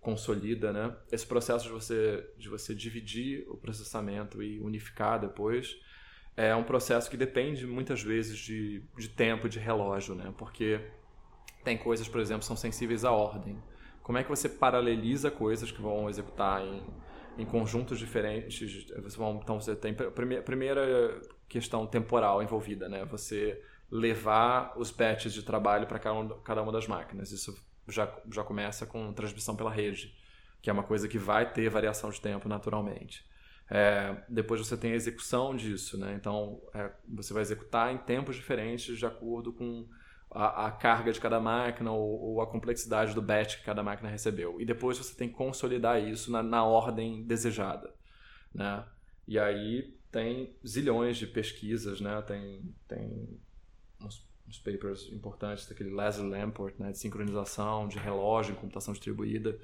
consolida, 0.00 0.70
né? 0.70 0.94
Esse 1.10 1.26
processo 1.26 1.64
de 1.64 1.72
você, 1.72 2.28
de 2.36 2.50
você 2.50 2.74
dividir 2.74 3.46
o 3.48 3.56
processamento 3.56 4.42
e 4.42 4.60
unificar 4.60 5.18
depois 5.18 5.78
é 6.36 6.54
um 6.54 6.62
processo 6.62 7.08
que 7.08 7.16
depende 7.16 7.66
muitas 7.66 8.02
vezes 8.02 8.36
de, 8.36 8.82
de 8.98 9.08
tempo, 9.08 9.48
de 9.48 9.58
relógio, 9.58 10.14
né? 10.14 10.34
Porque 10.36 10.78
tem 11.62 11.78
coisas, 11.78 12.06
por 12.06 12.20
exemplo, 12.20 12.42
são 12.42 12.54
sensíveis 12.54 13.02
à 13.02 13.12
ordem. 13.12 13.56
Como 14.02 14.18
é 14.18 14.22
que 14.22 14.28
você 14.28 14.46
paraleliza 14.46 15.30
coisas 15.30 15.70
que 15.72 15.80
vão 15.80 16.10
executar 16.10 16.60
em, 16.62 16.82
em 17.38 17.44
conjuntos 17.44 17.98
diferentes? 17.98 18.88
Você 19.02 19.22
então, 19.22 19.60
você 19.60 19.74
tem 19.76 19.94
a 19.94 20.42
primeira 20.42 21.20
questão 21.48 21.86
temporal 21.86 22.42
envolvida, 22.42 22.88
né? 22.88 23.04
Você 23.06 23.62
levar 23.90 24.72
os 24.76 24.90
batches 24.90 25.32
de 25.32 25.42
trabalho 25.42 25.86
para 25.86 25.98
cada 25.98 26.62
uma 26.62 26.72
das 26.72 26.86
máquinas. 26.86 27.30
Isso 27.30 27.54
já, 27.88 28.12
já 28.30 28.42
começa 28.42 28.86
com 28.86 29.12
transmissão 29.12 29.54
pela 29.54 29.70
rede, 29.70 30.14
que 30.62 30.70
é 30.70 30.72
uma 30.72 30.82
coisa 30.82 31.06
que 31.06 31.18
vai 31.18 31.52
ter 31.52 31.68
variação 31.68 32.10
de 32.10 32.20
tempo 32.20 32.48
naturalmente. 32.48 33.24
É, 33.70 34.22
depois 34.28 34.60
você 34.60 34.76
tem 34.76 34.92
a 34.92 34.96
execução 34.96 35.56
disso, 35.56 35.98
né? 35.98 36.14
Então 36.14 36.60
é, 36.74 36.90
você 37.08 37.32
vai 37.32 37.42
executar 37.42 37.92
em 37.94 37.98
tempos 37.98 38.36
diferentes 38.36 38.98
de 38.98 39.06
acordo 39.06 39.52
com 39.52 39.88
a, 40.34 40.66
a 40.66 40.72
carga 40.72 41.12
de 41.12 41.20
cada 41.20 41.38
máquina 41.40 41.92
ou, 41.92 42.20
ou, 42.20 42.40
a 42.40 42.46
complexidade 42.46 43.14
do 43.14 43.22
batch 43.22 43.58
que 43.58 43.64
cada 43.64 43.82
máquina 43.82 44.10
recebeu. 44.10 44.60
E 44.60 44.64
depois 44.64 44.98
você 44.98 45.14
tem 45.14 45.28
que 45.28 45.34
consolidar 45.34 46.02
isso 46.02 46.30
na, 46.30 46.42
na 46.42 46.64
ordem 46.64 47.22
desejada, 47.24 47.94
né? 48.52 48.84
E 49.26 49.38
aí 49.38 49.96
tem 50.10 50.56
zilhões 50.66 51.16
de 51.16 51.26
pesquisas, 51.26 52.00
né? 52.00 52.20
Tem, 52.22 52.74
tem 52.86 53.40
uns 54.00 54.24
uns 54.48 54.58
papers 54.58 55.10
importantes 55.10 55.66
daquele 55.66 55.90
Leslie 55.90 56.28
Lamport, 56.28 56.74
né, 56.78 56.92
de 56.92 56.98
sincronização, 56.98 57.88
de 57.88 57.98
relógio 57.98 58.54
computação 58.56 58.92
distribuída. 58.92 59.58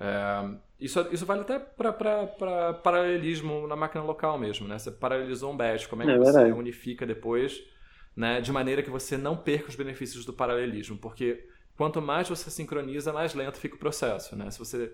É, 0.00 0.58
isso, 0.78 1.00
isso 1.10 1.26
vale 1.26 1.40
até 1.40 1.58
para 1.58 2.74
paralelismo 2.74 3.66
na 3.66 3.74
máquina 3.74 4.04
local 4.04 4.38
mesmo, 4.38 4.68
né? 4.68 4.78
Você 4.78 4.92
paralelizou 4.92 5.52
um 5.52 5.56
batch, 5.56 5.88
como 5.88 6.02
é 6.02 6.06
que 6.06 6.12
é 6.12 6.18
você 6.18 6.52
unifica 6.52 7.04
depois, 7.04 7.60
né? 8.18 8.40
De 8.40 8.50
maneira 8.50 8.82
que 8.82 8.90
você 8.90 9.16
não 9.16 9.36
perca 9.36 9.68
os 9.68 9.76
benefícios 9.76 10.24
do 10.24 10.32
paralelismo, 10.32 10.98
porque 10.98 11.48
quanto 11.76 12.02
mais 12.02 12.28
você 12.28 12.50
sincroniza, 12.50 13.12
mais 13.12 13.32
lento 13.32 13.58
fica 13.58 13.76
o 13.76 13.78
processo, 13.78 14.34
né? 14.34 14.50
Se 14.50 14.58
você 14.58 14.92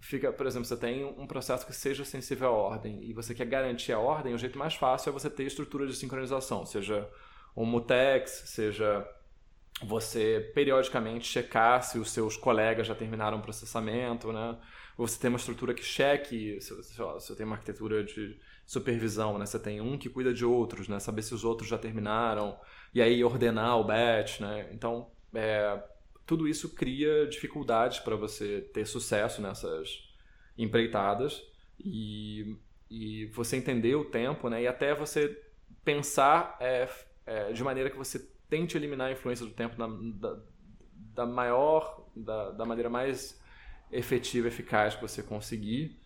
fica, 0.00 0.32
por 0.32 0.44
exemplo, 0.44 0.66
você 0.66 0.76
tem 0.76 1.04
um 1.04 1.24
processo 1.24 1.64
que 1.64 1.72
seja 1.72 2.04
sensível 2.04 2.48
à 2.48 2.50
ordem 2.50 3.00
e 3.04 3.12
você 3.12 3.32
quer 3.32 3.46
garantir 3.46 3.92
a 3.92 4.00
ordem, 4.00 4.34
o 4.34 4.38
jeito 4.38 4.58
mais 4.58 4.74
fácil 4.74 5.10
é 5.10 5.12
você 5.12 5.30
ter 5.30 5.44
estrutura 5.44 5.86
de 5.86 5.94
sincronização, 5.94 6.66
seja 6.66 7.08
um 7.56 7.64
mutex, 7.64 8.42
seja 8.46 9.08
você 9.84 10.50
periodicamente 10.52 11.28
checar 11.28 11.84
se 11.84 11.96
os 11.96 12.10
seus 12.10 12.36
colegas 12.36 12.88
já 12.88 12.94
terminaram 12.96 13.38
o 13.38 13.42
processamento, 13.42 14.32
né? 14.32 14.58
Você 14.96 15.16
tem 15.20 15.30
uma 15.30 15.38
estrutura 15.38 15.72
que 15.72 15.84
cheque, 15.84 16.60
se 16.60 16.74
você 16.74 17.36
tem 17.36 17.46
uma 17.46 17.54
arquitetura 17.54 18.02
de 18.02 18.36
supervisão, 18.68 19.38
né? 19.38 19.46
Você 19.46 19.58
tem 19.58 19.80
um 19.80 19.96
que 19.96 20.10
cuida 20.10 20.32
de 20.32 20.44
outros, 20.44 20.88
né? 20.88 21.00
Saber 21.00 21.22
se 21.22 21.32
os 21.32 21.42
outros 21.42 21.70
já 21.70 21.78
terminaram 21.78 22.60
e 22.92 23.00
aí 23.00 23.24
ordenar 23.24 23.78
o 23.78 23.84
batch, 23.84 24.40
né? 24.40 24.68
Então, 24.74 25.10
é, 25.32 25.82
tudo 26.26 26.46
isso 26.46 26.74
cria 26.74 27.26
dificuldades 27.26 27.98
para 27.98 28.14
você 28.14 28.60
ter 28.74 28.84
sucesso 28.84 29.40
nessas 29.40 30.12
empreitadas 30.58 31.42
e, 31.82 32.58
e 32.90 33.24
você 33.32 33.56
entender 33.56 33.94
o 33.94 34.04
tempo, 34.04 34.50
né? 34.50 34.62
E 34.62 34.66
até 34.66 34.94
você 34.94 35.42
pensar 35.82 36.58
é, 36.60 36.86
é, 37.24 37.52
de 37.52 37.64
maneira 37.64 37.88
que 37.88 37.96
você 37.96 38.18
tente 38.50 38.76
eliminar 38.76 39.08
a 39.08 39.12
influência 39.12 39.46
do 39.46 39.52
tempo 39.52 39.76
da, 39.76 39.86
da, 39.86 40.42
da 41.14 41.26
maior, 41.26 42.06
da, 42.14 42.50
da, 42.50 42.66
maneira 42.66 42.90
mais 42.90 43.40
efetiva, 43.90 44.48
eficaz 44.48 44.94
que 44.94 45.00
você 45.00 45.22
conseguir. 45.22 45.98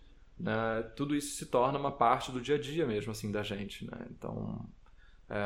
Né? 0.43 0.83
Tudo 0.97 1.15
isso 1.15 1.37
se 1.37 1.47
torna 1.47 1.79
uma 1.79 1.93
parte 1.93 2.33
do 2.33 2.41
dia 2.41 2.57
a 2.57 2.59
dia 2.59 2.85
mesmo, 2.85 3.13
assim, 3.13 3.31
da 3.31 3.45
gente, 3.45 3.89
né? 3.89 4.07
Então, 4.11 4.67
é... 5.31 5.37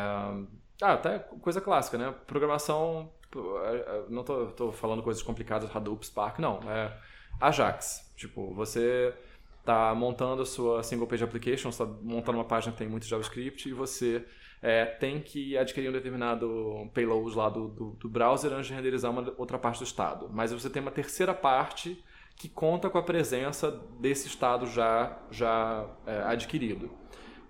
ah, 0.83 0.93
até 0.95 1.19
coisa 1.19 1.61
clássica, 1.61 1.99
né? 1.99 2.15
Programação, 2.27 3.13
é, 3.35 3.77
é, 3.77 4.05
não 4.09 4.25
tô, 4.25 4.47
tô 4.47 4.73
falando 4.73 5.03
coisas 5.03 5.23
complicadas, 5.23 5.75
Hadoop, 5.75 6.07
Spark, 6.07 6.39
não, 6.39 6.61
é 6.71 6.99
Ajax. 7.39 8.11
Tipo, 8.17 8.55
você 8.55 9.15
está 9.61 9.95
montando 9.95 10.41
a 10.41 10.47
sua 10.47 10.83
single 10.83 11.07
page 11.07 11.23
application, 11.23 11.69
está 11.69 11.85
montando 11.85 12.39
uma 12.39 12.45
página 12.45 12.73
que 12.73 12.79
tem 12.79 12.89
muito 12.89 13.07
JavaScript 13.07 13.69
e 13.69 13.75
você 13.75 14.25
é, 14.63 14.87
tem 14.87 15.21
que 15.21 15.59
adquirir 15.59 15.91
um 15.91 15.93
determinado 15.93 16.91
payload 16.95 17.37
lá 17.37 17.51
do, 17.51 17.69
do, 17.69 17.91
do, 17.91 18.09
browser 18.09 18.51
antes 18.53 18.69
de 18.69 18.73
renderizar 18.73 19.11
uma 19.11 19.35
outra 19.37 19.59
parte 19.59 19.79
do 19.79 19.85
estado. 19.85 20.31
Mas 20.33 20.53
você 20.53 20.71
tem 20.71 20.81
uma 20.81 20.91
terceira 20.91 21.35
parte 21.35 22.03
que 22.37 22.49
conta 22.49 22.91
com 22.91 22.99
a 22.99 23.03
presença 23.03 23.71
desse 23.99 24.29
estado 24.29 24.67
já, 24.67 25.19
já 25.31 25.89
é, 26.07 26.23
adquirido. 26.23 26.91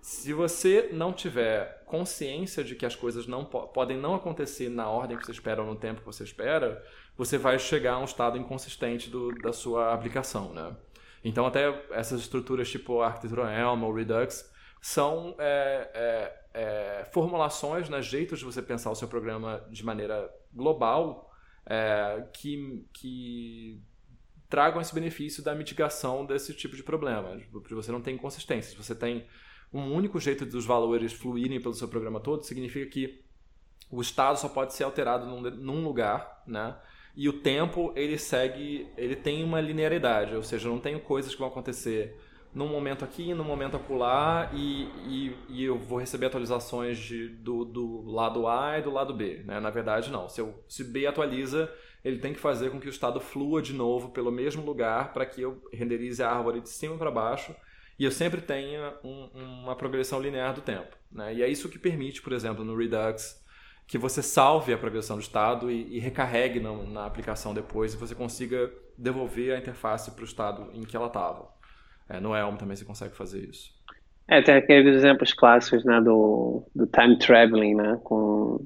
Se 0.01 0.33
você 0.33 0.91
não 0.93 1.13
tiver 1.13 1.83
consciência 1.85 2.63
de 2.63 2.77
que 2.77 2.87
as 2.87 2.95
coisas 2.95 3.27
não 3.27 3.45
po 3.45 3.67
podem 3.67 3.97
não 3.97 4.15
acontecer 4.15 4.69
na 4.69 4.89
ordem 4.89 5.17
que 5.17 5.27
você 5.27 5.33
espera 5.33 5.61
ou 5.61 5.67
no 5.67 5.75
tempo 5.75 6.01
que 6.01 6.07
você 6.07 6.23
espera, 6.23 6.81
você 7.17 7.37
vai 7.37 7.59
chegar 7.59 7.95
a 7.95 7.99
um 7.99 8.05
estado 8.05 8.39
inconsistente 8.39 9.11
do, 9.11 9.33
da 9.43 9.53
sua 9.53 9.93
aplicação, 9.93 10.53
né? 10.53 10.77
Então, 11.25 11.45
até 11.45 11.85
essas 11.91 12.21
estruturas 12.21 12.71
tipo 12.71 13.01
arquitetura 13.01 13.53
Elm 13.53 13.83
ou 13.83 13.93
Redux 13.93 14.49
são 14.81 15.35
é, 15.41 15.91
é, 15.93 16.45
é, 16.55 17.05
formulações, 17.13 17.89
né, 17.89 18.01
jeitos 18.01 18.39
de 18.39 18.45
você 18.45 18.63
pensar 18.63 18.93
o 18.93 18.95
seu 18.95 19.09
programa 19.09 19.67
de 19.69 19.85
maneira 19.85 20.31
global 20.55 21.29
é, 21.69 22.25
que, 22.33 22.87
que 22.93 23.83
tragam 24.49 24.81
esse 24.81 24.95
benefício 24.95 25.43
da 25.43 25.55
mitigação 25.55 26.25
desse 26.25 26.55
tipo 26.55 26.77
de 26.77 26.83
problema. 26.83 27.41
Porque 27.51 27.75
você 27.75 27.91
não 27.91 28.01
tem 28.01 28.15
inconsistência. 28.15 28.71
Se 28.71 28.77
você 28.77 28.95
tem 28.95 29.27
um 29.73 29.93
único 29.93 30.21
jeito 30.21 30.47
dos 30.47 30.65
valores 30.65 31.13
fluírem 31.13 31.61
pelo 31.61 31.75
seu 31.75 31.89
programa 31.89 32.21
todo, 32.21 32.45
significa 32.45 32.91
que 32.91 33.25
o 33.91 34.01
estado 34.01 34.39
só 34.39 34.49
pode 34.49 34.75
ser 34.75 34.85
alterado 34.85 35.27
num, 35.27 35.41
num 35.51 35.85
lugar, 35.85 36.43
né? 36.47 36.77
E 37.15 37.29
o 37.29 37.33
tempo 37.33 37.93
ele 37.97 38.19
segue, 38.19 38.89
ele 38.97 39.17
tem 39.17 39.43
uma 39.43 39.61
linearidade, 39.61 40.35
ou 40.35 40.43
seja, 40.43 40.69
não 40.69 40.79
tem 40.79 40.99
coisas 40.99 41.33
que 41.33 41.39
vão 41.39 41.49
acontecer 41.49 42.15
num 42.55 42.69
momento 42.69 43.05
aqui, 43.05 43.33
num 43.35 43.45
momento 43.45 43.77
acolá, 43.77 44.51
e, 44.53 44.85
e, 45.07 45.37
e 45.49 45.65
eu 45.65 45.79
vou 45.79 45.99
receber 45.99 46.27
atualizações 46.27 46.99
de, 46.99 47.29
do, 47.29 47.65
do 47.65 48.03
lado 48.11 48.47
A 48.47 48.79
e 48.79 48.83
do 48.83 48.91
lado 48.91 49.15
B. 49.15 49.43
Né? 49.45 49.61
Na 49.61 49.71
verdade, 49.71 50.11
não. 50.11 50.29
Se, 50.29 50.41
eu, 50.41 50.63
se 50.69 50.85
B 50.85 51.07
atualiza, 51.07 51.73
ele 52.07 52.19
tem 52.19 52.33
que 52.33 52.39
fazer 52.39 52.71
com 52.71 52.79
que 52.79 52.87
o 52.87 52.91
estado 52.91 53.19
flua 53.19 53.61
de 53.61 53.73
novo 53.73 54.11
pelo 54.11 54.31
mesmo 54.31 54.65
lugar 54.65 55.13
para 55.13 55.27
que 55.27 55.43
eu 55.43 55.61
renderize 55.73 56.23
a 56.23 56.31
árvore 56.31 56.61
de 56.61 56.69
cima 56.69 56.97
para 56.97 57.11
baixo 57.11 57.53
e 57.99 58.05
eu 58.05 58.13
sempre 58.13 58.41
tenha 58.41 58.95
um, 59.03 59.29
uma 59.35 59.75
progressão 59.75 60.21
linear 60.21 60.55
do 60.55 60.61
tempo. 60.61 60.97
Né? 61.11 61.35
E 61.35 61.43
é 61.43 61.49
isso 61.49 61.69
que 61.69 61.81
permite, 61.81 62.23
por 62.23 62.33
exemplo, 62.33 62.65
no 62.65 62.77
Redux, 62.77 63.45
que 63.89 63.99
você 63.99 64.23
salve 64.23 64.73
a 64.73 64.79
progressão 64.79 65.17
do 65.17 65.23
estado 65.23 65.69
e, 65.69 65.97
e 65.97 65.99
recarregue 65.99 66.61
na, 66.61 66.73
na, 66.85 67.07
aplicação 67.07 67.53
depois 67.53 67.93
e 67.93 67.97
você 67.97 68.15
consiga 68.15 68.71
devolver 68.97 69.57
a 69.57 69.59
interface 69.59 70.13
para 70.13 70.23
o 70.23 70.27
estado 70.27 70.71
em 70.73 70.83
que 70.83 70.97
ela 70.97 71.09
estava. 71.09 71.49
É, 72.09 72.21
no 72.21 72.37
Elm 72.37 72.55
também 72.55 72.77
você 72.77 72.85
consegue 72.85 73.17
fazer 73.17 73.41
isso. 73.41 73.75
É, 74.29 74.41
tem 74.41 74.55
aqueles 74.55 74.95
exemplos 74.95 75.33
clássicos, 75.33 75.85
né, 75.85 76.01
do, 76.01 76.63
do 76.73 76.87
time 76.87 77.19
traveling, 77.19 77.75
né, 77.75 77.99
com, 78.05 78.65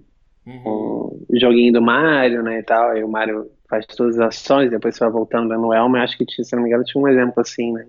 uhum. 0.51 1.27
o 1.29 1.39
joguinho 1.41 1.73
do 1.73 1.83
Mario, 1.83 2.43
né, 2.43 2.59
e 2.59 2.63
tal, 2.63 2.91
aí 2.91 3.05
o 3.05 3.09
Mario 3.09 3.51
faz 3.69 3.87
todas 3.87 4.19
as 4.19 4.29
ações, 4.29 4.71
depois 4.71 4.95
você 4.95 5.05
vai 5.05 5.13
voltando 5.13 5.49
né, 5.49 5.57
no 5.57 5.73
Elm, 5.73 5.97
acho 5.97 6.17
que, 6.17 6.27
tinha, 6.27 6.45
se 6.45 6.55
não 6.55 6.63
me 6.63 6.69
engano, 6.69 6.85
tinha 6.85 7.03
um 7.03 7.09
exemplo 7.09 7.41
assim, 7.41 7.73
né, 7.73 7.89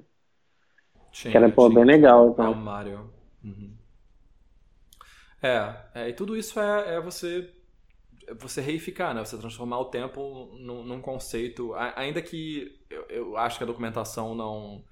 tinha, 1.12 1.32
que 1.32 1.38
era, 1.38 1.50
pô, 1.50 1.70
tinha, 1.70 1.84
bem 1.84 1.96
legal. 1.96 2.30
Então. 2.30 2.52
Elm 2.52 2.62
Mario. 2.62 3.10
Uhum. 3.44 3.74
É, 5.42 5.76
é, 5.96 6.10
e 6.10 6.14
tudo 6.14 6.38
isso 6.38 6.60
é, 6.60 6.96
é 6.96 7.02
você 7.02 7.50
você 8.40 8.62
reificar, 8.62 9.14
né? 9.14 9.26
Você 9.26 9.38
transformar 9.38 9.80
o 9.80 9.86
tempo 9.86 10.56
num, 10.58 10.84
num 10.84 11.02
conceito, 11.02 11.74
ainda 11.96 12.22
que 12.22 12.80
eu, 12.90 13.06
eu, 13.10 13.38
acho 13.38 13.58
que 13.58 13.64
a 13.64 13.68
documentação 13.68 14.34
não 14.34 14.86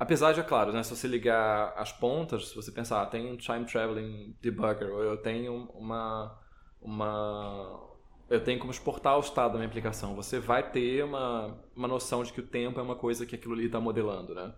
Apesar 0.00 0.32
de, 0.32 0.40
é 0.40 0.42
claro, 0.42 0.72
né, 0.72 0.82
se 0.82 0.96
você 0.96 1.06
ligar 1.06 1.74
as 1.76 1.92
pontas, 1.92 2.48
se 2.48 2.56
você 2.56 2.72
pensar, 2.72 3.02
ah, 3.02 3.06
tem 3.06 3.30
um 3.30 3.36
time 3.36 3.66
traveling 3.66 4.34
debugger, 4.40 4.88
ou 4.90 5.02
eu 5.02 5.18
tenho 5.18 5.68
uma, 5.74 6.40
uma 6.80 7.90
eu 8.30 8.40
tenho 8.40 8.60
como 8.60 8.70
exportar 8.70 9.16
o 9.16 9.20
estado 9.20 9.52
da 9.52 9.58
minha 9.58 9.66
aplicação, 9.66 10.14
você 10.14 10.38
vai 10.38 10.70
ter 10.70 11.02
uma, 11.02 11.58
uma 11.74 11.88
noção 11.88 12.22
de 12.22 12.32
que 12.32 12.38
o 12.38 12.46
tempo 12.46 12.78
é 12.78 12.82
uma 12.82 12.94
coisa 12.94 13.26
que 13.26 13.34
aquilo 13.34 13.54
ali 13.54 13.66
está 13.66 13.80
modelando, 13.80 14.34
né? 14.34 14.52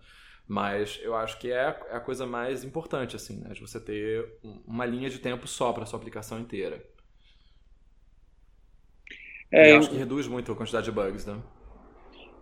Mas 0.47 0.99
eu 1.01 1.15
acho 1.15 1.39
que 1.39 1.51
é 1.51 1.67
a 1.67 1.99
coisa 1.99 2.27
mais 2.27 2.63
importante, 2.63 3.15
assim, 3.15 3.41
né? 3.41 3.53
De 3.53 3.61
você 3.61 3.79
ter 3.79 4.27
uma 4.67 4.85
linha 4.85 5.09
de 5.09 5.17
tempo 5.17 5.47
só 5.47 5.73
para 5.73 5.87
sua 5.87 5.97
aplicação 5.97 6.39
inteira. 6.39 6.83
É, 9.51 9.71
eu 9.71 9.79
acho 9.79 9.89
que 9.89 9.97
reduz 9.97 10.27
muito 10.27 10.51
a 10.51 10.55
quantidade 10.55 10.85
de 10.85 10.91
bugs, 10.91 11.25
né? 11.25 11.39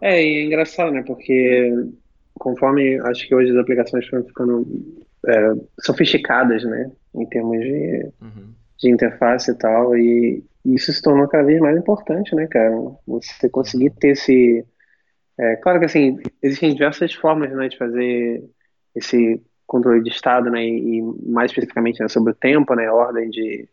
É, 0.01 0.21
e 0.21 0.37
é 0.37 0.43
engraçado, 0.43 0.91
né? 0.91 1.03
Porque 1.05 1.71
conforme 2.33 2.99
acho 3.01 3.25
que 3.25 3.33
hoje 3.33 3.51
as 3.51 3.57
aplicações 3.57 4.03
estão 4.03 4.23
ficando 4.25 4.65
é, 5.27 5.53
sofisticadas, 5.79 6.63
né? 6.65 6.91
Em 7.13 7.25
termos 7.27 7.59
de, 7.59 8.11
uhum. 8.19 8.53
De 8.81 8.89
interface 8.89 9.51
e 9.51 9.55
tal, 9.55 9.95
e 9.95 10.43
isso 10.65 10.91
se 10.91 11.01
tornou 11.01 11.27
cada 11.27 11.43
vez 11.43 11.59
mais 11.59 11.77
importante, 11.77 12.35
né, 12.35 12.47
cara? 12.47 12.71
Você 13.07 13.49
conseguir 13.49 13.91
ter 13.91 14.09
esse. 14.09 14.65
É, 15.39 15.55
claro 15.57 15.79
que 15.79 15.85
assim, 15.85 16.19
existem 16.41 16.73
diversas 16.73 17.13
formas 17.13 17.51
né, 17.51 17.67
de 17.69 17.77
fazer 17.77 18.43
esse 18.95 19.41
controle 19.65 20.03
de 20.03 20.09
estado, 20.09 20.49
né? 20.49 20.63
E, 20.65 21.01
mais 21.25 21.51
especificamente 21.51 22.01
né, 22.01 22.07
sobre 22.07 22.31
o 22.33 22.35
tempo, 22.35 22.73
né? 22.75 22.91
Ordem 22.91 23.29
de, 23.29 23.69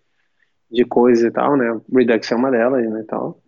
de 0.71 0.85
coisas 0.85 1.25
e 1.25 1.31
tal, 1.31 1.57
né? 1.57 1.81
Redux 1.93 2.31
é 2.31 2.37
uma 2.37 2.51
delas, 2.51 2.89
né? 2.89 3.01
E 3.01 3.05
tal. 3.05 3.43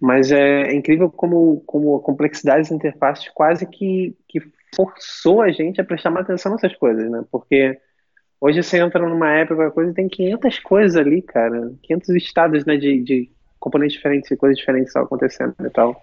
Mas 0.00 0.32
é, 0.32 0.62
é 0.68 0.74
incrível 0.74 1.10
como, 1.10 1.60
como 1.66 1.96
a 1.96 2.02
complexidade 2.02 2.62
das 2.62 2.70
interfaces 2.70 3.28
quase 3.30 3.66
que, 3.66 4.16
que 4.28 4.40
forçou 4.74 5.42
a 5.42 5.50
gente 5.50 5.80
a 5.80 5.84
prestar 5.84 6.10
mais 6.10 6.24
atenção 6.24 6.52
nessas 6.52 6.74
coisas, 6.76 7.10
né? 7.10 7.24
Porque 7.30 7.78
hoje 8.40 8.62
você 8.62 8.78
entra 8.78 9.06
numa 9.06 9.30
época 9.32 9.56
qualquer 9.56 9.74
coisa 9.74 9.90
e 9.90 9.94
tem 9.94 10.08
500 10.08 10.58
coisas 10.60 10.96
ali, 10.96 11.22
cara. 11.22 11.72
500 11.82 12.08
estados 12.10 12.64
né, 12.64 12.76
de, 12.76 13.02
de 13.02 13.30
componentes 13.58 13.96
diferentes 13.96 14.30
e 14.30 14.36
coisas 14.36 14.58
diferentes 14.58 14.94
acontecendo 14.96 15.54
e 15.60 15.70
tal. 15.70 16.02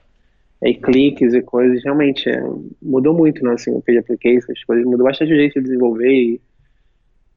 E 0.64 0.74
cliques 0.74 1.34
e 1.34 1.42
coisas, 1.42 1.84
realmente, 1.84 2.30
é, 2.30 2.42
mudou 2.82 3.14
muito, 3.14 3.44
né? 3.44 3.54
Assim, 3.54 3.72
o 3.72 3.82
Page 3.82 4.00
Application, 4.00 4.52
as 4.52 4.64
coisas 4.64 4.86
mudou 4.86 5.06
bastante 5.06 5.32
o 5.32 5.36
jeito 5.36 5.56
de 5.56 5.66
desenvolver 5.66 6.12
e 6.12 6.42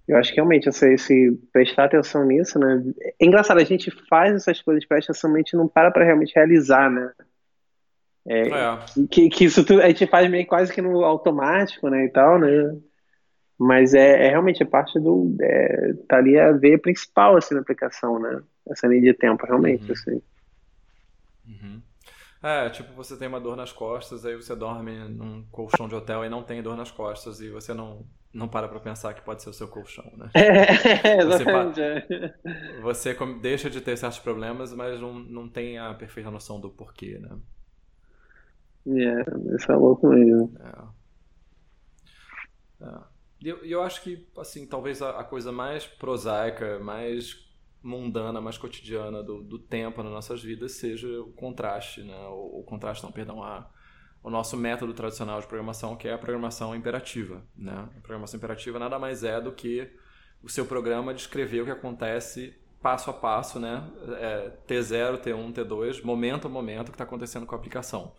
eu 0.08 0.16
acho 0.16 0.30
que 0.30 0.36
realmente 0.36 0.68
essa, 0.68 0.88
esse 0.88 1.30
prestar 1.52 1.84
atenção 1.84 2.24
nisso, 2.24 2.58
né? 2.58 2.82
É 3.20 3.24
engraçado, 3.24 3.60
a 3.60 3.64
gente 3.64 3.90
faz 4.08 4.34
essas 4.34 4.60
coisas, 4.60 4.84
presta 4.84 5.12
atenção, 5.12 5.34
a 5.34 5.36
gente 5.36 5.56
não 5.56 5.68
para 5.68 5.90
para 5.90 6.04
realmente 6.04 6.34
realizar, 6.34 6.90
né? 6.90 7.12
É, 8.26 8.48
é. 8.48 8.78
Que, 9.10 9.28
que 9.28 9.44
isso 9.44 9.64
tudo 9.64 9.80
a 9.82 9.88
gente 9.88 10.06
faz 10.06 10.28
meio 10.28 10.46
quase 10.46 10.72
que 10.72 10.82
no 10.82 11.04
automático, 11.04 11.88
né? 11.88 12.06
E 12.06 12.08
tal, 12.08 12.38
né? 12.38 12.76
Mas 13.60 13.92
é, 13.92 14.26
é 14.26 14.30
realmente 14.30 14.62
é 14.62 14.66
parte 14.66 14.98
do. 14.98 15.36
É, 15.38 15.92
tá 16.08 16.16
ali 16.16 16.38
a 16.38 16.50
ver 16.50 16.78
principal 16.78 17.36
assim, 17.36 17.54
na 17.54 17.60
aplicação, 17.60 18.18
né? 18.18 18.42
Essa 18.70 18.86
linha 18.86 19.02
de 19.02 19.12
tempo, 19.12 19.44
realmente, 19.44 19.84
uhum. 19.84 19.92
assim. 19.92 20.22
Uhum. 21.46 21.82
É, 22.42 22.70
tipo, 22.70 22.94
você 22.94 23.18
tem 23.18 23.28
uma 23.28 23.38
dor 23.38 23.58
nas 23.58 23.70
costas, 23.70 24.24
aí 24.24 24.34
você 24.34 24.56
dorme 24.56 24.96
num 25.10 25.44
colchão 25.50 25.86
de 25.86 25.94
hotel 25.94 26.24
e 26.24 26.30
não 26.30 26.42
tem 26.42 26.62
dor 26.62 26.74
nas 26.74 26.90
costas, 26.90 27.42
e 27.42 27.50
você 27.50 27.74
não, 27.74 28.06
não 28.32 28.48
para 28.48 28.66
pra 28.66 28.80
pensar 28.80 29.12
que 29.12 29.20
pode 29.20 29.42
ser 29.42 29.50
o 29.50 29.52
seu 29.52 29.68
colchão, 29.68 30.10
né? 30.16 30.30
É, 31.04 31.18
exatamente. 31.18 31.80
Você, 32.80 33.12
você 33.12 33.34
deixa 33.42 33.68
de 33.68 33.82
ter 33.82 33.94
certos 33.98 34.20
problemas, 34.20 34.72
mas 34.72 34.98
não, 34.98 35.12
não 35.12 35.46
tem 35.50 35.76
a 35.76 35.92
perfeita 35.92 36.30
noção 36.30 36.58
do 36.58 36.70
porquê, 36.70 37.18
né? 37.18 37.36
É, 38.86 39.54
isso 39.54 39.70
é 39.70 39.76
louco 39.76 40.08
mesmo. 40.08 40.50
É. 42.80 42.86
é. 42.86 43.19
E 43.40 43.48
eu, 43.48 43.64
eu 43.64 43.82
acho 43.82 44.02
que, 44.02 44.28
assim, 44.36 44.66
talvez 44.66 45.00
a, 45.00 45.20
a 45.20 45.24
coisa 45.24 45.50
mais 45.50 45.86
prosaica, 45.86 46.78
mais 46.78 47.48
mundana, 47.82 48.40
mais 48.40 48.58
cotidiana 48.58 49.22
do, 49.22 49.42
do 49.42 49.58
tempo 49.58 50.02
nas 50.02 50.12
nossas 50.12 50.42
vidas 50.42 50.72
seja 50.72 51.08
o 51.22 51.32
contraste, 51.32 52.02
né? 52.02 52.18
O, 52.28 52.60
o 52.60 52.64
contraste, 52.64 53.02
não, 53.02 53.10
perdão, 53.10 53.42
a, 53.42 53.70
o 54.22 54.30
nosso 54.30 54.56
método 54.56 54.92
tradicional 54.92 55.40
de 55.40 55.46
programação, 55.46 55.96
que 55.96 56.06
é 56.06 56.12
a 56.12 56.18
programação 56.18 56.74
imperativa, 56.74 57.42
né? 57.56 57.88
A 57.96 58.00
programação 58.00 58.36
imperativa 58.36 58.78
nada 58.78 58.98
mais 58.98 59.24
é 59.24 59.40
do 59.40 59.52
que 59.52 59.90
o 60.42 60.48
seu 60.48 60.66
programa 60.66 61.14
descrever 61.14 61.62
o 61.62 61.64
que 61.64 61.70
acontece 61.70 62.54
passo 62.82 63.10
a 63.10 63.12
passo, 63.12 63.58
né? 63.58 63.90
É, 64.18 64.50
T0, 64.66 65.18
T1, 65.22 65.52
T2, 65.54 66.04
momento 66.04 66.46
a 66.46 66.50
momento 66.50 66.88
o 66.88 66.90
que 66.90 66.96
está 66.96 67.04
acontecendo 67.04 67.46
com 67.46 67.54
a 67.54 67.58
aplicação. 67.58 68.14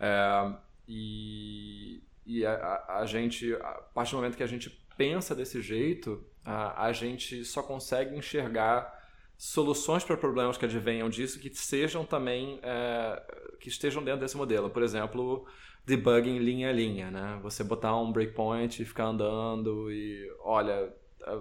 É, 0.00 0.54
e 0.88 2.02
e 2.26 2.44
a, 2.46 2.52
a, 2.52 2.98
a, 3.00 3.06
gente, 3.06 3.54
a 3.54 3.72
partir 3.94 4.12
do 4.12 4.16
momento 4.18 4.36
que 4.36 4.42
a 4.42 4.46
gente 4.48 4.70
pensa 4.96 5.34
desse 5.34 5.60
jeito, 5.60 6.24
a, 6.44 6.86
a 6.86 6.92
gente 6.92 7.44
só 7.44 7.62
consegue 7.62 8.16
enxergar 8.16 9.00
soluções 9.36 10.04
para 10.04 10.16
problemas 10.16 10.56
que 10.56 10.64
advenham 10.64 11.08
disso 11.08 11.40
que 11.40 11.52
sejam 11.52 12.04
também 12.04 12.60
é, 12.62 13.22
que 13.60 13.68
estejam 13.68 14.02
dentro 14.02 14.20
desse 14.20 14.36
modelo. 14.36 14.70
Por 14.70 14.82
exemplo, 14.82 15.46
debugging 15.84 16.38
linha 16.38 16.70
a 16.70 16.72
linha, 16.72 17.10
né? 17.10 17.40
Você 17.42 17.64
botar 17.64 17.96
um 17.96 18.12
breakpoint 18.12 18.80
e 18.80 18.84
ficar 18.84 19.06
andando 19.06 19.90
e 19.90 20.30
olha, 20.40 20.94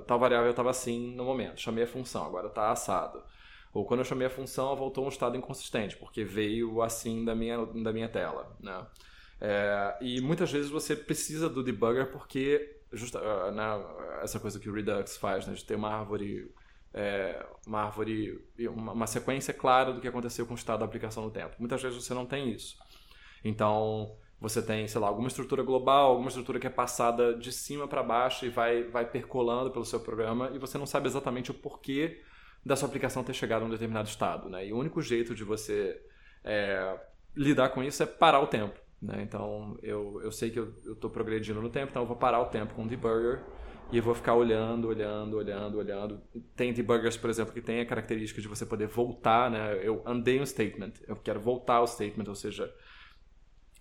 tal 0.07 0.19
variável 0.19 0.49
estava 0.49 0.71
assim 0.71 1.13
no 1.15 1.23
momento, 1.23 1.61
chamei 1.61 1.83
a 1.83 1.87
função, 1.87 2.25
agora 2.25 2.47
está 2.47 2.71
assado. 2.71 3.21
Ou 3.73 3.85
quando 3.85 4.01
eu 4.01 4.05
chamei 4.05 4.27
a 4.27 4.29
função, 4.29 4.75
voltou 4.75 5.05
um 5.05 5.09
estado 5.09 5.37
inconsistente, 5.37 5.95
porque 5.95 6.23
veio 6.25 6.81
assim 6.81 7.23
da 7.23 7.33
minha, 7.33 7.65
da 7.65 7.93
minha 7.93 8.09
tela, 8.09 8.55
né? 8.59 8.85
É, 9.41 9.97
e 9.99 10.21
muitas 10.21 10.51
vezes 10.51 10.69
você 10.69 10.95
precisa 10.95 11.49
do 11.49 11.63
debugger 11.63 12.11
porque 12.11 12.79
justa, 12.93 13.19
uh, 13.19 13.51
né, 13.51 13.63
essa 14.21 14.39
coisa 14.39 14.59
que 14.59 14.69
o 14.69 14.73
Redux 14.73 15.17
faz, 15.17 15.47
né, 15.47 15.53
de 15.53 15.63
ter 15.63 15.75
uma 15.75 15.89
árvore, 15.89 16.53
é, 16.93 17.43
uma 17.65 17.81
árvore, 17.81 18.39
uma, 18.59 18.91
uma, 18.91 19.07
sequência 19.07 19.53
clara 19.53 19.93
do 19.93 20.01
que 20.01 20.07
aconteceu 20.07 20.45
com 20.45 20.53
o 20.53 20.57
estado 20.57 20.79
da 20.79 20.85
aplicação 20.85 21.23
no 21.23 21.31
tempo. 21.31 21.55
Muitas 21.57 21.81
vezes 21.81 22.03
você 22.03 22.13
não 22.13 22.25
tem 22.25 22.51
isso. 22.51 22.77
Então 23.43 24.15
você 24.39 24.61
tem, 24.61 24.87
sei 24.87 24.99
lá, 24.99 25.07
alguma 25.07 25.27
estrutura 25.27 25.63
global, 25.63 26.09
alguma 26.09 26.27
estrutura 26.27 26.59
que 26.59 26.67
é 26.67 26.69
passada 26.69 27.33
de 27.35 27.51
cima 27.51 27.87
para 27.87 28.03
baixo 28.03 28.45
e 28.45 28.49
vai, 28.49 28.83
vai 28.83 29.09
percolando 29.09 29.71
pelo 29.71 29.85
seu 29.85 29.99
programa 29.99 30.51
e 30.53 30.57
você 30.57 30.77
não 30.77 30.85
sabe 30.85 31.07
exatamente 31.07 31.51
o 31.51 31.53
porquê 31.53 32.21
da 32.65 32.75
sua 32.75 32.87
aplicação 32.87 33.23
ter 33.23 33.33
chegado 33.33 33.63
a 33.63 33.65
um 33.65 33.69
determinado 33.69 34.09
estado, 34.09 34.49
né? 34.49 34.67
E 34.67 34.73
o 34.73 34.77
único 34.77 35.01
jeito 35.01 35.33
de 35.33 35.43
você 35.43 35.99
é, 36.43 36.99
lidar 37.35 37.69
com 37.69 37.83
isso 37.83 38.03
é 38.03 38.05
parar 38.05 38.39
o 38.39 38.47
tempo. 38.47 38.79
Né? 39.01 39.23
Então, 39.23 39.77
eu, 39.81 40.21
eu 40.23 40.31
sei 40.31 40.51
que 40.51 40.59
eu 40.59 40.73
estou 40.85 41.09
progredindo 41.09 41.61
no 41.61 41.69
tempo, 41.69 41.89
então 41.89 42.03
eu 42.03 42.07
vou 42.07 42.15
parar 42.15 42.39
o 42.41 42.45
tempo 42.45 42.75
com 42.75 42.83
o 42.83 42.87
debugger 42.87 43.43
e 43.91 43.97
eu 43.97 44.03
vou 44.03 44.13
ficar 44.13 44.35
olhando, 44.35 44.87
olhando, 44.87 45.35
olhando, 45.35 45.77
olhando. 45.77 46.21
Tem 46.55 46.71
debuggers, 46.71 47.17
por 47.17 47.29
exemplo, 47.29 47.53
que 47.53 47.61
tem 47.61 47.81
a 47.81 47.85
característica 47.85 48.41
de 48.41 48.47
você 48.47 48.65
poder 48.65 48.87
voltar, 48.87 49.51
né? 49.51 49.79
Eu 49.83 50.01
andei 50.05 50.39
um 50.39 50.45
statement, 50.45 50.93
eu 51.07 51.15
quero 51.15 51.41
voltar 51.41 51.75
ao 51.75 51.87
statement, 51.87 52.25
ou 52.27 52.35
seja, 52.35 52.73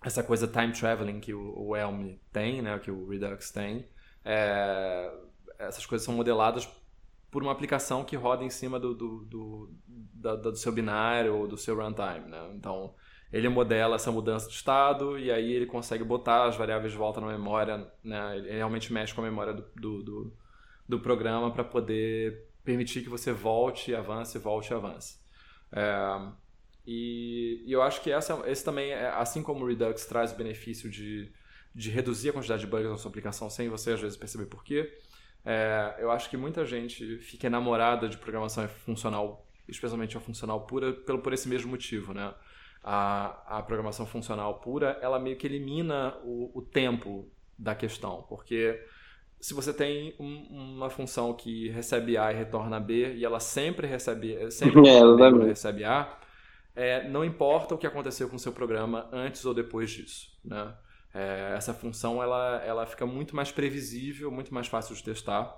essa 0.02 0.22
coisa 0.24 0.48
time 0.48 0.72
traveling 0.72 1.20
que 1.20 1.32
o, 1.32 1.54
o 1.56 1.76
Elm 1.76 2.16
tem, 2.32 2.60
né? 2.62 2.76
Que 2.78 2.90
o 2.90 3.06
Redux 3.08 3.52
tem. 3.52 3.86
É, 4.24 5.12
essas 5.58 5.86
coisas 5.86 6.04
são 6.04 6.14
modeladas 6.14 6.68
por 7.30 7.42
uma 7.42 7.52
aplicação 7.52 8.04
que 8.04 8.16
roda 8.16 8.42
em 8.42 8.50
cima 8.50 8.80
do, 8.80 8.94
do, 8.94 9.24
do, 9.26 9.74
do, 9.86 10.36
do 10.36 10.56
seu 10.56 10.72
binário 10.72 11.36
ou 11.36 11.46
do 11.46 11.56
seu 11.56 11.76
runtime, 11.76 12.26
né? 12.28 12.50
Então, 12.54 12.94
ele 13.32 13.48
modela 13.48 13.96
essa 13.96 14.10
mudança 14.10 14.48
de 14.48 14.54
estado 14.54 15.18
e 15.18 15.30
aí 15.30 15.52
ele 15.52 15.66
consegue 15.66 16.02
botar 16.02 16.46
as 16.46 16.56
variáveis 16.56 16.92
de 16.92 16.98
volta 16.98 17.20
na 17.20 17.28
memória, 17.28 17.86
né? 18.02 18.38
ele 18.38 18.50
realmente 18.50 18.92
mexe 18.92 19.14
com 19.14 19.20
a 19.20 19.24
memória 19.24 19.52
do, 19.52 19.64
do, 19.76 20.02
do, 20.02 20.36
do 20.88 21.00
programa 21.00 21.50
para 21.52 21.62
poder 21.62 22.48
permitir 22.64 23.02
que 23.02 23.08
você 23.08 23.32
volte, 23.32 23.94
avance, 23.94 24.36
volte 24.38 24.74
avance. 24.74 25.18
É, 25.72 26.28
e, 26.86 27.62
e, 27.66 27.72
eu 27.72 27.82
acho 27.82 28.02
que 28.02 28.10
essa, 28.10 28.42
esse 28.46 28.64
também, 28.64 28.90
é, 28.90 29.08
assim 29.10 29.42
como 29.42 29.64
o 29.64 29.68
Redux 29.68 30.06
traz 30.06 30.32
o 30.32 30.36
benefício 30.36 30.90
de, 30.90 31.30
de 31.74 31.90
reduzir 31.90 32.30
a 32.30 32.32
quantidade 32.32 32.62
de 32.62 32.66
bugs 32.66 32.90
na 32.90 32.96
sua 32.96 33.10
aplicação 33.10 33.48
sem 33.48 33.68
você 33.68 33.92
às 33.92 34.00
vezes 34.00 34.16
perceber 34.16 34.46
por 34.46 34.64
quê, 34.64 34.92
é, 35.44 35.96
eu 35.98 36.10
acho 36.10 36.28
que 36.28 36.36
muita 36.36 36.64
gente 36.66 37.18
fica 37.18 37.46
enamorada 37.46 38.08
de 38.08 38.18
programação 38.18 38.66
funcional, 38.68 39.46
especialmente 39.68 40.16
a 40.16 40.20
funcional 40.20 40.66
pura, 40.66 40.92
pelo, 40.92 41.20
por 41.20 41.32
esse 41.32 41.48
mesmo 41.48 41.70
motivo, 41.70 42.12
né? 42.12 42.34
A, 42.82 43.58
a 43.58 43.62
programação 43.62 44.06
funcional 44.06 44.60
pura, 44.60 44.98
ela 45.02 45.18
meio 45.18 45.36
que 45.36 45.46
elimina 45.46 46.16
o, 46.24 46.50
o 46.58 46.62
tempo 46.62 47.30
da 47.58 47.74
questão, 47.74 48.24
porque 48.28 48.82
se 49.40 49.54
você 49.54 49.72
tem 49.72 50.14
um, 50.18 50.76
uma 50.76 50.90
função 50.90 51.32
que 51.34 51.68
recebe 51.68 52.16
A 52.16 52.32
e 52.32 52.36
retorna 52.36 52.78
B 52.78 53.14
e 53.14 53.24
ela 53.24 53.40
sempre 53.40 53.86
recebe 53.86 54.50
sempre 54.50 54.80
é, 54.88 55.46
recebe 55.46 55.84
A, 55.84 56.18
é, 56.74 57.08
não 57.08 57.24
importa 57.24 57.74
o 57.74 57.78
que 57.78 57.86
aconteceu 57.86 58.28
com 58.28 58.36
o 58.36 58.38
seu 58.38 58.52
programa 58.52 59.08
antes 59.12 59.44
ou 59.44 59.52
depois 59.52 59.90
disso, 59.90 60.38
né? 60.44 60.74
É, 61.12 61.54
essa 61.56 61.74
função 61.74 62.22
ela, 62.22 62.62
ela 62.64 62.86
fica 62.86 63.04
muito 63.04 63.34
mais 63.34 63.50
previsível, 63.50 64.30
muito 64.30 64.54
mais 64.54 64.68
fácil 64.68 64.94
de 64.94 65.02
testar 65.02 65.52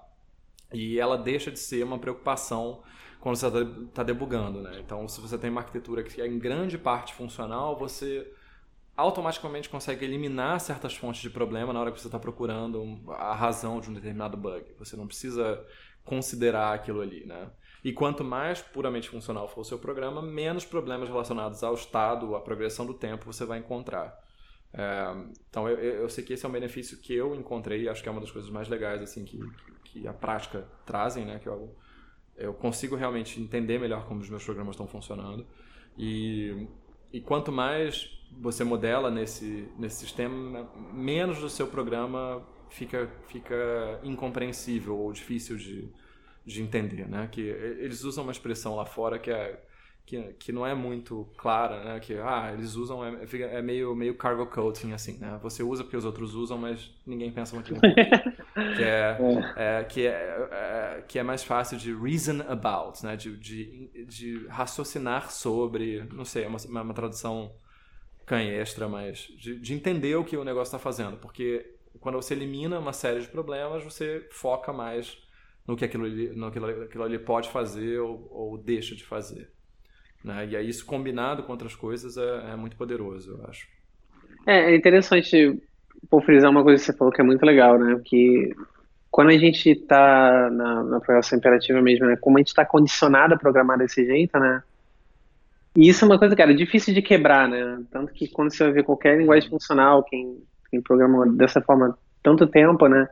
e 0.73 0.99
ela 0.99 1.19
deixa 1.19 1.51
de 1.51 1.59
ser 1.59 1.85
uma 1.85 1.99
preocupação 1.99 2.83
quando 3.23 3.37
você 3.37 3.47
está 3.47 3.61
tá 3.95 4.03
debugando, 4.03 4.61
né? 4.61 4.81
Então, 4.85 5.07
se 5.07 5.21
você 5.21 5.39
tem 5.39 5.49
uma 5.49 5.61
arquitetura 5.61 6.03
que 6.03 6.21
é 6.21 6.27
em 6.27 6.41
grande 6.41 6.77
parte 6.77 7.15
funcional, 7.15 7.79
você 7.79 8.29
automaticamente 8.97 9.69
consegue 9.69 10.05
eliminar 10.05 10.59
certas 10.59 10.97
fontes 10.97 11.23
de 11.23 11.31
problema 11.31 11.73
na 11.73 11.81
hora 11.81 11.93
que 11.93 12.01
você 12.01 12.09
está 12.09 12.19
procurando 12.19 13.01
a 13.11 13.33
razão 13.33 13.81
de 13.81 13.89
um 13.89 13.95
determinado 13.95 14.37
bug. 14.37 14.75
Você 14.77 14.97
não 14.97 15.07
precisa 15.07 15.65
considerar 16.05 16.75
aquilo 16.75 17.01
ali, 17.01 17.25
né? 17.25 17.49
E 17.85 17.93
quanto 17.93 18.25
mais 18.25 18.61
puramente 18.61 19.09
funcional 19.09 19.47
for 19.47 19.61
o 19.61 19.65
seu 19.65 19.79
programa, 19.79 20.21
menos 20.21 20.65
problemas 20.65 21.09
relacionados 21.09 21.63
ao 21.63 21.75
estado, 21.75 22.35
à 22.35 22.41
progressão 22.41 22.85
do 22.85 22.95
tempo 22.95 23.25
você 23.25 23.45
vai 23.45 23.61
encontrar. 23.61 24.19
É, 24.75 25.15
então 25.49 25.69
eu, 25.69 25.79
eu 25.79 26.09
sei 26.09 26.25
que 26.25 26.33
esse 26.33 26.45
é 26.45 26.49
um 26.49 26.53
benefício 26.53 26.99
que 26.99 27.15
eu 27.15 27.37
encontrei, 27.37 27.89
acho 27.89 28.03
que 28.03 28.09
é 28.09 28.13
uma 28.13 28.21
das 28.21 28.33
coisas 28.33 28.51
mais 28.51 28.69
legais 28.69 29.01
assim 29.01 29.25
que, 29.25 29.39
que 29.85 30.09
a 30.09 30.13
prática 30.13 30.67
trazem, 30.85 31.25
né? 31.25 31.39
Que 31.39 31.49
eu, 31.49 31.73
eu 32.37 32.53
consigo 32.55 32.97
realmente 32.97 33.41
entender 33.41 33.79
melhor 33.79 34.07
como 34.07 34.21
os 34.21 34.29
meus 34.29 34.45
programas 34.45 34.75
estão 34.75 34.87
funcionando 34.87 35.47
e, 35.97 36.67
e 37.13 37.21
quanto 37.21 37.53
mais 37.53 38.19
você 38.41 38.65
modela 38.65 39.11
nesse, 39.11 39.69
nesse 39.79 39.97
sistema, 39.97 40.71
menos 40.93 41.39
do 41.41 41.49
seu 41.49 41.67
programa 41.67 42.43
fica, 42.71 43.11
fica 43.29 44.01
incompreensível 44.03 44.97
ou 44.97 45.13
difícil 45.13 45.57
de, 45.57 45.89
de 46.45 46.63
entender, 46.63 47.07
né? 47.07 47.29
Que 47.31 47.41
eles 47.43 48.05
usam 48.05 48.25
uma 48.25 48.33
expressão 48.33 48.75
lá 48.75 48.87
fora 48.87 49.19
que 49.19 49.31
é 49.31 49.63
que, 50.05 50.21
que 50.35 50.53
não 50.53 50.67
é 50.67 50.75
muito 50.75 51.29
clara, 51.37 51.85
né? 51.85 52.01
Que 52.01 52.15
ah, 52.15 52.51
eles 52.53 52.75
usam 52.75 53.05
é, 53.05 53.27
é 53.33 53.63
meio 53.63 53.95
meio 53.95 54.15
cargo 54.15 54.47
coding 54.47 54.93
assim, 54.93 55.19
né? 55.19 55.39
Você 55.43 55.63
usa 55.63 55.85
porque 55.85 55.97
os 55.97 56.05
outros 56.05 56.35
usam, 56.35 56.59
mas 56.59 56.91
ninguém 57.07 57.33
pensa 57.33 57.55
muito 57.55 57.73
que 58.77 58.83
é, 58.83 59.19
é, 59.57 59.85
que 59.85 60.07
é, 60.07 60.49
é, 60.51 61.05
que 61.07 61.19
é 61.19 61.23
mais 61.23 61.43
fácil 61.43 61.79
de 61.79 61.95
reason 61.95 62.43
about, 62.49 63.05
né? 63.05 63.17
De, 63.17 63.37
de, 63.37 64.07
de 64.07 64.47
raciocinar 64.49 65.31
sobre, 65.31 66.05
não 66.13 66.25
sei, 66.25 66.45
é 66.45 66.49
uma, 66.49 66.83
uma 66.83 66.95
tradução 66.95 67.55
canhestra, 68.27 68.89
mas 68.89 69.29
de, 69.39 69.59
de 69.59 69.75
entender 69.75 70.17
o 70.17 70.25
que 70.25 70.37
o 70.37 70.45
negócio 70.45 70.75
está 70.75 70.79
fazendo, 70.79 71.17
porque 71.17 71.77
quando 72.01 72.17
você 72.17 72.35
elimina 72.35 72.79
uma 72.79 72.93
série 72.93 73.21
de 73.21 73.29
problemas, 73.29 73.85
você 73.85 74.27
foca 74.31 74.73
mais 74.73 75.19
no 75.67 75.77
que 75.77 75.85
aquilo, 75.85 76.09
no 76.35 76.51
que 76.51 76.59
aquilo 76.59 77.05
ali 77.05 77.19
pode 77.19 77.49
fazer 77.51 78.01
ou, 78.01 78.29
ou 78.31 78.59
deixa 78.59 78.95
de 78.95 79.05
fazer. 79.05 79.53
Né? 80.25 80.49
E 80.51 80.57
aí 80.57 80.69
isso 80.69 80.87
combinado 80.87 81.43
com 81.43 81.53
outras 81.53 81.75
coisas 81.75 82.17
é, 82.17 82.53
é 82.53 82.57
muito 82.57 82.77
poderoso, 82.77 83.39
eu 83.39 83.47
acho. 83.49 83.67
É, 84.47 84.73
é 84.73 84.77
interessante 84.77 85.61
por 86.11 86.23
frisar 86.25 86.51
uma 86.51 86.63
coisa 86.63 86.81
que 86.81 86.87
você 86.87 86.97
falou 86.97 87.13
que 87.13 87.21
é 87.21 87.25
muito 87.25 87.45
legal, 87.45 87.79
né? 87.79 88.01
Que 88.05 88.55
quando 89.11 89.29
a 89.29 89.39
gente 89.39 89.69
está 89.71 90.51
na, 90.51 90.83
na 90.85 91.01
programação 91.01 91.39
imperativa 91.39 91.81
mesmo, 91.81 92.07
né? 92.07 92.17
Como 92.17 92.39
a 92.39 92.41
gente 92.41 92.49
está 92.49 92.65
condicionado 92.65 93.35
a 93.35 93.39
programar 93.39 93.79
desse 93.79 94.05
jeito, 94.05 94.39
né? 94.39 94.63
E 95.77 95.89
isso 95.89 96.05
é 96.05 96.09
uma 96.09 96.19
coisa, 96.19 96.37
cara, 96.37 96.55
difícil 96.55 96.93
de 96.93 97.03
quebrar, 97.03 97.49
né? 97.49 97.83
Tanto 97.91 98.13
que 98.13 98.29
quando 98.29 98.53
você 98.53 98.65
vai 98.65 98.73
ver 98.73 98.85
qualquer 98.85 99.17
linguagem 99.19 99.49
funcional, 99.49 100.03
quem, 100.03 100.43
quem 100.71 100.83
programa 100.83 101.27
dessa 101.33 101.61
forma 101.61 101.97
tanto 102.23 102.47
tempo, 102.47 102.87
né? 102.89 103.09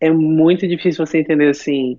É 0.00 0.10
muito 0.10 0.66
difícil 0.68 1.04
você 1.04 1.18
entender 1.18 1.48
assim, 1.48 1.98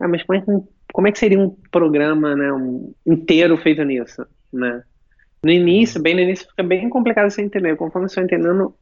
ah, 0.00 0.08
mas 0.08 0.22
como 0.22 0.38
é 0.38 0.42
que 0.42 0.66
como 0.92 1.06
é 1.06 1.12
que 1.12 1.18
seria 1.18 1.38
um 1.38 1.54
programa 1.70 2.34
né, 2.34 2.52
um, 2.52 2.92
inteiro 3.06 3.56
feito 3.56 3.82
nisso, 3.84 4.26
né? 4.52 4.82
No 5.42 5.50
início, 5.50 6.02
bem 6.02 6.14
no 6.14 6.20
início, 6.20 6.48
fica 6.48 6.62
bem 6.62 6.88
complicado 6.88 7.30
você 7.30 7.42
entender. 7.42 7.76
Conforme 7.76 8.08
você 8.08 8.16
vai 8.16 8.24
entendendo, 8.24 8.74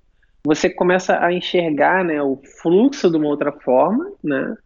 você 0.45 0.69
começa 0.69 1.23
a 1.23 1.33
enxergar 1.33 2.05
né, 2.05 2.21
o 2.23 2.41
fluxo 2.63 3.11
de 3.11 3.17
uma 3.17 3.29
outra 3.29 3.53
forma, 3.53 4.11
né? 4.23 4.57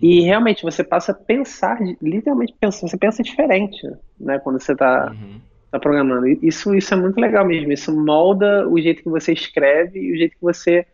E 0.00 0.20
uhum. 0.20 0.26
realmente 0.26 0.62
você 0.62 0.84
passa 0.84 1.12
a 1.12 1.14
pensar, 1.14 1.78
literalmente 2.00 2.54
pensa, 2.58 2.86
você 2.86 2.96
pensa 2.96 3.22
diferente, 3.22 3.86
né? 4.18 4.38
Quando 4.38 4.60
você 4.60 4.72
está 4.72 5.10
uhum. 5.10 5.40
tá 5.70 5.78
programando. 5.78 6.26
Isso, 6.42 6.74
isso 6.74 6.94
é 6.94 6.96
muito 6.96 7.20
legal 7.20 7.44
mesmo. 7.44 7.72
Isso 7.72 7.94
molda 7.94 8.66
o 8.68 8.80
jeito 8.80 9.02
que 9.02 9.10
você 9.10 9.32
escreve 9.32 9.98
e 9.98 10.12
o 10.12 10.16
jeito 10.16 10.36
que 10.36 10.42
você, 10.42 10.86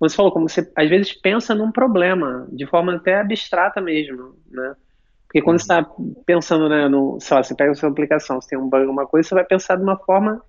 você 0.00 0.14
falou, 0.14 0.32
como 0.32 0.48
você 0.48 0.70
às 0.76 0.88
vezes 0.88 1.12
pensa 1.12 1.54
num 1.54 1.72
problema 1.72 2.46
de 2.52 2.66
forma 2.66 2.94
até 2.94 3.20
abstrata 3.20 3.80
mesmo, 3.80 4.34
né? 4.50 4.74
Porque 5.26 5.42
quando 5.42 5.58
você 5.58 5.64
está 5.64 5.86
pensando, 6.24 6.68
né, 6.70 6.88
no, 6.88 7.20
sei 7.20 7.36
lá, 7.36 7.42
você 7.42 7.54
pega 7.54 7.72
a 7.72 7.74
sua 7.74 7.90
aplicação, 7.90 8.40
você 8.40 8.48
tem 8.48 8.58
um 8.58 8.68
bug, 8.68 8.86
uma 8.86 9.06
coisa, 9.06 9.28
você 9.28 9.34
vai 9.34 9.44
pensar 9.44 9.76
de 9.76 9.82
uma 9.82 9.98
forma, 9.98 10.42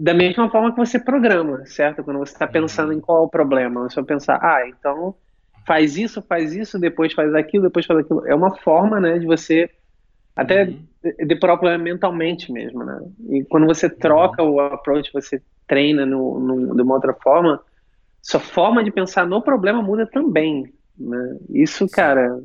da 0.00 0.12
mesma 0.12 0.50
forma 0.50 0.72
que 0.72 0.78
você 0.78 0.98
programa, 0.98 1.64
certo? 1.66 2.02
Quando 2.02 2.18
você 2.18 2.32
está 2.32 2.46
uhum. 2.46 2.52
pensando 2.52 2.92
em 2.92 3.00
qual 3.00 3.22
é 3.22 3.26
o 3.26 3.28
problema, 3.28 3.88
você 3.88 3.94
vai 3.96 4.04
pensar, 4.04 4.40
ah, 4.42 4.66
então 4.66 5.14
faz 5.64 5.96
isso, 5.96 6.20
faz 6.22 6.52
isso, 6.52 6.78
depois 6.78 7.12
faz 7.12 7.32
aquilo, 7.34 7.64
depois 7.64 7.86
faz 7.86 8.00
aquilo. 8.00 8.26
É 8.26 8.34
uma 8.34 8.56
forma, 8.56 8.98
né, 8.98 9.16
de 9.18 9.26
você 9.26 9.70
até 10.34 10.64
uhum. 10.64 10.82
depurar 11.28 11.54
o 11.54 11.58
problema 11.58 11.84
mentalmente 11.84 12.50
mesmo, 12.50 12.82
né? 12.82 13.00
E 13.28 13.44
quando 13.44 13.66
você 13.66 13.88
troca 13.88 14.42
uhum. 14.42 14.54
o 14.54 14.60
approach, 14.60 15.12
você 15.12 15.40
treina 15.68 16.04
no, 16.04 16.40
no, 16.40 16.74
de 16.74 16.82
uma 16.82 16.94
outra 16.94 17.14
forma, 17.14 17.62
sua 18.22 18.40
forma 18.40 18.84
de 18.84 18.90
pensar 18.90 19.26
no 19.26 19.42
problema 19.42 19.82
muda 19.82 20.06
também, 20.06 20.72
né? 20.98 21.38
Isso, 21.50 21.88
cara 21.88 22.40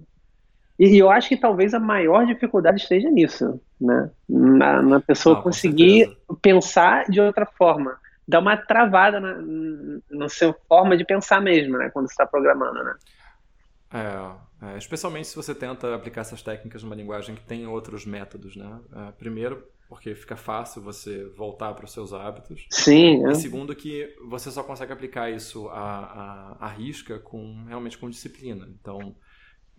e 0.77 0.97
eu 0.97 1.09
acho 1.09 1.29
que 1.29 1.37
talvez 1.37 1.73
a 1.73 1.79
maior 1.79 2.25
dificuldade 2.25 2.81
esteja 2.81 3.09
nisso, 3.09 3.59
né? 3.79 4.11
Na, 4.27 4.81
na 4.81 4.99
pessoa 4.99 5.41
conseguir 5.41 6.17
pensar 6.41 7.05
de 7.05 7.21
outra 7.21 7.45
forma, 7.45 7.97
dar 8.27 8.39
uma 8.39 8.57
travada 8.57 9.19
na, 9.19 9.37
na 10.11 10.27
sua 10.27 10.53
forma 10.67 10.97
de 10.97 11.05
pensar 11.05 11.41
mesmo, 11.41 11.77
né? 11.77 11.89
Quando 11.91 12.07
você 12.07 12.13
está 12.13 12.25
programando, 12.25 12.83
né? 12.83 12.93
É, 13.93 14.65
é, 14.73 14.77
especialmente 14.77 15.29
se 15.29 15.35
você 15.35 15.55
tenta 15.55 15.95
aplicar 15.95 16.21
essas 16.21 16.41
técnicas 16.41 16.83
numa 16.83 16.95
linguagem 16.95 17.35
que 17.35 17.45
tem 17.45 17.65
outros 17.65 18.05
métodos, 18.05 18.57
né? 18.57 18.79
É, 18.93 19.11
primeiro, 19.13 19.65
porque 19.87 20.15
fica 20.15 20.35
fácil 20.35 20.81
você 20.81 21.25
voltar 21.29 21.73
para 21.73 21.85
os 21.85 21.91
seus 21.91 22.13
hábitos. 22.13 22.65
Sim. 22.69 23.25
É. 23.25 23.31
E 23.31 23.35
segundo, 23.35 23.75
que 23.75 24.15
você 24.27 24.49
só 24.49 24.63
consegue 24.63 24.91
aplicar 24.91 25.29
isso 25.29 25.67
à, 25.69 26.55
à, 26.59 26.65
à 26.65 26.67
risca 26.67 27.19
com 27.19 27.65
realmente 27.67 27.97
com 27.97 28.09
disciplina. 28.09 28.67
Então, 28.79 29.15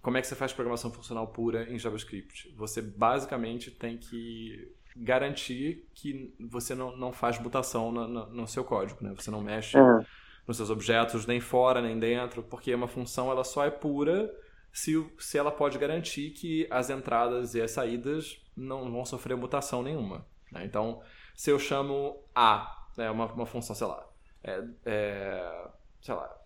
como 0.00 0.16
é 0.16 0.20
que 0.20 0.26
você 0.26 0.36
faz 0.36 0.52
programação 0.52 0.92
funcional 0.92 1.26
pura 1.28 1.68
em 1.70 1.78
JavaScript? 1.78 2.54
Você 2.56 2.80
basicamente 2.80 3.70
tem 3.70 3.98
que 3.98 4.72
garantir 4.96 5.88
que 5.94 6.34
você 6.40 6.74
não, 6.74 6.96
não 6.96 7.12
faz 7.12 7.38
mutação 7.38 7.90
no, 7.90 8.06
no, 8.06 8.26
no 8.26 8.46
seu 8.46 8.64
código, 8.64 9.02
né? 9.02 9.12
Você 9.16 9.30
não 9.30 9.42
mexe 9.42 9.76
uhum. 9.76 10.04
nos 10.46 10.56
seus 10.56 10.70
objetos 10.70 11.26
nem 11.26 11.40
fora 11.40 11.82
nem 11.82 11.98
dentro, 11.98 12.42
porque 12.42 12.72
uma 12.74 12.88
função 12.88 13.30
ela 13.30 13.44
só 13.44 13.64
é 13.64 13.70
pura 13.70 14.32
se, 14.76 14.92
se 15.18 15.38
ela 15.38 15.50
pode 15.50 15.78
garantir 15.78 16.30
que 16.30 16.66
as 16.70 16.90
entradas 16.90 17.54
e 17.54 17.62
as 17.62 17.70
saídas 17.70 18.38
não 18.56 18.90
vão 18.90 19.04
sofrer 19.04 19.36
mutação 19.36 19.82
nenhuma. 19.82 20.26
Né? 20.52 20.64
Então, 20.64 21.02
se 21.34 21.50
eu 21.50 21.58
chamo 21.58 22.22
A, 22.34 22.86
né, 22.96 23.10
uma, 23.10 23.26
uma 23.26 23.46
função, 23.46 23.74
sei 23.74 23.86
lá, 23.86 24.06
é, 24.44 24.64
é, 24.84 25.68
sei 26.02 26.14
lá, 26.14 26.36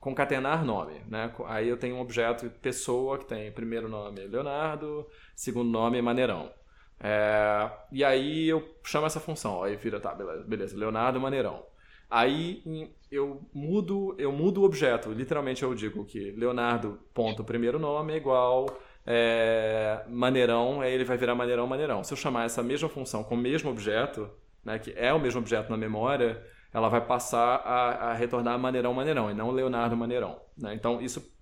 concatenar 0.00 0.64
nome, 0.64 1.00
né? 1.08 1.32
Aí 1.46 1.68
eu 1.68 1.76
tenho 1.76 1.96
um 1.96 2.00
objeto 2.00 2.48
pessoa 2.62 3.18
que 3.18 3.24
tem 3.24 3.50
primeiro 3.50 3.88
nome 3.88 4.26
Leonardo, 4.26 5.06
segundo 5.34 5.68
nome 5.70 6.00
Maneirão. 6.00 6.52
É, 7.00 7.70
e 7.90 8.04
aí 8.04 8.48
eu 8.48 8.76
chamo 8.84 9.06
essa 9.06 9.20
função, 9.20 9.62
aí 9.62 9.76
vira, 9.76 10.00
tá, 10.00 10.14
beleza, 10.14 10.44
beleza, 10.44 10.76
Leonardo 10.76 11.20
Maneirão. 11.20 11.66
Aí 12.10 12.62
eu 13.10 13.42
mudo, 13.52 14.14
eu 14.18 14.32
mudo 14.32 14.62
o 14.62 14.64
objeto, 14.64 15.12
literalmente 15.12 15.62
eu 15.62 15.74
digo 15.74 16.04
que 16.04 16.30
Leonardo 16.32 16.98
ponto 17.12 17.44
primeiro 17.44 17.78
nome 17.78 18.14
é 18.14 18.16
igual 18.16 18.66
é, 19.06 20.04
Maneirão, 20.08 20.80
aí 20.80 20.92
ele 20.92 21.04
vai 21.04 21.16
virar 21.16 21.34
Maneirão 21.34 21.66
Maneirão. 21.66 22.04
Se 22.04 22.12
eu 22.12 22.16
chamar 22.16 22.44
essa 22.44 22.62
mesma 22.62 22.88
função 22.88 23.24
com 23.24 23.34
o 23.34 23.38
mesmo 23.38 23.70
objeto, 23.70 24.30
né, 24.64 24.78
que 24.78 24.92
é 24.96 25.12
o 25.12 25.18
mesmo 25.18 25.40
objeto 25.40 25.70
na 25.70 25.76
memória, 25.76 26.42
ela 26.72 26.88
vai 26.88 27.00
passar 27.00 27.56
a, 27.56 28.10
a 28.10 28.14
retornar 28.14 28.58
Maneirão 28.58 28.92
Maneirão 28.92 29.30
e 29.30 29.34
não 29.34 29.50
Leonardo 29.50 29.96
Maneirão. 29.96 30.40
Né? 30.56 30.74
Então, 30.74 31.00
isso, 31.00 31.34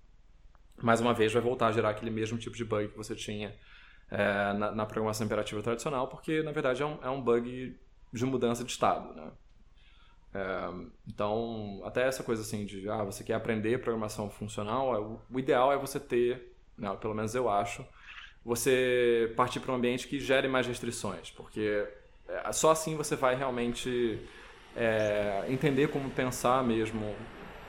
mais 0.81 1.01
uma 1.01 1.13
vez, 1.13 1.33
vai 1.33 1.41
voltar 1.41 1.67
a 1.67 1.71
gerar 1.71 1.89
aquele 1.89 2.11
mesmo 2.11 2.37
tipo 2.37 2.55
de 2.55 2.63
bug 2.63 2.87
que 2.87 2.97
você 2.97 3.15
tinha 3.15 3.53
é, 4.09 4.53
na, 4.53 4.71
na, 4.71 4.85
programação 4.85 5.25
imperativa 5.25 5.61
tradicional, 5.61 6.07
porque, 6.07 6.41
na 6.43 6.51
verdade, 6.51 6.81
é 6.81 6.85
um, 6.85 6.97
é 7.03 7.09
um 7.09 7.21
bug 7.21 7.77
de 8.13 8.25
mudança 8.25 8.63
de 8.63 8.71
estado. 8.71 9.13
Né? 9.13 9.29
É, 10.37 10.69
então, 11.07 11.81
até 11.83 12.07
essa 12.07 12.21
coisa 12.21 12.43
assim 12.43 12.63
de, 12.63 12.87
ah, 12.87 13.03
você 13.03 13.23
quer 13.23 13.33
aprender 13.33 13.79
programação 13.79 14.29
funcional, 14.29 14.95
é, 14.95 14.99
o, 14.99 15.39
ideal 15.39 15.73
é 15.73 15.77
você 15.77 15.99
ter, 15.99 16.55
né, 16.77 16.95
pelo 17.01 17.15
menos 17.15 17.33
eu 17.33 17.49
acho, 17.49 17.83
você 18.45 19.33
partir 19.35 19.59
para 19.59 19.71
um 19.71 19.75
ambiente 19.75 20.07
que 20.07 20.19
gere 20.19 20.47
mais 20.47 20.67
restrições, 20.67 21.31
porque 21.31 21.87
é, 22.27 22.51
só 22.51 22.69
assim 22.69 22.95
você 22.95 23.15
vai 23.15 23.35
realmente 23.35 24.21
é, 24.75 25.45
entender 25.49 25.89
como 25.89 26.07
pensar 26.11 26.63
mesmo 26.63 27.15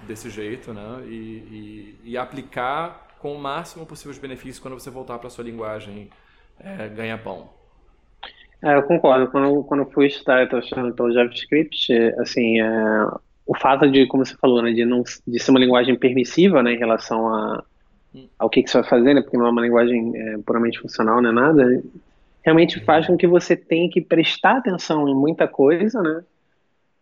desse 0.07 0.29
jeito, 0.29 0.73
né? 0.75 1.05
E, 1.07 1.97
e, 2.05 2.13
e, 2.13 2.19
aplicar 2.19 3.17
com 3.19 3.35
o 3.35 3.39
máximo 3.39 3.85
possível 3.87 4.13
de 4.13 4.21
benefícios 4.21 4.61
quando 4.61 4.75
você 4.79 4.91
voltar 4.91 5.19
para 5.19 5.31
sua 5.31 5.43
linguagem 5.43 6.11
é, 6.61 6.89
ganha-pão. 6.89 7.51
É, 8.63 8.75
eu 8.75 8.83
concordo. 8.83 9.31
Quando, 9.31 9.63
quando 9.65 9.81
eu 9.81 9.91
fui 9.91 10.07
estudar, 10.07 10.51
eu 10.51 10.59
estudando 10.59 10.95
pelo 10.95 11.13
JavaScript, 11.13 11.93
assim, 12.19 12.61
é, 12.61 13.07
o 13.47 13.57
fato 13.57 13.91
de, 13.91 14.07
como 14.07 14.25
você 14.25 14.37
falou, 14.37 14.63
né, 14.63 14.73
de, 14.73 14.85
não, 14.85 15.03
de 15.27 15.39
ser 15.39 15.51
uma 15.51 15.61
linguagem 15.61 15.97
permissiva 15.97 16.63
né, 16.63 16.73
em 16.73 16.79
relação 16.79 17.29
a, 17.29 17.65
ao 18.39 18.51
que, 18.51 18.63
que 18.63 18.71
você 18.71 18.81
vai 18.81 18.89
fazer, 18.89 19.15
né, 19.15 19.23
porque 19.23 19.37
não 19.37 19.47
é 19.47 19.51
uma 19.51 19.63
linguagem 19.63 20.13
é, 20.15 20.39
puramente 20.39 20.81
funcional, 20.81 21.23
não 21.23 21.31
é 21.31 21.33
nada, 21.33 21.83
realmente 22.43 22.85
faz 22.85 23.07
com 23.07 23.17
que 23.17 23.27
você 23.27 23.57
tenha 23.57 23.89
que 23.91 24.01
prestar 24.01 24.59
atenção 24.59 25.09
em 25.09 25.15
muita 25.15 25.47
coisa, 25.47 26.03
né? 26.03 26.25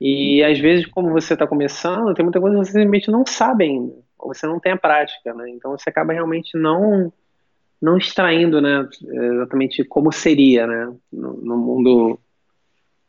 E 0.00 0.42
às 0.44 0.58
vezes, 0.58 0.86
como 0.86 1.10
você 1.10 1.32
está 1.32 1.46
começando, 1.46 2.12
tem 2.12 2.24
muita 2.24 2.40
coisa 2.40 2.58
que 2.58 2.64
você 2.64 2.72
simplesmente 2.72 3.10
não 3.10 3.24
sabe 3.24 3.64
ainda, 3.64 3.94
ou 4.18 4.34
você 4.34 4.46
não 4.46 4.60
tem 4.60 4.72
a 4.72 4.76
prática, 4.76 5.32
né? 5.32 5.48
Então 5.50 5.70
você 5.70 5.88
acaba 5.88 6.12
realmente 6.12 6.56
não 6.58 7.12
não 7.80 7.98
extraindo, 7.98 8.60
né, 8.60 8.88
exatamente 9.02 9.84
como 9.84 10.12
seria, 10.12 10.66
né, 10.66 10.94
no, 11.12 11.34
no 11.34 11.56
mundo 11.56 12.18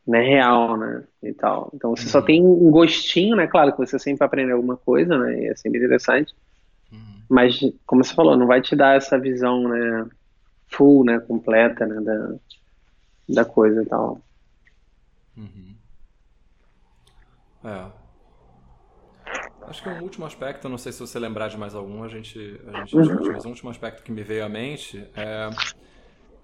né, 0.06 0.22
real, 0.22 0.78
né, 0.78 1.04
e 1.24 1.34
tal. 1.34 1.72
Então 1.74 1.96
você 1.96 2.04
uhum. 2.04 2.10
só 2.10 2.22
tem 2.22 2.44
um 2.44 2.70
gostinho, 2.72 3.36
né, 3.36 3.48
claro 3.48 3.72
que 3.72 3.78
você 3.78 3.98
sempre 3.98 4.20
vai 4.20 4.28
aprender 4.28 4.54
alguma 4.54 4.78
coisa, 4.78 5.18
né, 5.18 5.42
e 5.42 5.48
é 5.48 5.56
sempre 5.56 5.80
interessante, 5.80 6.34
uhum. 6.92 7.22
mas, 7.30 7.60
como 7.86 8.04
você 8.04 8.14
falou, 8.14 8.38
não 8.38 8.48
vai 8.48 8.62
te 8.62 8.76
dar 8.76 8.96
essa 8.96 9.18
visão, 9.18 9.68
né, 9.68 10.08
full, 10.68 11.04
né, 11.04 11.20
completa, 11.20 11.86
né, 11.86 12.02
da, 12.02 12.36
da 13.30 13.46
coisa 13.46 13.82
e 13.82 13.86
tal. 13.86 14.22
Uhum. 15.38 15.76
É. 17.64 17.97
Acho 19.68 19.84
que 19.84 19.90
um 19.90 20.02
último 20.02 20.26
aspecto, 20.26 20.70
não 20.70 20.78
sei 20.78 20.94
se 20.94 21.00
você 21.02 21.20
lembrar 21.20 21.50
de 21.50 21.58
mais 21.58 21.76
algum, 21.76 22.02
a 22.02 22.08
gente, 22.08 22.40
a 22.68 22.80
gente 22.80 22.98
discute, 22.98 23.30
mas 23.30 23.46
um 23.46 23.50
último 23.50 23.70
aspecto 23.70 24.02
que 24.02 24.12
me 24.14 24.24
veio 24.24 24.46
à 24.46 24.50
mente 24.50 25.06
é, 25.14 25.50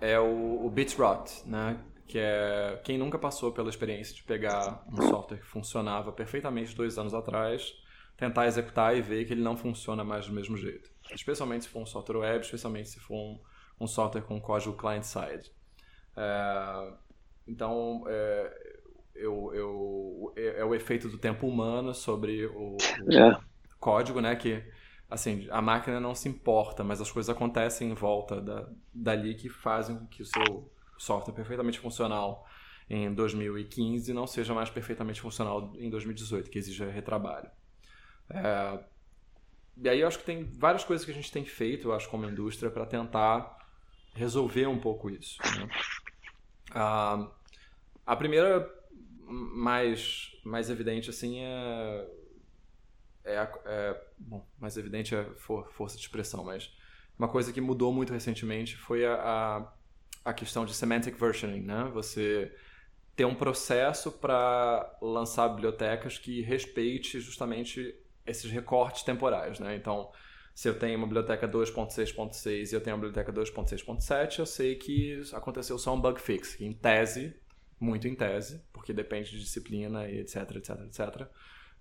é 0.02 0.20
o, 0.20 0.66
o 0.66 0.70
Bitrot, 0.70 1.44
né? 1.46 1.80
Que 2.06 2.20
é 2.20 2.82
quem 2.84 2.98
nunca 2.98 3.18
passou 3.18 3.54
pela 3.54 3.70
experiência 3.70 4.14
de 4.14 4.24
pegar 4.24 4.84
um 4.92 5.02
software 5.04 5.38
que 5.38 5.46
funcionava 5.46 6.12
perfeitamente 6.12 6.76
dois 6.76 6.98
anos 6.98 7.14
atrás, 7.14 7.74
tentar 8.18 8.46
executar 8.46 8.96
e 8.96 9.02
ver 9.02 9.24
que 9.26 9.32
ele 9.32 9.42
não 9.42 9.56
funciona 9.56 10.04
mais 10.04 10.28
do 10.28 10.34
mesmo 10.34 10.58
jeito. 10.58 10.92
Especialmente 11.14 11.64
se 11.64 11.70
for 11.70 11.82
um 11.82 11.86
software 11.86 12.18
web, 12.18 12.44
especialmente 12.44 12.90
se 12.90 13.00
for 13.00 13.16
um, 13.16 13.40
um 13.80 13.88
software 13.88 14.24
com 14.24 14.40
código 14.42 14.76
client-side. 14.76 15.50
É, 16.18 16.94
então, 17.48 18.04
é, 18.08 18.63
eu, 19.16 19.52
eu, 19.54 20.34
é, 20.36 20.62
é, 20.62 20.66
o 20.66 20.74
efeito 20.74 21.08
do 21.08 21.18
tempo 21.18 21.48
humano 21.48 21.94
sobre 21.94 22.46
o, 22.48 22.78
o 22.78 23.14
é. 23.14 23.40
código, 23.80 24.20
né? 24.20 24.36
Que, 24.36 24.64
assim, 25.10 25.48
a 25.52 25.62
máquina 25.62 26.00
não 26.00 26.16
se 26.16 26.28
importa, 26.28 26.84
mas 26.84 27.00
as 27.00 27.12
coisas 27.12 27.30
acontecem 27.30 27.92
em 27.92 27.94
volta 27.94 28.42
da, 28.42 28.68
dali 28.94 29.36
que 29.36 29.50
fazem 29.50 29.98
com 29.98 30.08
que 30.08 30.22
o 30.22 30.26
seu 30.26 30.72
software 30.98 31.34
perfeitamente 31.34 31.80
funcional 31.80 32.48
em 32.90 33.14
2015 33.14 34.14
não 34.14 34.28
seja 34.28 34.54
mais 34.54 34.70
perfeitamente 34.70 35.22
funcional 35.22 35.74
em 35.78 35.90
2018, 35.90 36.50
que 36.50 36.60
exija 36.60 36.90
retrabalho. 36.90 37.50
É, 38.30 38.80
e 39.78 39.90
aí 39.90 40.02
eu 40.02 40.08
acho 40.08 40.20
que 40.20 40.26
tem 40.26 40.44
várias 40.44 40.84
coisas 40.84 41.06
que 41.06 41.12
a 41.12 41.16
gente 41.16 41.32
tem 41.32 41.46
feito, 41.46 41.88
eu 41.88 41.94
acho, 41.94 42.10
como 42.10 42.26
indústria, 42.26 42.70
para 42.70 42.86
tentar 42.86 43.58
resolver 44.14 44.68
um 44.68 44.80
pouco 44.80 45.10
isso. 45.10 45.38
Né? 45.42 45.70
Ah, 46.72 47.28
a 48.06 48.16
primeira 48.16 48.62
mais, 49.28 50.32
mais 50.44 50.70
evidente 50.70 51.10
assim 51.10 51.40
é, 51.40 52.08
é, 53.24 53.50
é 53.66 54.02
bom, 54.18 54.46
mais 54.60 54.78
evidente 54.78 55.16
é 55.16 55.24
for, 55.36 55.72
força 55.72 55.96
de 55.96 56.04
expressão, 56.04 56.44
mas 56.44 56.76
uma 57.18 57.28
coisa 57.28 57.54
que 57.54 57.62
mudou 57.62 57.94
muito 57.94 58.14
recentemente 58.14 58.76
foi 58.76 59.06
a, 59.06 59.16
a, 59.16 59.74
a 60.26 60.34
questão 60.34 60.66
de 60.66 60.74
semantic 60.74 61.18
versioning, 61.18 61.62
né? 61.62 61.90
Você 61.94 62.54
ter 63.16 63.26
um 63.26 63.36
processo 63.36 64.12
para 64.12 64.98
lançar 65.02 65.48
bibliotecas 65.50 66.18
que 66.18 66.42
respeite 66.42 67.20
justamente 67.20 67.96
esses 68.26 68.50
recortes 68.52 69.04
temporais, 69.04 69.60
né? 69.60 69.76
Então, 69.76 70.12
se 70.56 70.68
eu 70.68 70.78
tenho 70.78 70.98
uma 70.98 71.08
biblioteca 71.08 71.48
2.6.6 71.48 72.72
e 72.72 72.76
eu 72.76 72.82
tenho 72.82 72.96
uma 72.96 73.06
biblioteca 73.06 73.32
2.6.7, 73.32 74.40
eu 74.40 74.46
sei 74.46 74.76
que 74.76 75.22
aconteceu 75.34 75.78
só 75.78 75.94
um 75.94 76.02
bug 76.02 76.20
fix, 76.20 76.60
em 76.60 76.74
tese 76.74 77.36
muito 77.84 78.08
em 78.08 78.16
tese, 78.16 78.64
porque 78.72 78.94
depende 78.94 79.32
de 79.32 79.40
disciplina 79.40 80.08
e 80.10 80.20
etc, 80.20 80.56
etc, 80.56 80.70
etc. 80.88 81.28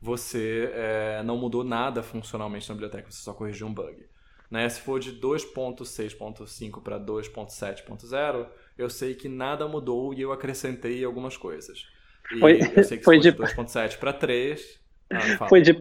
Você 0.00 0.70
é, 0.74 1.22
não 1.22 1.36
mudou 1.36 1.62
nada 1.62 2.02
funcionalmente 2.02 2.68
na 2.68 2.74
biblioteca, 2.74 3.10
você 3.10 3.22
só 3.22 3.32
corrigiu 3.32 3.66
um 3.66 3.74
bug. 3.74 4.04
Né? 4.50 4.68
Se 4.68 4.80
for 4.80 5.00
de 5.00 5.12
2.6.5 5.12 6.82
para 6.82 7.00
2.7.0, 7.00 8.46
eu 8.76 8.90
sei 8.90 9.14
que 9.14 9.28
nada 9.28 9.66
mudou 9.66 10.12
e 10.12 10.20
eu 10.20 10.32
acrescentei 10.32 11.02
algumas 11.04 11.36
coisas. 11.36 11.86
E 12.30 12.38
foi, 12.38 12.60
eu 12.76 12.84
sei 12.84 12.98
que 12.98 13.04
foi 13.04 13.18
de 13.18 13.32
2.7 13.32 13.98
para 13.98 14.12
3. 14.12 14.80
Ah, 15.10 15.48
foi 15.48 15.60
de. 15.62 15.72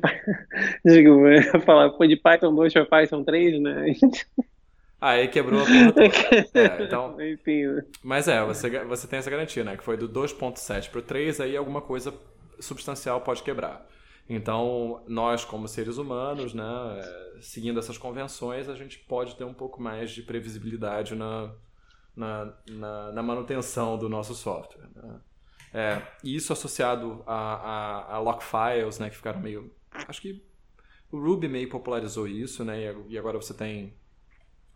Digo, 0.86 1.22
falar, 1.66 1.92
foi 1.98 2.08
de 2.08 2.16
Python 2.16 2.54
2 2.54 2.74
para 2.74 2.86
Python 2.86 3.24
3, 3.24 3.62
né? 3.62 3.86
Ah, 5.02 5.10
aí 5.10 5.28
quebrou 5.28 5.60
a 5.60 5.66
porra 5.66 6.48
é, 6.54 6.84
então, 6.84 7.20
Enfim. 7.20 7.64
Mas 8.04 8.28
é, 8.28 8.46
você, 8.46 8.86
você 8.86 9.08
tem 9.08 9.18
essa 9.18 9.32
garantia, 9.32 9.64
né? 9.64 9.76
Que 9.76 9.84
foi 9.84 9.98
do 9.98 10.08
2.7 10.08 10.92
para 10.92 11.00
o 11.00 11.02
3, 11.02 11.42
aí 11.42 11.58
alguma 11.58 11.82
coisa 11.82 12.14
substancial 12.60 13.20
pode 13.22 13.42
quebrar. 13.42 13.90
Então, 14.30 15.04
nós, 15.08 15.44
como 15.44 15.68
seres 15.68 15.98
humanos, 15.98 16.54
né, 16.54 16.64
é, 17.00 17.42
seguindo 17.42 17.80
essas 17.80 17.98
convenções, 17.98 18.70
a 18.70 18.76
gente 18.76 19.00
pode 19.00 19.36
ter 19.36 19.44
um 19.44 19.54
pouco 19.54 19.82
mais 19.82 20.12
de 20.12 20.22
previsibilidade 20.22 21.16
na, 21.16 21.52
na, 22.16 22.54
na, 22.70 23.12
na 23.12 23.24
manutenção 23.24 23.98
do 23.98 24.08
nosso 24.08 24.36
software. 24.36 24.88
Né? 24.96 25.20
É, 25.74 26.02
isso 26.24 26.54
associado 26.54 27.24
a, 27.26 27.34
a, 27.34 28.16
a 28.16 28.20
lock 28.20 28.44
files, 28.44 29.00
né, 29.00 29.10
que 29.10 29.18
ficaram 29.18 29.42
meio... 29.42 29.74
Acho 30.08 30.22
que 30.22 30.42
o 31.12 31.20
Ruby 31.20 31.48
meio 31.48 31.68
popularizou 31.68 32.28
isso, 32.28 32.64
né, 32.64 32.96
e 33.10 33.18
agora 33.18 33.38
você 33.38 33.54
tem 33.54 34.00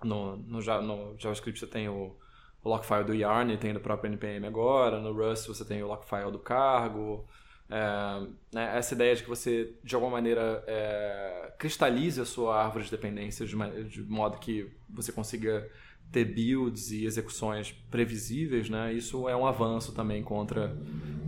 no, 0.03 0.37
no, 0.37 0.59
no 0.59 1.15
JavaScript 1.17 1.59
você 1.59 1.67
tem 1.67 1.87
o, 1.89 2.15
o 2.63 2.69
lockfile 2.69 3.03
do 3.03 3.13
Yarn, 3.13 3.57
tem 3.57 3.73
do 3.73 3.79
próprio 3.79 4.09
NPM 4.09 4.45
agora. 4.47 4.99
No 4.99 5.13
Rust 5.13 5.47
você 5.47 5.63
tem 5.63 5.83
o 5.83 5.87
lockfile 5.87 6.31
do 6.31 6.39
cargo. 6.39 7.25
É, 7.69 8.27
né, 8.53 8.77
essa 8.77 8.93
ideia 8.93 9.15
de 9.15 9.23
que 9.23 9.29
você, 9.29 9.73
de 9.83 9.95
alguma 9.95 10.13
maneira, 10.13 10.63
é, 10.67 11.53
cristalize 11.57 12.21
a 12.21 12.25
sua 12.25 12.63
árvore 12.63 12.85
de 12.85 12.91
dependências 12.91 13.49
de, 13.49 13.83
de, 13.85 14.03
modo 14.03 14.37
que 14.37 14.71
você 14.87 15.11
consiga 15.11 15.67
ter 16.11 16.25
builds 16.25 16.91
e 16.91 17.05
execuções 17.05 17.71
previsíveis, 17.89 18.69
né, 18.69 18.93
isso 18.93 19.27
é 19.27 19.35
um 19.35 19.47
avanço 19.47 19.93
também 19.93 20.21
contra, 20.21 20.77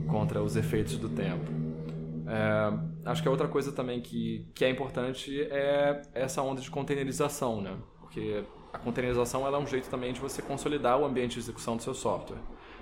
contra 0.07 0.43
os 0.43 0.55
efeitos 0.55 0.97
do 0.97 1.09
tempo. 1.09 1.51
É, 2.27 3.09
acho 3.09 3.21
que 3.21 3.27
a 3.27 3.31
outra 3.31 3.47
coisa 3.47 3.71
também 3.71 4.01
que, 4.01 4.45
que 4.53 4.63
é 4.63 4.69
importante 4.69 5.41
é 5.41 6.01
essa 6.13 6.41
onda 6.41 6.61
de 6.61 6.69
containerização, 6.69 7.61
né? 7.61 7.75
Porque 8.01 8.43
a 8.77 8.79
containerização 8.79 9.45
é 9.47 9.57
um 9.57 9.67
jeito 9.67 9.89
também 9.89 10.13
de 10.13 10.19
você 10.19 10.41
consolidar 10.41 10.99
o 10.99 11.05
ambiente 11.05 11.33
de 11.33 11.39
execução 11.39 11.75
do 11.75 11.83
seu 11.83 11.93
software. 11.93 12.37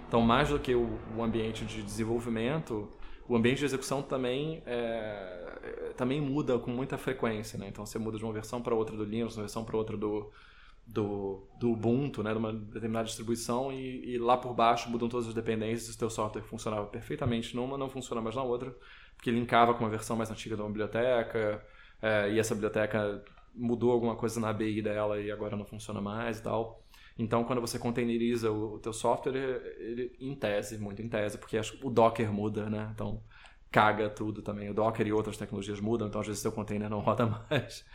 Então, 0.08 0.22
mais 0.22 0.50
do 0.50 0.60
que 0.60 0.76
o, 0.76 1.00
o 1.18 1.24
ambiente 1.24 1.66
de 1.66 1.82
desenvolvimento, 1.82 2.92
o 3.28 3.36
ambiente 3.36 3.60
de 3.60 3.66
execução 3.66 4.02
também, 4.02 4.62
é, 4.66 5.94
também 5.96 6.22
muda 6.22 6.60
com 6.60 6.70
muita 6.70 6.98
frequência. 6.98 7.58
Né? 7.58 7.68
Então, 7.70 7.86
você 7.86 7.98
muda 7.98 8.18
de 8.18 8.24
uma 8.24 8.34
versão 8.34 8.62
para 8.62 8.76
outra 8.76 8.96
do 8.96 9.04
Linux, 9.04 9.36
uma 9.36 9.44
versão 9.44 9.64
para 9.64 9.76
outra 9.76 9.98
do, 9.98 10.32
do, 10.86 11.48
do 11.58 11.72
Ubuntu, 11.72 12.22
né? 12.22 12.32
de 12.32 12.38
uma 12.38 12.54
determinada 12.54 13.06
distribuição, 13.06 13.72
e, 13.72 14.14
e, 14.14 14.18
lá 14.18 14.38
por 14.38 14.54
baixo 14.54 14.90
mudam 14.90 15.08
todas 15.08 15.28
as 15.28 15.34
dependências. 15.34 15.96
O 15.96 15.98
seu 15.98 16.10
software 16.10 16.44
funcionava 16.44 16.86
perfeitamente 16.88 17.56
numa, 17.56 17.78
não 17.78 17.90
funciona 17.90 18.22
mais 18.22 18.36
na 18.36 18.44
outra, 18.44 18.76
porque 19.16 19.32
linkava 19.32 19.74
com 19.74 19.84
uma 19.84 19.90
versão 19.90 20.16
mais 20.16 20.30
antiga 20.30 20.56
de 20.56 20.62
uma 20.62 20.68
biblioteca, 20.68 21.66
é, 22.02 22.32
e 22.32 22.38
essa 22.38 22.54
biblioteca 22.54 23.24
mudou 23.56 23.92
alguma 23.92 24.16
coisa 24.16 24.40
na 24.40 24.50
ABI 24.50 24.82
dela 24.82 25.20
e 25.20 25.32
agora 25.32 25.56
não 25.56 25.66
funciona 25.66 26.02
mais 26.02 26.40
e 26.40 26.44
tal. 26.44 26.86
Então, 27.18 27.46
quando 27.46 27.62
você 27.62 27.80
containeriza 27.80 28.52
o, 28.52 28.74
o 28.74 28.80
teu 28.80 28.92
software, 28.92 29.36
ele, 29.80 30.16
em 30.20 30.36
tese, 30.36 30.78
muito 30.78 31.02
em 31.02 31.08
tese, 31.08 31.38
porque 31.38 31.58
acho, 31.58 31.78
o 31.82 31.90
Docker 31.90 32.32
muda, 32.32 32.70
né? 32.70 32.92
Então, 32.94 33.24
caga 33.72 34.10
tudo 34.10 34.42
também. 34.42 34.70
O 34.70 34.74
Docker 34.74 35.08
e 35.08 35.14
outras 35.14 35.38
tecnologias 35.38 35.80
mudam, 35.80 36.08
então 36.08 36.20
às 36.20 36.28
vezes 36.28 36.42
o 36.42 36.44
teu 36.44 36.52
container 36.52 36.90
não 36.90 37.00
roda 37.00 37.26
mais. 37.50 37.86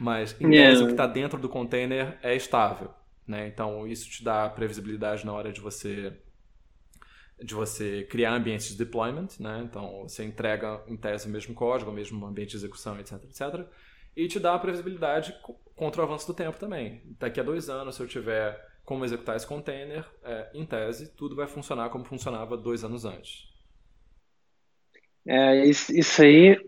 Mas, 0.00 0.40
em 0.40 0.46
yeah. 0.50 0.70
tese, 0.70 0.82
o 0.82 0.86
que 0.86 0.92
está 0.92 1.06
dentro 1.06 1.38
do 1.38 1.48
container 1.48 2.18
é 2.22 2.34
estável, 2.34 2.90
né? 3.26 3.46
Então, 3.46 3.86
isso 3.86 4.08
te 4.08 4.24
dá 4.24 4.48
previsibilidade 4.48 5.24
na 5.26 5.32
hora 5.32 5.52
de 5.52 5.60
você 5.60 6.18
de 7.42 7.54
você 7.54 8.06
criar 8.08 8.34
ambientes 8.34 8.68
de 8.68 8.76
deployment, 8.76 9.26
né? 9.40 9.62
Então, 9.64 10.02
você 10.02 10.24
entrega, 10.24 10.80
em 10.86 10.96
tese, 10.96 11.26
o 11.26 11.30
mesmo 11.30 11.52
código, 11.54 11.90
o 11.90 11.94
mesmo 11.94 12.24
ambiente 12.24 12.50
de 12.50 12.56
execução, 12.58 12.98
etc, 13.00 13.14
etc 13.24 13.68
e 14.16 14.28
te 14.28 14.38
dá 14.38 14.54
a 14.54 14.58
previsibilidade 14.58 15.34
contra 15.74 16.00
o 16.00 16.04
avanço 16.04 16.26
do 16.26 16.34
tempo 16.34 16.58
também. 16.58 17.02
Daqui 17.18 17.40
a 17.40 17.42
dois 17.42 17.68
anos, 17.68 17.96
se 17.96 18.02
eu 18.02 18.08
tiver 18.08 18.60
como 18.84 19.04
executar 19.04 19.36
esse 19.36 19.46
container, 19.46 20.04
é, 20.24 20.50
em 20.54 20.66
tese, 20.66 21.14
tudo 21.16 21.36
vai 21.36 21.46
funcionar 21.46 21.88
como 21.90 22.04
funcionava 22.04 22.56
dois 22.56 22.84
anos 22.84 23.04
antes. 23.04 23.50
É, 25.26 25.64
isso, 25.64 25.92
isso 25.96 26.22
aí, 26.22 26.58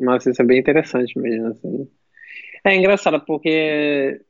nossa, 0.00 0.30
isso 0.30 0.42
é 0.42 0.44
bem 0.44 0.58
interessante 0.58 1.18
mesmo. 1.18 1.48
Assim. 1.48 1.90
É 2.64 2.74
engraçado 2.74 3.20
porque 3.24 4.20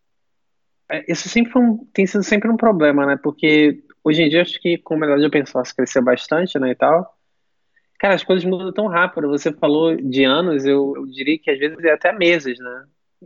é, 0.89 1.11
isso 1.11 1.29
sempre 1.29 1.59
um, 1.59 1.85
tem 1.93 2.07
sido 2.07 2.23
sempre 2.23 2.51
um 2.51 2.57
problema, 2.57 3.07
né? 3.07 3.19
Porque 3.23 3.83
hoje 4.05 4.23
em 4.23 4.29
dia 4.29 4.43
acho 4.43 4.61
que 4.61 4.83
a 4.91 4.97
melhor 4.97 5.19
de 5.19 5.27
open 5.27 5.47
source 5.47 5.75
cresceu 5.75 6.03
bastante, 6.03 6.59
né, 6.59 6.71
e 6.71 6.75
tal, 6.75 7.18
Cara, 7.99 8.15
as 8.15 8.25
coisas 8.25 8.45
mudam 8.45 8.73
tão 8.73 8.87
rápido. 8.87 9.29
Você 9.29 9.53
falou 9.53 9.97
de 9.97 10.25
anos, 10.25 10.65
eu, 10.65 10.95
eu 10.97 11.07
diria 11.07 11.39
que 11.39 11.51
às 11.51 11.59
vezes 11.59 11.83
é 11.85 11.93
até 11.93 12.13
meses, 12.13 12.59
né? 12.59 12.85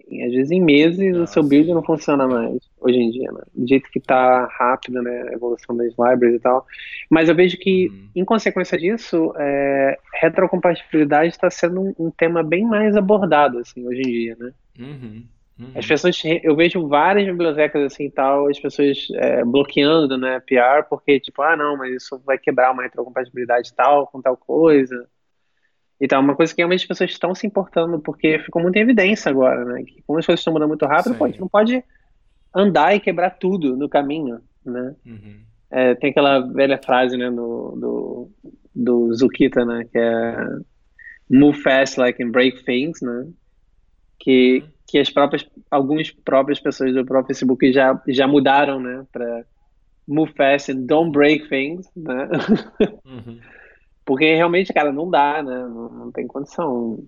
E, 0.09 0.23
às 0.23 0.33
vezes 0.33 0.51
em 0.51 0.61
meses 0.61 1.13
Nossa. 1.13 1.25
o 1.25 1.27
seu 1.27 1.43
build 1.43 1.73
não 1.73 1.83
funciona 1.83 2.27
mais, 2.27 2.59
hoje 2.81 2.99
em 2.99 3.11
dia, 3.11 3.31
né? 3.31 3.43
Do 3.55 3.69
jeito 3.69 3.91
que 3.91 4.01
tá 4.01 4.47
rápido, 4.59 5.03
né? 5.03 5.29
A 5.29 5.35
evolução 5.35 5.77
das 5.77 5.91
libraries 5.91 6.37
e 6.37 6.41
tal. 6.41 6.67
Mas 7.11 7.29
eu 7.29 7.35
vejo 7.35 7.59
que, 7.59 7.89
uhum. 7.89 8.09
em 8.17 8.25
consequência 8.25 8.79
disso, 8.79 9.35
é, 9.37 9.99
retrocompatibilidade 10.15 11.29
está 11.29 11.51
sendo 11.51 11.83
um, 11.83 11.95
um, 12.07 12.11
tema 12.11 12.43
bem 12.43 12.65
mais 12.65 12.97
abordado, 12.97 13.59
assim, 13.59 13.87
hoje 13.87 14.01
em 14.01 14.11
dia, 14.11 14.37
né? 14.39 14.53
Uhum. 14.79 15.25
Uhum. 15.63 15.73
As 15.79 15.87
pessoas, 15.87 16.21
eu 16.43 16.57
vejo 16.57 16.89
várias 16.89 17.27
bibliotecas 17.27 17.85
assim 17.85 18.11
tal, 18.11 18.49
as 18.49 18.59
pessoas 18.59 19.07
é, 19.15 19.45
bloqueando, 19.45 20.19
né, 20.19 20.41
PR, 20.41 20.87
porque 20.89 21.21
tipo, 21.21 21.41
ah, 21.43 21.57
não, 21.57 21.77
mas 21.77 21.95
isso 21.95 22.21
vai 22.27 22.37
quebrar 22.37 22.73
uma 22.73 22.83
retrocompatibilidade 22.83 23.73
tal 23.75 24.07
com 24.09 24.21
tal 24.21 24.37
coisa. 24.37 25.07
Então, 26.01 26.21
uma 26.21 26.35
coisa 26.35 26.53
que 26.53 26.61
realmente 26.61 26.81
as 26.81 26.89
pessoas 26.89 27.11
estão 27.11 27.33
se 27.33 27.47
importando, 27.47 28.01
porque 28.01 28.41
ficou 28.41 28.61
muito 28.61 28.75
em 28.77 28.81
evidência 28.81 29.31
agora, 29.31 29.65
né, 29.65 29.85
que 29.85 30.03
como 30.03 30.19
as 30.19 30.27
coisas 30.27 30.41
estão 30.41 30.53
mudando 30.53 30.69
muito 30.69 30.85
rápido, 30.85 31.15
pô, 31.15 31.25
a 31.25 31.29
gente 31.29 31.41
não 31.41 31.49
pode 31.49 31.83
andar 32.53 32.95
e 32.95 33.01
quebrar 33.01 33.31
tudo 33.31 33.77
no 33.77 33.89
caminho, 33.89 34.41
né. 34.65 34.97
Uhum. 35.07 35.41
É, 35.71 35.95
tem 35.95 36.11
aquela 36.11 36.41
velha 36.41 36.77
frase, 36.77 37.17
né, 37.17 37.31
do, 37.31 37.77
do, 37.77 38.31
do 38.75 39.15
Zukita, 39.15 39.65
né, 39.65 39.87
que 39.91 39.97
é 39.99 40.37
move 41.31 41.59
fast 41.63 41.99
like 41.99 42.23
and 42.23 42.31
break 42.31 42.65
things, 42.65 43.01
né, 43.01 43.29
que, 44.19 44.59
uhum. 44.65 44.72
Que 44.87 44.99
as 44.99 45.11
próprias, 45.11 45.49
algumas 45.71 46.11
próprias 46.11 46.61
pessoas 46.61 46.95
do 46.95 47.05
próprio 47.05 47.35
Facebook 47.35 47.73
já, 47.73 48.01
já 48.09 48.27
mudaram, 48.27 48.81
né, 48.81 49.07
para 49.11 49.45
move 50.07 50.33
fast 50.33 50.73
and 50.73 50.87
don't 50.87 51.13
break 51.13 51.49
things, 51.49 51.89
né? 51.97 52.29
Uhum. 53.05 53.39
Porque 54.05 54.35
realmente, 54.35 54.73
cara, 54.73 54.93
não 54.93 55.09
dá, 55.09 55.43
né? 55.43 55.59
Não, 55.59 55.89
não, 55.89 56.13
tem 56.13 56.27
condição. 56.27 57.07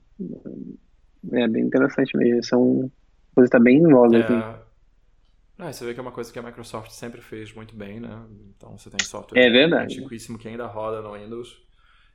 É 1.33 1.49
bem 1.49 1.65
interessante 1.65 2.17
mesmo. 2.17 2.45
São 2.45 2.93
coisas 3.35 3.51
tá 3.51 3.59
bem 3.59 3.79
em 3.79 3.89
voga. 3.89 4.19
É... 4.19 4.23
Assim. 4.23 5.73
você 5.73 5.85
vê 5.87 5.95
que 5.95 5.99
é 5.99 6.03
uma 6.03 6.13
coisa 6.13 6.33
que 6.33 6.39
a 6.39 6.43
Microsoft 6.43 6.91
sempre 6.91 7.21
fez 7.21 7.53
muito 7.53 7.75
bem, 7.75 7.99
né? 7.99 8.23
Então 8.57 8.79
você 8.79 8.91
tem 8.91 9.05
software 9.05 9.41
é 9.41 9.51
verdade. 9.51 9.99
antiquíssimo 9.99 10.39
que 10.39 10.47
ainda 10.47 10.67
roda 10.67 11.03
no 11.03 11.15
Windows 11.15 11.64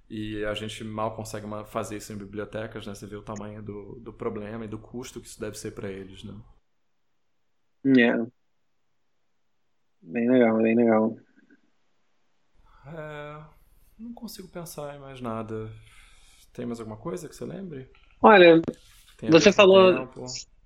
e 0.09 0.43
a 0.43 0.53
gente 0.55 0.83
mal 0.83 1.15
consegue 1.15 1.45
fazer 1.67 1.97
isso 1.97 2.11
em 2.11 2.17
bibliotecas, 2.17 2.87
né? 2.87 2.95
Você 2.95 3.05
vê 3.05 3.15
o 3.15 3.21
tamanho 3.21 3.61
do, 3.61 3.99
do 3.99 4.11
problema 4.11 4.65
e 4.65 4.67
do 4.67 4.79
custo 4.79 5.21
que 5.21 5.27
isso 5.27 5.39
deve 5.39 5.57
ser 5.57 5.71
para 5.71 5.89
eles, 5.89 6.23
né? 6.23 6.33
É. 7.85 8.25
Bem 10.01 10.29
legal, 10.29 10.57
bem 10.57 10.75
legal. 10.75 11.15
É, 12.87 13.43
não 13.99 14.13
consigo 14.13 14.47
pensar 14.47 14.95
em 14.95 14.99
mais 14.99 15.21
nada. 15.21 15.69
Tem 16.53 16.65
mais 16.65 16.79
alguma 16.79 16.97
coisa 16.97 17.29
que 17.29 17.35
você 17.35 17.45
lembre? 17.45 17.87
Olha, 18.21 18.61
você 19.29 19.51
falou. 19.51 20.09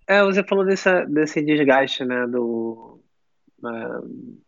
É, 0.08 0.24
você 0.24 0.44
falou 0.44 0.66
dessa, 0.66 1.06
desse 1.06 1.42
desgaste, 1.42 2.04
né, 2.04 2.28
do, 2.28 3.02
uh, 3.60 4.42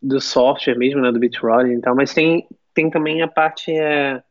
do 0.00 0.20
software 0.20 0.78
mesmo, 0.78 1.00
né, 1.00 1.12
do 1.12 1.18
BitRoll 1.18 1.66
e 1.66 1.80
tal, 1.80 1.94
mas 1.94 2.14
tem, 2.14 2.48
tem 2.72 2.88
também 2.90 3.20
a 3.20 3.28
parte 3.28 3.70
é, 3.70 4.22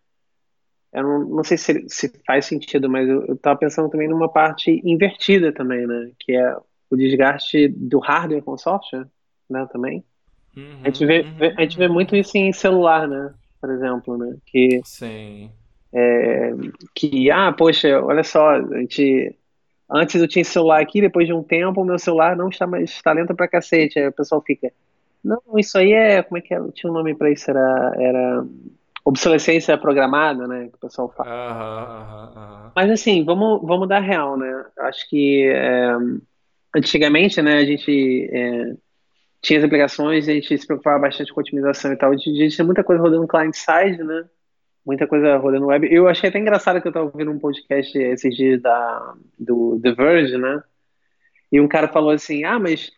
eu 0.94 1.04
não, 1.04 1.20
não 1.28 1.44
sei 1.44 1.58
se, 1.58 1.86
se 1.88 2.12
faz 2.26 2.46
sentido, 2.46 2.88
mas 2.90 3.10
eu 3.10 3.34
estava 3.34 3.58
pensando 3.58 3.90
também 3.90 4.08
numa 4.08 4.30
parte 4.30 4.80
invertida 4.86 5.52
também, 5.52 5.88
né? 5.88 6.12
Que 6.20 6.36
é 6.36 6.56
o 6.90 6.96
desgaste 6.96 7.68
do 7.68 7.98
hardware 7.98 8.44
com 8.44 8.58
software, 8.58 9.08
né? 9.50 9.68
Também. 9.72 10.04
Uhum, 10.56 10.82
a, 10.84 10.86
gente 10.90 11.06
vê, 11.06 11.22
uhum, 11.22 11.54
a 11.58 11.62
gente 11.62 11.78
vê 11.78 11.88
muito 11.88 12.16
isso 12.16 12.38
em 12.38 12.54
celular, 12.54 13.08
né? 13.08 13.34
Por 13.60 13.72
exemplo, 13.72 14.18
né? 14.18 14.36
Que, 14.46 14.82
Sim. 14.84 15.50
É, 15.92 16.54
que, 16.94 17.32
ah, 17.32 17.52
poxa, 17.52 18.00
olha 18.00 18.24
só, 18.24 18.52
a 18.52 18.80
gente... 18.80 19.36
Antes 19.90 20.22
eu 20.22 20.28
tinha 20.28 20.46
celular 20.46 20.82
aqui, 20.82 21.02
depois 21.02 21.28
de 21.28 21.34
um 21.34 21.44
tempo 21.44 21.82
o 21.82 21.86
meu 21.86 22.00
celular 22.00 22.36
não 22.36 22.50
está 22.50 22.66
mais 22.66 22.90
está 22.90 23.12
lento 23.12 23.36
pra 23.36 23.48
cacete. 23.48 24.00
Aí 24.00 24.08
o 24.08 24.14
pessoal 24.14 24.42
fica, 24.42 24.72
não, 25.24 25.42
isso 25.58 25.78
aí 25.78 25.92
é, 25.92 26.22
como 26.22 26.38
é 26.38 26.42
que 26.42 26.54
é? 26.54 26.60
Tinha 26.74 26.92
um 26.92 26.94
nome 26.94 27.16
para 27.16 27.32
isso, 27.32 27.50
era... 27.50 27.94
era 27.98 28.46
obsolescência 29.06 29.78
programada, 29.78 30.48
né, 30.48 30.70
que 30.70 30.76
o 30.76 30.80
pessoal 30.80 31.10
fala. 31.16 32.72
Mas 32.76 32.90
assim, 32.90 33.24
vamos, 33.26 33.62
vamos 33.62 33.88
dar 33.88 34.00
real, 34.00 34.38
né? 34.38 34.66
Acho 34.80 35.10
que 35.10 35.48
é, 35.50 35.94
antigamente, 36.76 37.42
né, 37.42 37.58
a 37.58 37.66
gente 37.66 38.30
é, 38.32 38.74
tinha 39.42 39.60
as 39.60 39.66
aplicações, 39.66 40.28
a 40.28 40.32
gente 40.32 40.58
se 40.58 40.66
preocupava 40.66 41.00
bastante 41.00 41.34
com 41.34 41.42
otimização 41.42 41.92
e 41.92 41.98
tal. 41.98 42.12
A 42.12 42.16
gente 42.16 42.50
tinha 42.50 42.66
muita 42.66 42.84
coisa 42.84 43.02
rodando 43.02 43.28
client-side, 43.28 44.02
né? 44.02 44.26
Muita 44.86 45.06
coisa 45.06 45.36
rodando 45.38 45.68
web. 45.68 45.88
Eu 45.94 46.08
achei 46.08 46.30
até 46.30 46.40
engraçado 46.40 46.82
que 46.82 46.88
eu 46.88 46.92
estava 46.92 47.06
ouvindo 47.06 47.30
um 47.30 47.40
podcast 47.40 47.98
esses 47.98 48.36
dias 48.36 48.62
da, 48.62 49.14
do 49.38 49.80
The 49.82 49.92
Verge, 49.92 50.38
né? 50.38 50.64
E 51.52 51.60
um 51.60 51.68
cara 51.68 51.90
falou 51.90 52.12
assim, 52.12 52.46
ah, 52.46 52.58
mas 52.58 52.90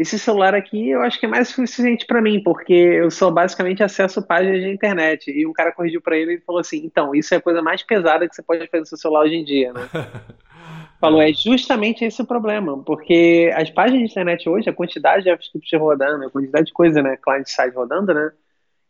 esse 0.00 0.16
celular 0.16 0.54
aqui 0.54 0.90
eu 0.90 1.02
acho 1.02 1.18
que 1.18 1.26
é 1.26 1.28
mais 1.28 1.48
suficiente 1.48 2.06
para 2.06 2.22
mim, 2.22 2.40
porque 2.40 2.72
eu 2.72 3.10
só 3.10 3.32
basicamente 3.32 3.82
acesso 3.82 4.24
páginas 4.24 4.60
de 4.60 4.70
internet. 4.70 5.28
E 5.28 5.44
um 5.44 5.52
cara 5.52 5.72
corrigiu 5.72 6.00
para 6.00 6.16
ele 6.16 6.34
e 6.34 6.40
falou 6.40 6.60
assim: 6.60 6.84
então, 6.84 7.12
isso 7.16 7.34
é 7.34 7.38
a 7.38 7.40
coisa 7.40 7.60
mais 7.60 7.82
pesada 7.82 8.28
que 8.28 8.32
você 8.32 8.40
pode 8.40 8.64
fazer 8.68 8.78
no 8.78 8.86
seu 8.86 8.96
celular 8.96 9.24
hoje 9.24 9.34
em 9.34 9.44
dia, 9.44 9.72
né? 9.72 9.80
falou: 11.00 11.20
é 11.20 11.32
justamente 11.32 12.04
esse 12.04 12.22
o 12.22 12.24
problema, 12.24 12.80
porque 12.84 13.50
as 13.52 13.70
páginas 13.70 14.04
de 14.04 14.10
internet 14.12 14.48
hoje, 14.48 14.70
a 14.70 14.72
quantidade 14.72 15.24
de 15.24 15.30
JavaScript 15.30 15.76
rodando, 15.76 16.26
a 16.26 16.30
quantidade 16.30 16.66
de 16.66 16.72
coisa, 16.72 17.02
né, 17.02 17.16
client-side 17.16 17.74
rodando, 17.74 18.14
né? 18.14 18.30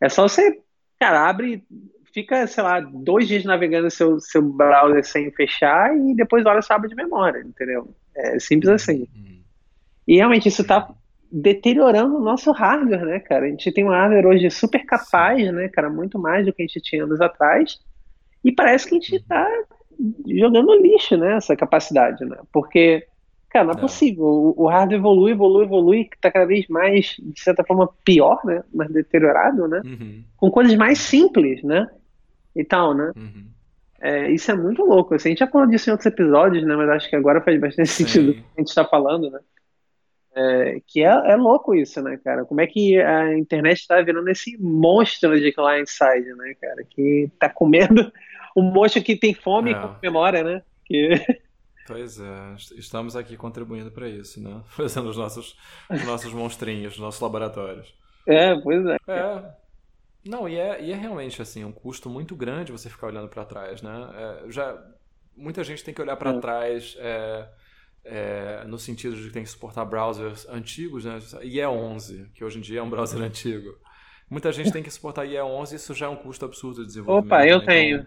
É 0.02 0.10
só 0.10 0.28
você, 0.28 0.60
cara, 1.00 1.26
abre, 1.26 1.64
fica, 2.12 2.46
sei 2.46 2.62
lá, 2.62 2.80
dois 2.80 3.26
dias 3.26 3.44
navegando 3.44 3.90
seu, 3.90 4.20
seu 4.20 4.42
browser 4.42 5.02
sem 5.06 5.30
fechar 5.30 5.96
e 5.96 6.14
depois 6.14 6.44
olha 6.44 6.60
sua 6.60 6.76
aba 6.76 6.86
de 6.86 6.94
memória, 6.94 7.40
entendeu? 7.40 7.94
É 8.14 8.38
simples 8.38 8.68
assim. 8.68 9.08
Uhum. 9.16 9.37
E 10.08 10.16
realmente 10.16 10.48
isso 10.48 10.62
está 10.62 10.88
deteriorando 11.30 12.16
o 12.16 12.22
nosso 12.22 12.50
hardware, 12.50 13.04
né, 13.04 13.20
cara? 13.20 13.44
A 13.44 13.48
gente 13.50 13.70
tem 13.70 13.84
um 13.84 13.90
hardware 13.90 14.26
hoje 14.26 14.50
super 14.50 14.84
capaz, 14.86 15.52
né, 15.52 15.68
cara? 15.68 15.90
Muito 15.90 16.18
mais 16.18 16.46
do 16.46 16.52
que 16.52 16.62
a 16.62 16.66
gente 16.66 16.80
tinha 16.80 17.04
anos 17.04 17.20
atrás. 17.20 17.78
E 18.42 18.50
parece 18.50 18.88
que 18.88 18.96
a 18.96 18.98
gente 18.98 19.16
está 19.16 19.46
jogando 20.26 20.80
lixo, 20.80 21.18
né, 21.18 21.36
essa 21.36 21.54
capacidade, 21.54 22.24
né? 22.24 22.38
Porque, 22.50 23.06
cara, 23.50 23.66
não 23.66 23.74
é, 23.74 23.76
é. 23.76 23.80
possível. 23.80 24.24
O, 24.24 24.62
o 24.62 24.66
hardware 24.66 24.98
evolui, 24.98 25.32
evolui, 25.32 25.64
evolui, 25.64 26.08
está 26.10 26.30
cada 26.30 26.46
vez 26.46 26.66
mais, 26.68 27.16
de 27.18 27.38
certa 27.38 27.62
forma, 27.62 27.86
pior, 28.02 28.40
né? 28.46 28.62
Mais 28.72 28.90
deteriorado, 28.90 29.68
né? 29.68 29.82
Uhum. 29.84 30.24
Com 30.38 30.50
coisas 30.50 30.74
mais 30.74 30.98
simples, 30.98 31.62
né? 31.62 31.86
E 32.56 32.64
tal, 32.64 32.94
né? 32.94 33.12
Uhum. 33.14 33.44
É, 34.00 34.30
isso 34.30 34.50
é 34.50 34.54
muito 34.54 34.82
louco. 34.82 35.14
Assim, 35.14 35.28
a 35.28 35.30
gente 35.32 35.40
já 35.40 35.46
falou 35.46 35.66
disso 35.66 35.90
em 35.90 35.92
outros 35.92 36.06
episódios, 36.06 36.64
né? 36.64 36.74
Mas 36.76 36.88
acho 36.88 37.10
que 37.10 37.16
agora 37.16 37.42
faz 37.42 37.60
bastante 37.60 37.90
Sim. 37.90 38.06
sentido 38.06 38.30
o 38.30 38.34
que 38.34 38.44
a 38.56 38.60
gente 38.60 38.68
está 38.68 38.86
falando, 38.86 39.30
né? 39.30 39.40
É, 40.34 40.80
que 40.86 41.02
é, 41.02 41.08
é, 41.08 41.36
louco 41.36 41.74
isso, 41.74 42.00
né, 42.02 42.16
cara? 42.22 42.44
Como 42.44 42.60
é 42.60 42.66
que 42.66 43.00
a 43.00 43.36
internet 43.36 43.78
está 43.78 44.00
virando 44.00 44.28
esse 44.28 44.56
monstro 44.58 45.38
de 45.40 45.52
client-side, 45.52 46.34
né, 46.34 46.54
cara? 46.60 46.84
Que 46.88 47.30
tá 47.38 47.48
comendo 47.48 48.12
um 48.56 48.62
monstro 48.62 49.02
que 49.02 49.16
tem 49.16 49.34
fome 49.34 49.72
é. 49.72 49.72
e 49.72 49.80
com 49.80 49.96
memória, 50.02 50.42
né? 50.42 50.62
Que... 50.84 51.10
Pois 51.88 52.20
é, 52.20 52.54
estamos 52.76 53.16
aqui 53.16 53.34
contribuindo 53.34 53.90
para 53.90 54.06
isso, 54.06 54.42
né? 54.42 54.60
Fazendo 54.76 55.08
os 55.08 55.16
nossos, 55.16 55.56
os 55.88 56.04
nossos 56.04 56.34
monstrinhos, 56.34 56.92
os 56.92 57.00
nossos 57.00 57.18
laboratórios. 57.18 57.94
É, 58.26 58.54
pois 58.60 58.84
é. 58.84 58.96
É. 59.08 59.50
Não, 60.22 60.46
e 60.46 60.56
é, 60.56 60.82
e 60.82 60.92
é 60.92 60.94
realmente 60.94 61.40
assim, 61.40 61.64
um 61.64 61.72
custo 61.72 62.10
muito 62.10 62.36
grande 62.36 62.72
você 62.72 62.90
ficar 62.90 63.06
olhando 63.06 63.28
para 63.28 63.46
trás, 63.46 63.80
né? 63.80 64.06
É, 64.14 64.50
já, 64.50 64.78
muita 65.34 65.64
gente 65.64 65.82
tem 65.82 65.94
que 65.94 66.02
olhar 66.02 66.16
para 66.16 66.32
é. 66.32 66.38
trás. 66.38 66.94
É, 68.10 68.62
é, 68.62 68.64
no 68.64 68.78
sentido 68.78 69.14
de 69.14 69.24
que 69.24 69.32
tem 69.32 69.42
que 69.42 69.50
suportar 69.50 69.84
browsers 69.84 70.48
antigos, 70.48 71.04
né? 71.04 71.18
IE11, 71.18 72.32
que 72.32 72.42
hoje 72.42 72.58
em 72.58 72.60
dia 72.62 72.80
é 72.80 72.82
um 72.82 72.88
browser 72.88 73.20
antigo. 73.22 73.78
Muita 74.30 74.50
gente 74.52 74.72
tem 74.72 74.82
que 74.82 74.90
suportar 74.90 75.26
IE11 75.26 75.72
e 75.72 75.74
isso 75.76 75.94
já 75.94 76.06
é 76.06 76.08
um 76.08 76.16
custo 76.16 76.44
absurdo 76.44 76.80
de 76.80 76.86
desenvolvimento. 76.86 77.32
Opa, 77.32 77.46
eu 77.46 77.58
né? 77.58 77.64
tenho. 77.66 78.06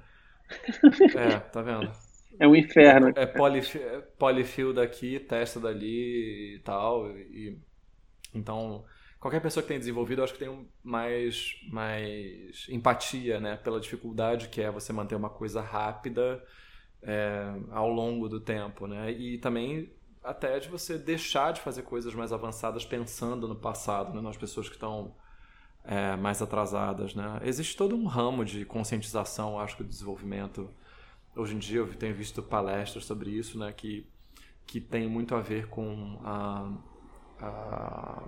Então, 0.83 1.21
é, 1.21 1.39
tá 1.39 1.61
vendo? 1.61 1.91
É 2.39 2.47
um 2.47 2.55
inferno. 2.55 3.09
É, 3.15 3.23
é 3.23 3.25
polyfill, 3.25 3.81
é 3.81 4.01
polyfill 4.01 4.73
daqui, 4.73 5.19
testa 5.19 5.59
dali 5.59 6.55
e 6.55 6.59
tal. 6.63 7.09
E, 7.11 7.57
então, 8.33 8.83
qualquer 9.19 9.41
pessoa 9.41 9.61
que 9.61 9.69
tem 9.69 9.79
desenvolvido, 9.79 10.19
eu 10.19 10.23
acho 10.23 10.33
que 10.33 10.39
tem 10.39 10.67
mais, 10.83 11.55
mais 11.71 12.65
empatia 12.69 13.39
né, 13.39 13.55
pela 13.57 13.79
dificuldade 13.79 14.49
que 14.49 14.61
é 14.61 14.71
você 14.71 14.91
manter 14.91 15.15
uma 15.15 15.29
coisa 15.29 15.61
rápida 15.61 16.43
é, 17.03 17.53
ao 17.71 17.89
longo 17.89 18.29
do 18.29 18.39
tempo, 18.39 18.87
né? 18.87 19.11
E 19.11 19.37
também 19.37 19.91
até 20.23 20.59
de 20.59 20.69
você 20.69 20.97
deixar 20.97 21.51
de 21.51 21.61
fazer 21.61 21.81
coisas 21.81 22.13
mais 22.13 22.31
avançadas 22.31 22.85
pensando 22.85 23.47
no 23.47 23.55
passado, 23.55 24.13
né? 24.13 24.21
nas 24.21 24.37
pessoas 24.37 24.69
que 24.69 24.75
estão 24.75 25.15
é, 25.83 26.15
mais 26.15 26.41
atrasadas, 26.41 27.15
né? 27.15 27.39
Existe 27.43 27.75
todo 27.75 27.95
um 27.95 28.05
ramo 28.05 28.45
de 28.45 28.63
conscientização, 28.65 29.59
acho 29.59 29.77
que, 29.77 29.83
do 29.83 29.89
desenvolvimento. 29.89 30.69
Hoje 31.35 31.55
em 31.55 31.59
dia 31.59 31.79
eu 31.79 31.93
tenho 31.95 32.13
visto 32.13 32.43
palestras 32.43 33.05
sobre 33.05 33.31
isso, 33.31 33.57
né? 33.57 33.73
Que, 33.73 34.07
que 34.67 34.79
tem 34.79 35.07
muito 35.07 35.33
a 35.33 35.41
ver 35.41 35.67
com 35.69 36.19
a, 36.23 36.71
a, 37.39 38.23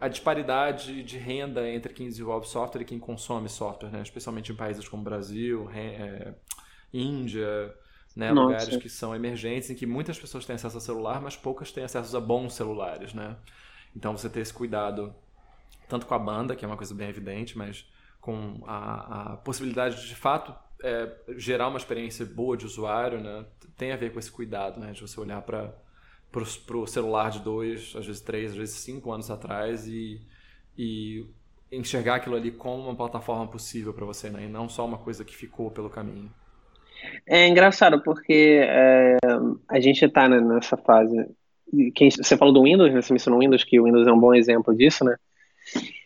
a 0.00 0.08
disparidade 0.08 1.02
de 1.02 1.18
renda 1.18 1.68
entre 1.68 1.92
quem 1.92 2.06
desenvolve 2.06 2.48
software 2.48 2.82
e 2.82 2.86
quem 2.86 2.98
consome 2.98 3.50
software, 3.50 3.90
né? 3.90 4.00
Especialmente 4.00 4.50
em 4.50 4.56
países 4.56 4.88
como 4.88 5.02
Brasil, 5.02 5.68
é, 5.74 6.34
Índia, 6.92 7.74
né? 8.14 8.32
Lugares 8.32 8.76
que 8.76 8.88
são 8.88 9.14
emergentes, 9.14 9.70
em 9.70 9.74
que 9.74 9.86
muitas 9.86 10.18
pessoas 10.18 10.44
têm 10.44 10.56
acesso 10.56 10.78
a 10.78 10.80
celular, 10.80 11.20
mas 11.20 11.36
poucas 11.36 11.72
têm 11.72 11.84
acesso 11.84 12.16
a 12.16 12.20
bons 12.20 12.54
celulares, 12.54 13.14
né? 13.14 13.36
Então 13.96 14.16
você 14.16 14.28
ter 14.28 14.40
esse 14.40 14.52
cuidado, 14.52 15.14
tanto 15.88 16.06
com 16.06 16.14
a 16.14 16.18
banda, 16.18 16.56
que 16.56 16.64
é 16.64 16.68
uma 16.68 16.76
coisa 16.76 16.94
bem 16.94 17.08
evidente, 17.08 17.56
mas 17.56 17.86
com 18.20 18.62
a, 18.66 19.32
a 19.32 19.36
possibilidade 19.38 20.00
de, 20.00 20.08
de 20.08 20.14
fato, 20.14 20.54
é, 20.82 21.10
gerar 21.36 21.68
uma 21.68 21.78
experiência 21.78 22.24
boa 22.24 22.56
de 22.56 22.66
usuário, 22.66 23.20
né? 23.20 23.46
Tem 23.76 23.92
a 23.92 23.96
ver 23.96 24.12
com 24.12 24.18
esse 24.18 24.30
cuidado, 24.30 24.80
né? 24.80 24.92
De 24.92 25.00
você 25.00 25.18
olhar 25.20 25.42
para 25.42 25.74
pro 26.30 26.86
celular 26.86 27.30
de 27.30 27.40
dois, 27.40 27.94
às 27.94 28.06
vezes 28.06 28.22
três, 28.22 28.52
às 28.52 28.56
vezes 28.56 28.76
cinco 28.76 29.12
anos 29.12 29.30
atrás 29.30 29.86
e, 29.86 30.26
e 30.78 31.26
enxergar 31.70 32.16
aquilo 32.16 32.36
ali 32.36 32.50
como 32.50 32.84
uma 32.84 32.96
plataforma 32.96 33.46
possível 33.46 33.92
para 33.92 34.06
você, 34.06 34.30
né? 34.30 34.44
E 34.44 34.48
não 34.48 34.68
só 34.68 34.84
uma 34.86 34.98
coisa 34.98 35.24
que 35.24 35.36
ficou 35.36 35.70
pelo 35.70 35.90
caminho. 35.90 36.32
É 37.26 37.46
engraçado 37.46 38.02
porque 38.02 38.60
é, 38.62 39.16
a 39.68 39.80
gente 39.80 40.04
está 40.04 40.28
né, 40.28 40.40
nessa 40.40 40.76
fase. 40.76 41.26
Você 42.18 42.36
falou 42.36 42.52
do 42.52 42.64
Windows, 42.64 42.92
né? 42.92 43.00
Você 43.00 43.12
mencionou 43.12 43.38
o 43.38 43.42
Windows, 43.42 43.64
que 43.64 43.80
o 43.80 43.84
Windows 43.84 44.06
é 44.06 44.12
um 44.12 44.20
bom 44.20 44.34
exemplo 44.34 44.74
disso, 44.74 45.04
né? 45.04 45.16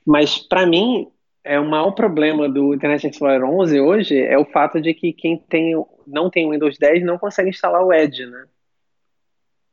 Mas 0.04 0.38
para 0.38 0.66
mim, 0.66 1.08
é 1.46 1.60
o 1.60 1.68
maior 1.68 1.92
problema 1.92 2.48
do 2.48 2.74
Internet 2.74 3.06
Explorer 3.06 3.44
11 3.44 3.80
hoje 3.80 4.20
é 4.20 4.36
o 4.36 4.44
fato 4.44 4.80
de 4.80 4.92
que 4.92 5.12
quem 5.12 5.38
tem, 5.38 5.74
não 6.06 6.28
tem 6.28 6.46
o 6.46 6.50
Windows 6.50 6.76
10 6.76 7.04
não 7.04 7.18
consegue 7.18 7.50
instalar 7.50 7.84
o 7.84 7.92
Edge, 7.92 8.26
né? 8.26 8.46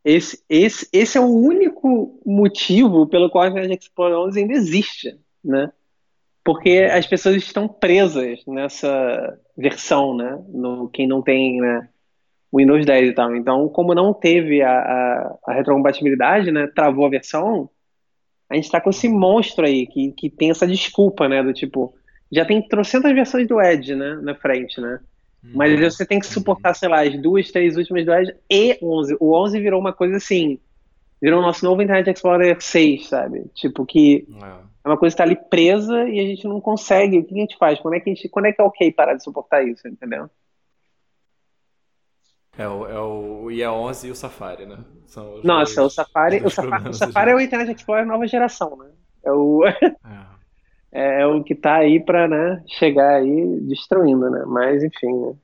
Esse, 0.06 0.44
esse, 0.50 0.88
esse 0.92 1.18
é 1.18 1.22
o 1.22 1.34
único 1.34 2.22
motivo 2.26 3.08
pelo 3.08 3.30
qual 3.30 3.46
o 3.46 3.48
Internet 3.48 3.84
Explorer 3.84 4.18
11 4.18 4.40
ainda 4.40 4.54
existe, 4.54 5.18
né? 5.44 5.72
Porque 6.44 6.89
as 6.91 7.08
pessoas 7.08 7.38
estão 7.38 7.68
presas 7.68 8.39
nessa 8.46 9.39
versão, 9.58 10.16
né? 10.16 10.38
No, 10.50 10.89
quem 10.89 11.08
não 11.08 11.22
tem 11.22 11.62
né, 11.62 11.88
Windows 12.54 12.86
10 12.86 13.10
e 13.10 13.14
tal. 13.14 13.36
Então, 13.36 13.70
como 13.70 13.96
não 13.96 14.14
teve 14.14 14.62
a, 14.62 14.72
a, 14.72 15.36
a 15.48 15.54
retrocompatibilidade, 15.54 16.52
né? 16.52 16.68
Travou 16.68 17.06
a 17.06 17.10
versão, 17.10 17.70
a 18.50 18.56
gente 18.56 18.66
está 18.66 18.80
com 18.82 18.89
esse 18.89 19.08
monstro 19.08 19.66
aí 19.66 19.88
que, 19.88 20.12
que 20.12 20.30
tem 20.30 20.52
essa 20.52 20.68
desculpa, 20.68 21.28
né? 21.30 21.41
Do 21.41 21.54
tipo, 21.54 21.96
já 22.32 22.46
tem 22.46 22.62
trocentas 22.68 23.14
versões 23.14 23.48
do 23.48 23.62
Edge, 23.62 23.96
né? 23.96 24.20
Na 24.22 24.36
frente, 24.36 24.80
né? 24.82 25.00
Mas 25.44 25.74
uhum. 25.74 25.89
você 25.89 26.06
tem 26.06 26.20
que 26.20 26.26
suportar, 26.26 26.74
sei 26.74 26.88
lá, 26.88 27.02
as 27.02 27.20
duas, 27.22 27.52
três 27.52 27.76
últimas 27.76 28.06
do 28.06 28.14
Edge 28.14 28.34
e 28.50 28.78
11. 28.82 29.18
O 29.20 29.36
11 29.36 29.60
virou 29.60 29.80
uma 29.80 29.91
coisa 29.91 30.18
assim, 30.18 30.58
virou 31.22 31.39
o 31.39 31.41
nosso 31.41 31.66
novo 31.66 31.82
Internet 31.82 32.10
Explorer 32.10 32.56
6, 32.62 33.08
sabe? 33.08 33.44
Tipo, 33.54 33.86
que 33.86 34.26
é, 34.41 34.73
é 34.84 34.90
uma 34.90 34.98
coisa 34.98 35.16
que 35.16 35.22
está 35.22 35.24
ali 35.24 35.36
presa 35.50 36.08
e 36.10 36.20
a 36.20 36.24
gente 36.24 36.46
não 36.46 36.60
consegue. 36.60 37.20
O 37.20 37.26
que 37.26 37.34
a 37.34 37.38
gente 37.38 37.58
faz? 37.58 37.80
Quando 37.80 37.94
é 37.94 38.00
que, 38.02 38.10
a 38.10 38.14
gente, 38.14 38.28
quando 38.28 38.46
é, 38.48 38.52
que 38.52 38.62
é 38.62 38.66
ok 38.66 38.92
parar 38.92 39.14
de 39.14 39.24
suportar 39.24 39.66
isso, 39.66 39.88
entendeu? 39.88 40.30
É 42.58 42.68
o, 42.68 42.88
é 42.88 43.00
o 43.00 43.46
IE11 43.46 44.08
e 44.08 44.12
o 44.12 44.16
Safari, 44.16 44.66
né? 44.66 44.78
Nossa, 45.44 45.76
dois, 45.76 45.78
o 45.78 45.90
Safari, 45.90 46.42
o 46.44 46.50
Safari, 46.50 46.90
o 46.90 46.94
Safari 46.94 47.32
é 47.32 47.36
o 47.36 47.40
Internet 47.40 47.76
Explorer 47.76 48.06
nova 48.06 48.28
geração, 48.28 48.76
né? 48.78 48.92
É 49.24 49.32
o, 49.32 49.66
é. 49.66 49.78
é, 50.92 51.22
é 51.22 51.26
o 51.26 51.44
que 51.44 51.54
está 51.54 51.78
aí 51.78 52.04
para 52.04 52.28
né, 52.28 52.64
chegar 52.68 53.16
aí 53.16 53.60
destruindo, 53.62 54.30
né? 54.30 54.44
Mas 54.46 54.84
enfim, 54.84 55.14
né? 55.14 55.36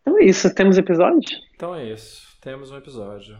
Então 0.00 0.18
é 0.18 0.24
isso, 0.24 0.52
temos 0.54 0.78
episódio? 0.78 1.38
Então 1.54 1.74
é 1.74 1.84
isso, 1.84 2.36
temos 2.40 2.72
um 2.72 2.76
episódio. 2.76 3.38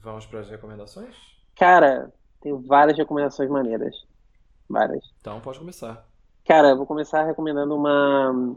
Vamos 0.00 0.26
para 0.26 0.40
as 0.40 0.50
recomendações? 0.50 1.14
Cara, 1.56 2.12
tenho 2.44 2.60
várias 2.60 2.96
recomendações 2.96 3.50
maneiras. 3.50 3.96
Várias. 4.68 5.02
Então 5.20 5.40
pode 5.40 5.58
começar. 5.58 6.06
Cara, 6.44 6.68
eu 6.68 6.76
vou 6.76 6.86
começar 6.86 7.24
recomendando 7.24 7.74
uma 7.74 8.56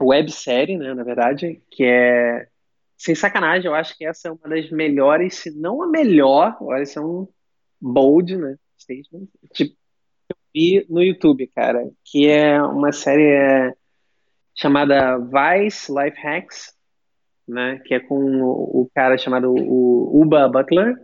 websérie, 0.00 0.76
né, 0.76 0.92
na 0.92 1.04
verdade, 1.04 1.62
que 1.70 1.84
é 1.84 2.48
sem 2.98 3.14
sacanagem, 3.14 3.66
eu 3.66 3.74
acho 3.74 3.96
que 3.96 4.04
essa 4.04 4.28
é 4.28 4.30
uma 4.30 4.48
das 4.48 4.70
melhores, 4.70 5.34
se 5.34 5.50
não 5.50 5.82
a 5.82 5.88
melhor, 5.88 6.56
olha, 6.60 6.82
isso 6.82 6.98
é 6.98 7.02
um 7.02 7.26
bold, 7.80 8.36
né, 8.36 8.56
statement, 8.78 9.26
tipo, 9.52 9.76
eu 10.28 10.36
vi 10.54 10.86
no 10.88 11.02
YouTube, 11.02 11.46
cara, 11.48 11.88
que 12.04 12.28
é 12.28 12.62
uma 12.62 12.92
série 12.92 13.26
é, 13.26 13.74
chamada 14.54 15.18
Vice 15.18 15.92
Life 15.92 16.20
Hacks, 16.20 16.74
né, 17.46 17.80
que 17.84 17.94
é 17.94 18.00
com 18.00 18.42
o, 18.42 18.82
o 18.82 18.90
cara 18.94 19.18
chamado 19.18 19.52
o 19.52 20.20
Uba 20.22 20.48
Butler, 20.48 20.96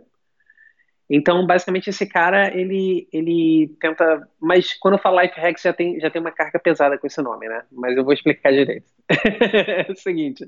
então, 1.09 1.45
basicamente, 1.47 1.89
esse 1.89 2.05
cara, 2.05 2.55
ele, 2.55 3.07
ele 3.11 3.75
tenta. 3.79 4.27
Mas 4.39 4.73
quando 4.75 4.93
eu 4.93 4.99
falo 4.99 5.19
life 5.19 5.39
hacks, 5.39 5.63
já 5.63 5.73
tem, 5.73 5.99
já 5.99 6.09
tem 6.09 6.21
uma 6.21 6.31
carga 6.31 6.59
pesada 6.59 6.99
com 6.99 7.07
esse 7.07 7.19
nome, 7.19 7.49
né? 7.49 7.63
Mas 7.71 7.97
eu 7.97 8.03
vou 8.03 8.13
explicar 8.13 8.51
direito. 8.51 8.85
é 9.09 9.91
o 9.91 9.95
seguinte. 9.95 10.47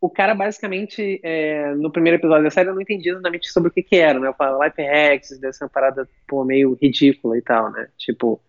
O 0.00 0.08
cara, 0.08 0.34
basicamente, 0.34 1.20
é, 1.22 1.74
no 1.74 1.92
primeiro 1.92 2.18
episódio 2.18 2.44
da 2.44 2.50
série, 2.50 2.70
eu 2.70 2.74
não 2.74 2.80
entendi 2.80 3.10
exatamente 3.10 3.50
sobre 3.52 3.68
o 3.68 3.72
que, 3.72 3.82
que 3.82 3.96
era, 3.96 4.18
né? 4.18 4.26
Eu 4.26 4.34
falo 4.34 4.62
life 4.62 4.80
hacks, 4.80 5.38
deve 5.38 5.52
ser 5.52 5.64
uma 5.64 5.70
parada 5.70 6.08
pô, 6.26 6.44
meio 6.44 6.78
ridícula 6.80 7.36
e 7.36 7.42
tal, 7.42 7.70
né? 7.70 7.88
Tipo. 7.98 8.40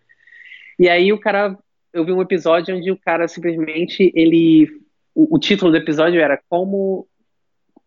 E 0.78 0.88
aí 0.88 1.12
o 1.12 1.20
cara. 1.20 1.58
Eu 1.92 2.04
vi 2.04 2.12
um 2.12 2.20
episódio 2.22 2.76
onde 2.76 2.90
o 2.90 2.98
cara 2.98 3.28
simplesmente. 3.28 4.10
ele 4.14 4.68
o, 5.14 5.36
o 5.36 5.38
título 5.38 5.70
do 5.70 5.76
episódio 5.76 6.20
era 6.20 6.40
Como 6.48 7.06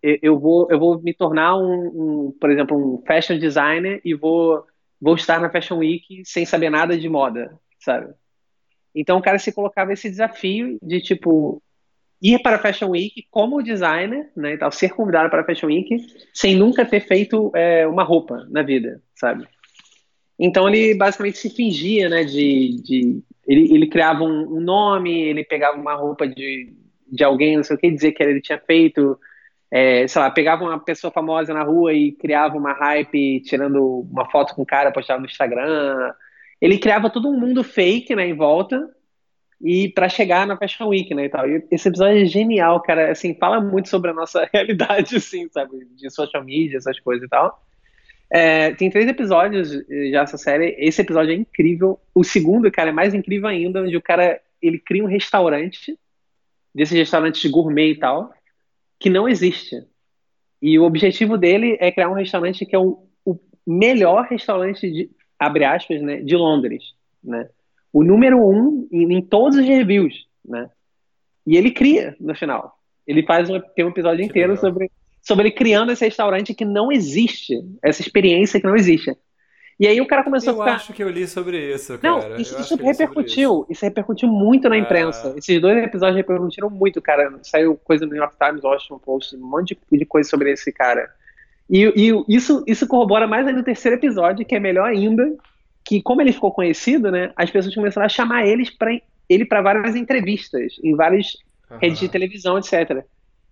eu 0.02 0.40
vou, 0.40 0.68
eu 0.72 0.80
vou 0.80 1.02
me 1.02 1.14
tornar 1.14 1.58
um, 1.58 1.88
um, 2.28 2.38
por 2.40 2.50
exemplo, 2.50 2.78
um 2.78 3.04
fashion 3.06 3.38
designer 3.38 4.02
e 4.04 4.14
vou, 4.14 4.64
vou 5.00 5.16
estar 5.16 5.40
na 5.40 5.50
Fashion 5.50 5.78
Week 5.78 6.24
sem 6.26 6.46
saber 6.46 6.70
nada 6.70 6.98
de 6.98 7.10
moda, 7.10 7.58
sabe? 7.80 8.14
Então 8.96 9.18
o 9.18 9.22
cara 9.22 9.38
se 9.38 9.52
colocava 9.52 9.94
esse 9.94 10.10
desafio 10.10 10.78
de 10.82 11.02
tipo 11.02 11.62
ir 12.22 12.42
para 12.42 12.58
a 12.58 12.60
Fashion 12.60 12.90
Week 12.90 13.26
como 13.32 13.64
designer, 13.64 14.30
né, 14.36 14.54
e 14.54 14.58
tal, 14.58 14.72
ser 14.72 14.90
convidado 14.90 15.30
para 15.30 15.42
a 15.42 15.46
Fashion 15.46 15.68
Week 15.68 15.98
sem 16.34 16.56
nunca 16.56 16.86
ter 16.86 17.02
feito 17.02 17.52
é, 17.56 17.88
uma 17.88 18.04
roupa 18.04 18.46
na 18.50 18.62
vida, 18.62 19.02
sabe? 19.16 19.48
Então 20.38 20.68
ele 20.68 20.96
basicamente 20.96 21.38
se 21.38 21.50
fingia, 21.50 22.10
né, 22.10 22.24
de, 22.24 22.82
de 22.82 23.24
ele, 23.48 23.74
ele 23.74 23.88
criava 23.88 24.24
um, 24.24 24.58
um 24.58 24.62
nome, 24.62 25.12
ele 25.12 25.44
pegava 25.44 25.78
uma 25.78 25.96
roupa 25.96 26.28
de, 26.28 26.74
de 27.12 27.24
alguém, 27.24 27.58
não 27.58 27.64
sei 27.64 27.76
o 27.76 27.80
que, 27.80 27.92
dizer 27.92 28.12
que 28.12 28.24
ele 28.24 28.42
tinha 28.42 28.60
feito 28.60 29.18
é, 29.72 30.08
sei 30.08 30.22
lá, 30.22 30.32
pegava 30.32 30.64
uma 30.64 30.80
pessoa 30.80 31.12
famosa 31.12 31.54
na 31.54 31.64
rua 31.64 31.94
e 31.94 32.12
criava 32.12 32.58
uma 32.58 32.74
hype, 32.74 33.42
tirando 33.42 34.08
uma 34.12 34.30
foto 34.30 34.56
com 34.56 34.64
o 34.64 34.66
cara, 34.66 34.92
postava 34.92 35.20
no 35.20 35.28
Instagram. 35.28 36.12
Ele 36.60 36.80
criava 36.80 37.10
todo 37.10 37.30
um 37.30 37.40
mundo 37.40 37.64
fake, 37.64 38.16
né, 38.16 38.28
em 38.28 38.36
volta, 38.36 38.90
e 39.62 39.90
para 39.90 40.10
chegar 40.10 40.48
na 40.48 40.58
Fashion 40.58 40.88
Week, 40.88 41.14
né, 41.14 41.26
e 41.26 41.30
tal. 41.30 41.48
E 41.48 41.64
esse 41.70 41.88
episódio 41.88 42.24
é 42.24 42.26
genial, 42.26 42.82
cara, 42.82 43.12
assim, 43.12 43.36
fala 43.36 43.62
muito 43.62 43.90
sobre 43.90 44.10
a 44.10 44.14
nossa 44.14 44.48
realidade, 44.52 45.18
assim, 45.18 45.48
sabe, 45.50 45.86
de 45.96 46.10
social 46.10 46.44
media, 46.44 46.78
essas 46.78 47.00
coisas 47.00 47.26
e 47.26 47.30
tal. 47.30 47.64
É, 48.32 48.74
tem 48.76 48.90
três 48.90 49.08
episódios 49.08 49.72
já 50.12 50.22
essa 50.22 50.38
série. 50.38 50.76
Esse 50.78 51.02
episódio 51.02 51.32
é 51.32 51.36
incrível. 51.36 52.00
O 52.14 52.24
segundo, 52.24 52.72
cara, 52.72 52.90
é 52.90 52.94
mais 52.94 53.14
incrível 53.14 53.48
ainda, 53.48 53.82
onde 53.82 53.98
o 53.98 54.02
cara 54.02 54.40
ele 54.62 54.78
cria 54.78 55.04
um 55.04 55.08
restaurante, 55.08 55.98
desses 56.74 56.96
restaurantes 56.96 57.50
gourmet 57.50 57.92
e 57.92 57.96
tal 57.96 58.32
que 59.00 59.10
não 59.10 59.28
existe. 59.28 59.76
E 60.62 60.78
o 60.78 60.84
objetivo 60.84 61.38
dele 61.38 61.78
é 61.80 61.92
criar 61.92 62.10
um 62.10 62.16
restaurante 62.16 62.66
que 62.66 62.76
é 62.76 62.80
o, 62.80 63.08
o 63.26 63.40
melhor 63.66 64.26
restaurante 64.26 64.92
de, 64.92 65.10
abre 65.40 65.64
aspas, 65.64 66.02
né, 66.02 66.18
de 66.22 66.36
Londres, 66.36 66.84
né? 67.24 67.50
O 67.92 68.04
número 68.04 68.38
um 68.38 68.88
em, 68.92 69.14
em, 69.14 69.22
todos 69.22 69.58
os 69.58 69.66
reviews, 69.66 70.28
né? 70.46 70.70
E 71.48 71.58
ele 71.58 71.72
cria 71.72 72.16
no 72.20 72.36
final. 72.36 72.78
Ele 73.08 73.24
faz 73.24 73.50
um, 73.50 73.60
tem 73.76 73.86
um 73.86 73.90
episódio 73.90 74.20
que 74.20 74.26
inteiro 74.26 74.56
sobre, 74.58 74.92
sobre 75.22 75.48
ele 75.48 75.56
criando 75.56 75.92
esse 75.92 76.06
restaurante 76.06 76.54
que 76.54 76.66
não 76.66 76.92
existe, 76.92 77.56
essa 77.82 78.02
experiência 78.02 78.60
que 78.60 78.68
não 78.68 78.76
existe. 78.76 79.16
E 79.80 79.88
aí 79.88 80.02
o 80.02 80.06
cara 80.06 80.26
começou 80.26 80.54
eu 80.54 80.62
a 80.62 80.66
ficar. 80.66 80.72
Eu 80.72 80.76
acho 80.76 80.94
que 80.94 81.04
eu 81.04 81.10
li 81.10 81.26
sobre 81.26 81.74
isso, 81.74 81.98
cara. 81.98 82.30
Não, 82.30 82.38
isso, 82.38 82.60
isso 82.60 82.76
repercutiu. 82.76 83.62
Isso. 83.62 83.72
isso. 83.72 83.86
repercutiu 83.86 84.28
muito 84.28 84.68
na 84.68 84.78
imprensa. 84.78 85.30
É... 85.30 85.40
Esses 85.40 85.62
dois 85.62 85.82
episódios 85.82 86.18
repercutiram 86.18 86.70
muito, 86.70 87.02
cara. 87.02 87.40
Saiu 87.44 87.78
coisa 87.78 88.06
no 88.06 88.12
New 88.12 88.22
York 88.22 88.36
Times, 88.38 88.62
Washington 88.62 89.00
Post, 89.00 89.38
um 89.38 89.40
monte 89.40 89.80
de, 89.90 90.06
coisa 90.06 90.30
sobre 90.30 90.52
esse 90.52 90.72
cara. 90.74 91.10
E, 91.70 91.86
e 91.96 92.36
isso, 92.36 92.62
isso 92.68 92.88
corrobora 92.88 93.26
mais 93.26 93.48
ainda 93.48 93.60
no 93.60 93.64
terceiro 93.64 93.96
episódio, 93.96 94.46
que 94.46 94.56
é 94.56 94.60
melhor 94.60 94.90
ainda, 94.90 95.34
que 95.86 96.02
como 96.02 96.22
ele 96.22 96.34
ficou 96.34 96.52
conhecido, 96.52 97.10
né, 97.10 97.32
as 97.36 97.50
pessoas 97.50 97.74
começaram 97.74 98.06
a 98.06 98.10
chamar 98.10 98.46
eles 98.46 98.72
pra, 98.72 98.92
ele 99.30 99.46
para 99.46 99.62
várias 99.62 99.96
entrevistas, 99.96 100.74
em 100.84 100.96
várias 100.96 101.38
uhum. 101.70 101.78
redes 101.78 102.00
de 102.00 102.10
televisão, 102.10 102.58
etc. 102.58 103.06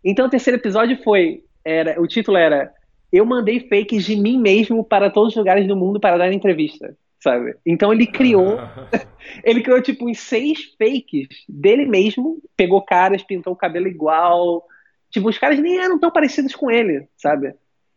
Então 0.04 0.26
o 0.26 0.30
terceiro 0.30 0.60
episódio 0.60 0.98
foi, 1.04 1.44
era, 1.64 2.02
o 2.02 2.08
título 2.08 2.38
era 2.38 2.74
eu 3.18 3.26
mandei 3.26 3.59
fakes 3.59 4.05
de 4.05 4.15
mim 4.15 4.39
mesmo 4.39 4.84
para 4.84 5.09
todos 5.09 5.34
os 5.34 5.38
lugares 5.38 5.68
do 5.68 5.76
mundo 5.76 5.99
para 5.99 6.18
dar 6.18 6.32
entrevista, 6.32 6.95
sabe? 7.20 7.55
Então 7.65 7.91
ele 7.91 8.05
criou, 8.05 8.57
ele 9.43 9.61
criou 9.61 9.82
tipo 9.82 10.09
uns 10.09 10.20
seis 10.20 10.76
fakes 10.78 11.28
dele 11.47 11.86
mesmo, 11.86 12.41
pegou 12.55 12.82
caras, 12.82 13.24
pintou 13.24 13.53
o 13.53 13.57
cabelo 13.57 13.88
igual, 13.88 14.63
tipo 15.09 15.30
os 15.30 15.38
caras 15.38 15.59
nem 15.59 15.80
eram 15.80 15.99
tão 15.99 16.11
parecidos 16.11 16.55
com 16.55 16.70
ele, 16.70 17.07
sabe? 17.18 17.53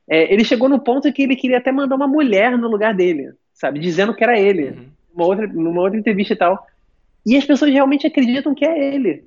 É, 0.09 0.33
ele 0.33 0.45
chegou 0.45 0.69
no 0.69 0.81
ponto 0.81 1.13
que 1.13 1.23
ele 1.23 1.37
queria 1.37 1.59
até 1.59 1.71
mandar 1.71 1.95
uma 1.95 2.09
mulher 2.09 2.59
no 2.59 2.69
lugar 2.69 2.95
dele, 2.95 3.31
sabe? 3.55 3.79
Dizendo 3.79 4.15
que 4.15 4.25
era 4.25 4.39
ele, 4.39 4.71
uhum. 4.71 4.87
uma 5.15 5.27
outra, 5.27 5.47
numa 5.47 5.83
outra 5.83 5.99
entrevista 5.99 6.35
e 6.35 6.37
tal. 6.37 6.67
E 7.25 7.37
as 7.37 7.45
pessoas 7.45 7.71
realmente 7.71 8.07
acreditam 8.07 8.55
que 8.55 8.65
é 8.65 8.95
ele. 8.95 9.25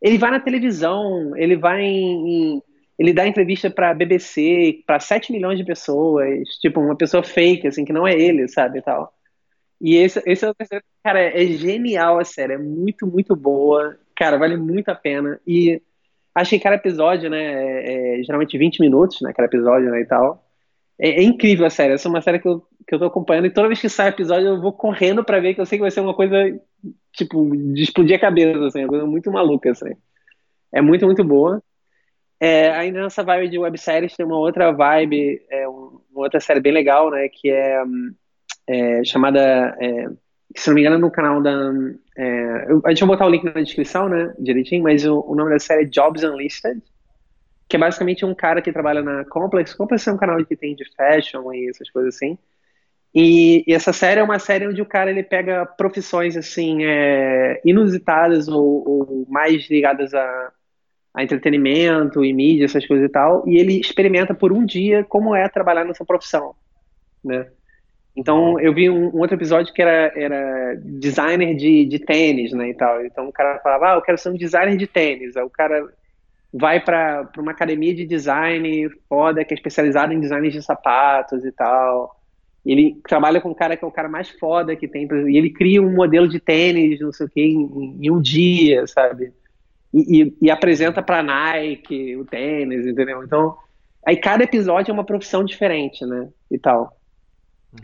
Ele 0.00 0.18
vai 0.18 0.30
na 0.30 0.38
televisão, 0.38 1.36
ele 1.36 1.56
vai 1.56 1.82
em, 1.82 2.56
em 2.56 2.62
ele 3.00 3.12
dá 3.12 3.26
entrevista 3.26 3.70
para 3.70 3.94
BBC, 3.94 4.82
para 4.86 5.00
7 5.00 5.32
milhões 5.32 5.58
de 5.58 5.64
pessoas, 5.64 6.48
tipo, 6.60 6.80
uma 6.80 6.96
pessoa 6.96 7.22
fake, 7.22 7.66
assim, 7.66 7.84
que 7.84 7.92
não 7.92 8.06
é 8.06 8.14
ele, 8.14 8.46
sabe, 8.48 8.78
e 8.78 8.82
tal. 8.82 9.12
E 9.80 9.96
esse, 9.96 10.22
esse 10.26 10.44
é 10.44 10.50
o 10.50 10.54
terceiro, 10.54 10.84
cara, 11.02 11.20
é 11.20 11.46
genial 11.46 12.18
a 12.18 12.24
série, 12.24 12.54
é 12.54 12.58
muito, 12.58 13.06
muito 13.06 13.34
boa, 13.34 13.98
cara, 14.14 14.36
vale 14.38 14.56
muito 14.56 14.90
a 14.90 14.94
pena. 14.94 15.40
E 15.46 15.80
Acho 16.34 16.50
que 16.50 16.60
cada 16.60 16.76
episódio, 16.76 17.28
né, 17.28 17.38
é, 17.38 18.20
é 18.20 18.22
geralmente 18.22 18.56
20 18.56 18.80
minutos, 18.80 19.20
né, 19.20 19.32
cada 19.32 19.46
episódio, 19.46 19.90
né, 19.90 20.00
e 20.00 20.06
tal. 20.06 20.44
É, 20.98 21.20
é, 21.20 21.22
incrível 21.22 21.66
a 21.66 21.70
série. 21.70 21.94
Essa 21.94 22.08
é 22.08 22.10
uma 22.10 22.22
série 22.22 22.38
que 22.38 22.48
eu, 22.48 22.62
que 22.86 22.94
eu 22.94 22.98
tô 22.98 23.06
acompanhando 23.06 23.46
e 23.46 23.50
toda 23.50 23.68
vez 23.68 23.80
que 23.80 23.88
sai 23.88 24.08
episódio 24.08 24.48
eu 24.48 24.60
vou 24.60 24.72
correndo 24.72 25.24
para 25.24 25.40
ver 25.40 25.54
que 25.54 25.60
eu 25.60 25.66
sei 25.66 25.78
que 25.78 25.82
vai 25.82 25.90
ser 25.90 26.00
uma 26.00 26.14
coisa, 26.14 26.36
tipo, 27.12 27.50
de 27.74 27.82
explodir 27.82 28.16
a 28.16 28.20
cabeça, 28.20 28.66
assim, 28.66 28.80
uma 28.80 28.88
coisa 28.88 29.06
muito 29.06 29.30
maluca, 29.32 29.70
assim. 29.70 29.90
É 30.72 30.80
muito, 30.80 31.04
muito 31.06 31.24
boa. 31.24 31.62
É, 32.40 32.70
ainda 32.70 33.02
nessa 33.02 33.22
vibe 33.22 33.50
de 33.50 33.58
webséries 33.58 34.16
tem 34.16 34.24
uma 34.24 34.38
outra 34.38 34.72
vibe, 34.72 35.42
é, 35.50 35.68
uma 35.68 36.00
outra 36.14 36.40
série 36.40 36.58
bem 36.58 36.72
legal, 36.72 37.10
né, 37.10 37.28
que 37.28 37.50
é, 37.50 37.82
é 38.66 39.04
chamada, 39.04 39.76
é, 39.78 40.08
se 40.56 40.68
não 40.68 40.74
me 40.74 40.80
engano, 40.80 40.98
no 40.98 41.10
canal 41.10 41.42
da... 41.42 41.70
É, 42.16 42.66
a 42.84 42.88
gente 42.90 43.00
vai 43.00 43.08
botar 43.08 43.26
o 43.26 43.30
link 43.30 43.44
na 43.44 43.60
descrição, 43.60 44.08
né, 44.08 44.34
direitinho, 44.38 44.82
mas 44.82 45.04
o, 45.04 45.20
o 45.20 45.34
nome 45.34 45.50
da 45.50 45.58
série 45.58 45.82
é 45.82 45.86
Jobs 45.86 46.22
Unlisted, 46.22 46.82
que 47.68 47.76
é 47.76 47.78
basicamente 47.78 48.24
um 48.24 48.34
cara 48.34 48.62
que 48.62 48.72
trabalha 48.72 49.02
na 49.02 49.24
Complex. 49.26 49.74
Complex 49.74 50.06
é 50.06 50.12
um 50.12 50.16
canal 50.16 50.44
que 50.44 50.56
tem 50.56 50.74
de 50.74 50.84
fashion 50.96 51.52
e 51.52 51.68
essas 51.68 51.90
coisas 51.90 52.14
assim. 52.14 52.38
E, 53.14 53.64
e, 53.66 53.74
essa 53.74 53.92
série 53.92 54.20
é 54.20 54.22
uma 54.22 54.38
série 54.38 54.66
onde 54.66 54.80
o 54.80 54.86
cara 54.86 55.10
ele 55.10 55.22
pega 55.22 55.66
profissões 55.66 56.36
assim 56.36 56.84
é, 56.84 57.60
inusitadas 57.64 58.48
ou, 58.48 58.88
ou, 58.88 59.26
mais 59.28 59.68
ligadas 59.68 60.14
a, 60.14 60.52
a, 61.14 61.22
entretenimento 61.22 62.24
e 62.24 62.32
mídia, 62.32 62.64
essas 62.64 62.86
coisas 62.86 63.06
e 63.06 63.12
tal, 63.12 63.46
e 63.46 63.58
ele 63.58 63.80
experimenta 63.80 64.34
por 64.34 64.52
um 64.52 64.64
dia 64.64 65.04
como 65.04 65.34
é 65.34 65.48
trabalhar 65.48 65.84
nessa 65.84 66.04
profissão, 66.04 66.54
né? 67.24 67.46
Então 68.16 68.58
eu 68.58 68.74
vi 68.74 68.90
um, 68.90 69.08
um 69.14 69.20
outro 69.20 69.36
episódio 69.36 69.72
que 69.72 69.80
era, 69.80 70.12
era 70.16 70.76
designer 70.76 71.54
de, 71.54 71.84
de 71.84 71.98
tênis, 71.98 72.52
né, 72.52 72.70
e 72.70 72.74
tal. 72.74 73.04
Então 73.04 73.28
o 73.28 73.32
cara 73.32 73.58
falava, 73.60 73.92
ah, 73.92 73.94
eu 73.94 74.02
quero 74.02 74.18
ser 74.18 74.30
um 74.30 74.36
designer 74.36 74.76
de 74.76 74.86
tênis. 74.86 75.36
Aí 75.36 75.44
o 75.44 75.50
cara 75.50 75.88
vai 76.52 76.80
para 76.80 77.30
uma 77.38 77.52
academia 77.52 77.94
de 77.94 78.04
design 78.04 78.90
foda, 79.08 79.44
que 79.44 79.54
é 79.54 79.56
especializada 79.56 80.12
em 80.12 80.20
design 80.20 80.50
de 80.50 80.62
sapatos 80.62 81.44
e 81.44 81.52
tal. 81.52 82.16
Ele 82.66 83.00
trabalha 83.08 83.40
com 83.40 83.50
um 83.50 83.54
cara 83.54 83.76
que 83.76 83.84
é 83.84 83.88
o 83.88 83.92
cara 83.92 84.08
mais 84.08 84.28
foda 84.28 84.76
que 84.76 84.86
tem, 84.86 85.08
e 85.28 85.38
ele 85.38 85.50
cria 85.50 85.80
um 85.80 85.94
modelo 85.94 86.28
de 86.28 86.38
tênis, 86.38 87.00
não 87.00 87.12
sei 87.12 87.26
o 87.26 87.30
que, 87.30 87.40
em, 87.40 87.98
em 88.02 88.10
um 88.10 88.20
dia, 88.20 88.86
sabe? 88.86 89.32
E, 89.92 90.22
e, 90.22 90.36
e 90.42 90.50
apresenta 90.50 91.02
para 91.02 91.22
Nike 91.22 92.16
o 92.16 92.24
tênis, 92.24 92.86
entendeu? 92.86 93.24
Então, 93.24 93.56
aí 94.06 94.16
cada 94.16 94.44
episódio 94.44 94.90
é 94.90 94.94
uma 94.94 95.04
profissão 95.04 95.44
diferente, 95.44 96.04
né? 96.06 96.28
E 96.50 96.58
tal. 96.58 96.96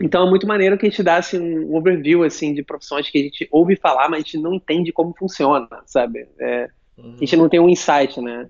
Então 0.01 0.25
é 0.25 0.29
muito 0.29 0.45
maneiro 0.45 0.77
que 0.77 0.85
a 0.85 0.89
gente 0.89 1.01
dá 1.01 1.15
assim, 1.15 1.39
um 1.39 1.75
overview 1.75 2.23
assim 2.23 2.53
de 2.53 2.61
profissões 2.61 3.09
que 3.09 3.17
a 3.17 3.23
gente 3.23 3.47
ouve 3.51 3.75
falar, 3.77 4.09
mas 4.09 4.19
a 4.19 4.23
gente 4.23 4.37
não 4.37 4.53
entende 4.53 4.91
como 4.91 5.15
funciona, 5.17 5.67
sabe? 5.85 6.27
É, 6.39 6.69
uhum. 6.97 7.13
A 7.15 7.19
gente 7.19 7.37
não 7.37 7.47
tem 7.47 7.59
um 7.59 7.69
insight, 7.69 8.19
né? 8.21 8.49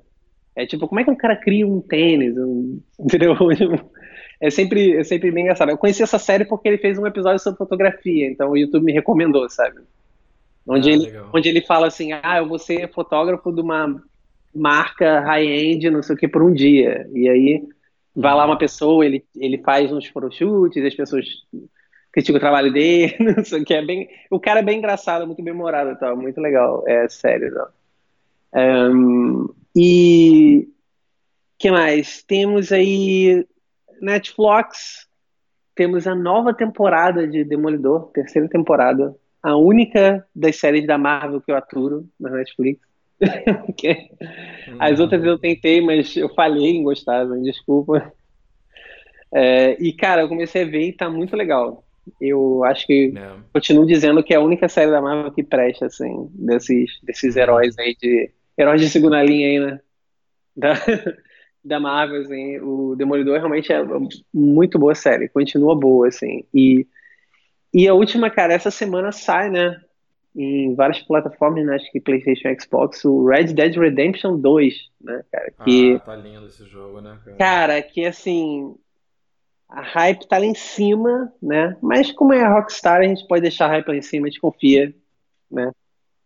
É 0.55 0.65
tipo, 0.65 0.87
como 0.87 0.99
é 0.99 1.03
que 1.03 1.11
um 1.11 1.15
cara 1.15 1.35
cria 1.35 1.67
um 1.67 1.79
tênis? 1.79 2.35
Um, 2.35 2.81
entendeu? 2.99 3.35
É 4.41 4.49
sempre, 4.49 4.97
é 4.97 5.03
sempre 5.03 5.31
bem 5.31 5.43
engraçado. 5.43 5.69
Eu 5.69 5.77
conheci 5.77 6.01
essa 6.01 6.17
série 6.17 6.45
porque 6.45 6.67
ele 6.67 6.77
fez 6.77 6.97
um 6.97 7.05
episódio 7.05 7.39
sobre 7.39 7.57
fotografia, 7.57 8.27
então 8.27 8.49
o 8.49 8.57
YouTube 8.57 8.85
me 8.85 8.91
recomendou, 8.91 9.47
sabe? 9.49 9.79
Onde, 10.67 10.89
ah, 10.89 10.93
ele, 10.93 11.13
onde 11.33 11.49
ele 11.49 11.61
fala 11.61 11.87
assim: 11.87 12.11
ah, 12.11 12.37
eu 12.39 12.47
vou 12.47 12.59
ser 12.59 12.91
fotógrafo 12.91 13.51
de 13.51 13.61
uma 13.61 14.01
marca 14.53 15.19
high-end, 15.21 15.89
não 15.89 16.03
sei 16.03 16.15
o 16.15 16.17
que, 16.17 16.27
por 16.27 16.43
um 16.43 16.53
dia. 16.53 17.07
E 17.13 17.29
aí 17.29 17.63
vai 18.15 18.33
lá 18.33 18.45
uma 18.45 18.57
pessoa, 18.57 19.05
ele, 19.05 19.23
ele 19.35 19.59
faz 19.59 19.91
uns 19.91 20.07
photoshoots, 20.07 20.83
as 20.83 20.95
pessoas 20.95 21.25
criticam 22.11 22.37
o 22.37 22.41
trabalho 22.41 22.73
dele, 22.73 23.15
não 23.37 23.45
sei 23.45 23.61
o 23.61 23.65
que. 23.65 23.73
É 23.73 23.85
bem, 23.85 24.09
o 24.29 24.39
cara 24.39 24.59
é 24.59 24.63
bem 24.63 24.79
engraçado, 24.79 25.25
muito 25.25 25.43
bem 25.43 25.53
humorado, 25.53 25.97
tá? 25.97 26.15
muito 26.15 26.41
legal. 26.41 26.83
É 26.87 27.07
sério, 27.07 27.51
não. 27.51 27.67
Um, 28.53 29.49
e 29.75 30.67
que 31.59 31.69
mais? 31.69 32.23
Temos 32.23 32.71
aí 32.71 33.45
Netflix, 34.01 35.07
temos 35.75 36.07
a 36.07 36.15
nova 36.15 36.53
temporada 36.53 37.27
de 37.27 37.43
Demolidor, 37.43 38.09
terceira 38.11 38.47
temporada, 38.47 39.15
a 39.47 39.55
única 39.55 40.27
das 40.35 40.57
séries 40.57 40.85
da 40.85 40.97
Marvel 40.97 41.39
que 41.39 41.49
eu 41.49 41.55
aturo 41.55 42.05
na 42.19 42.29
Netflix. 42.29 42.81
As 44.77 44.99
outras 44.99 45.23
eu 45.23 45.39
tentei, 45.39 45.79
mas 45.79 46.17
eu 46.17 46.27
falhei 46.35 46.71
em 46.71 46.83
gostar, 46.83 47.23
desculpa. 47.41 48.11
É, 49.33 49.81
e 49.81 49.93
cara, 49.93 50.23
eu 50.23 50.27
comecei 50.27 50.63
a 50.63 50.67
ver 50.67 50.89
e 50.89 50.91
tá 50.91 51.09
muito 51.09 51.33
legal. 51.33 51.85
Eu 52.19 52.61
acho 52.65 52.85
que 52.85 53.13
é. 53.15 53.35
continuo 53.53 53.85
dizendo 53.85 54.21
que 54.21 54.33
é 54.33 54.37
a 54.37 54.41
única 54.41 54.67
série 54.67 54.91
da 54.91 55.01
Marvel 55.01 55.31
que 55.31 55.43
presta, 55.43 55.85
assim, 55.85 56.29
desses, 56.33 56.99
desses 57.03 57.37
heróis 57.37 57.77
aí 57.79 57.95
de 57.95 58.29
heróis 58.57 58.81
de 58.81 58.89
segunda 58.89 59.23
linha 59.23 59.47
aí, 59.47 59.59
né? 59.59 59.79
Da, 60.55 60.73
da 61.63 61.79
Marvel, 61.79 62.19
assim. 62.19 62.59
O 62.59 62.97
Demolidor 62.97 63.37
realmente 63.37 63.71
é 63.71 63.81
muito 64.33 64.77
boa 64.77 64.93
série, 64.93 65.29
continua 65.29 65.73
boa, 65.73 66.09
assim. 66.09 66.43
E, 66.53 66.85
e 67.73 67.87
a 67.87 67.93
última, 67.93 68.29
cara, 68.29 68.53
essa 68.53 68.71
semana 68.71 69.11
sai, 69.11 69.49
né? 69.49 69.81
Em 70.35 70.75
várias 70.75 71.01
plataformas, 71.01 71.65
né? 71.65 71.75
Acho 71.75 71.91
que 71.91 71.99
PlayStation 71.99 72.49
Xbox, 72.59 73.03
o 73.03 73.25
Red 73.25 73.53
Dead 73.53 73.75
Redemption 73.75 74.39
2, 74.39 74.73
né, 75.01 75.23
cara? 75.31 75.51
Que, 75.63 75.95
ah, 75.95 75.99
tá 75.99 76.15
lindo 76.15 76.45
esse 76.45 76.65
jogo, 76.65 77.01
né, 77.01 77.17
cara? 77.23 77.37
Cara, 77.37 77.81
que 77.81 78.05
assim. 78.05 78.75
A 79.69 79.81
hype 79.81 80.25
tá 80.29 80.37
lá 80.37 80.45
em 80.45 80.55
cima, 80.55 81.33
né? 81.41 81.75
Mas 81.81 82.09
como 82.13 82.33
é 82.33 82.41
a 82.41 82.53
Rockstar, 82.53 83.01
a 83.01 83.03
gente 83.03 83.27
pode 83.27 83.41
deixar 83.41 83.65
a 83.65 83.69
hype 83.69 83.89
lá 83.89 83.95
em 83.97 84.01
cima, 84.01 84.27
a 84.27 84.29
gente 84.29 84.39
confia, 84.39 84.95
né? 85.51 85.71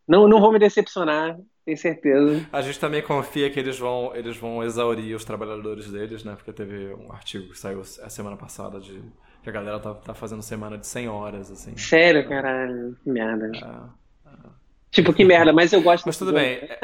Não, 0.08 0.28
não 0.28 0.39
vou 0.39 0.52
me 0.52 0.60
decepcionar, 0.60 1.39
tenho 1.66 1.78
certeza. 1.78 2.48
A 2.52 2.62
gente 2.62 2.80
também 2.80 3.02
confia 3.02 3.50
que 3.50 3.60
eles 3.60 3.80
vão, 3.80 4.16
eles 4.16 4.38
vão 4.38 4.64
exaurir 4.64 5.16
os 5.16 5.26
trabalhadores 5.26 5.89
deles, 5.89 6.24
né? 6.24 6.36
Porque 6.36 6.54
teve 6.54 6.94
um 6.94 7.12
artigo 7.12 7.50
que 7.50 7.58
saiu 7.58 7.82
a 7.82 8.10
semana 8.10 8.38
passada 8.38 8.80
de 8.80 9.02
que 9.44 9.50
a 9.50 9.52
galera 9.52 9.80
tá, 9.80 9.94
tá 9.94 10.14
fazendo 10.14 10.42
semana 10.42 10.78
de 10.78 10.86
100 10.86 11.08
horas, 11.08 11.52
assim. 11.52 11.76
Sério, 11.76 12.28
caralho? 12.28 12.96
Que 13.04 13.10
merda. 13.10 13.52
É, 13.56 14.30
é. 14.30 14.32
Tipo, 14.92 15.14
que 15.14 15.24
merda, 15.24 15.52
mas 15.52 15.74
eu 15.74 15.82
gosto 15.82 16.06
Mas 16.06 16.18
tudo 16.18 16.34
bem. 16.34 16.58
É, 16.58 16.80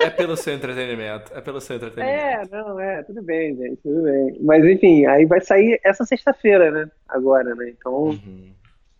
é, 0.00 0.10
pelo 0.10 0.36
seu 0.36 0.54
entretenimento. 0.54 1.32
É 1.34 1.40
pelo 1.40 1.60
seu 1.60 1.76
entretenimento. 1.76 2.22
É, 2.22 2.42
não, 2.50 2.78
é, 2.78 3.02
tudo 3.02 3.22
bem, 3.22 3.56
gente, 3.56 3.76
tudo 3.82 4.02
bem. 4.02 4.38
Mas 4.42 4.64
enfim, 4.64 5.06
aí 5.06 5.24
vai 5.24 5.40
sair 5.40 5.80
essa 5.84 6.04
sexta-feira, 6.04 6.70
né? 6.70 6.90
Agora, 7.08 7.54
né? 7.54 7.70
Então. 7.70 7.92
Uhum. 7.92 8.52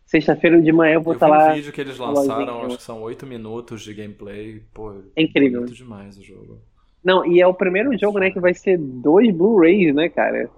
Sexta-feira 0.04 0.58
de 0.58 0.72
manhã 0.72 0.94
eu 0.94 1.02
vou 1.02 1.12
estar 1.12 1.28
lá. 1.28 1.52
O 1.52 1.54
vídeo 1.54 1.70
que 1.70 1.82
eles 1.82 1.98
lançaram, 1.98 2.64
acho 2.64 2.78
que 2.78 2.82
são 2.82 3.02
8 3.02 3.26
minutos 3.26 3.82
de 3.82 3.92
gameplay. 3.92 4.62
Pô, 4.72 4.94
é 5.14 5.22
incrível. 5.22 5.60
Muito 5.60 5.74
demais 5.74 6.16
o 6.16 6.22
jogo. 6.22 6.62
Não, 7.04 7.26
e 7.26 7.40
é 7.40 7.46
o 7.46 7.54
primeiro 7.54 7.96
jogo, 7.98 8.18
né, 8.18 8.30
que 8.30 8.40
vai 8.40 8.54
ser 8.54 8.78
dois 8.78 9.30
Blu-rays, 9.30 9.94
né, 9.94 10.08
cara? 10.08 10.50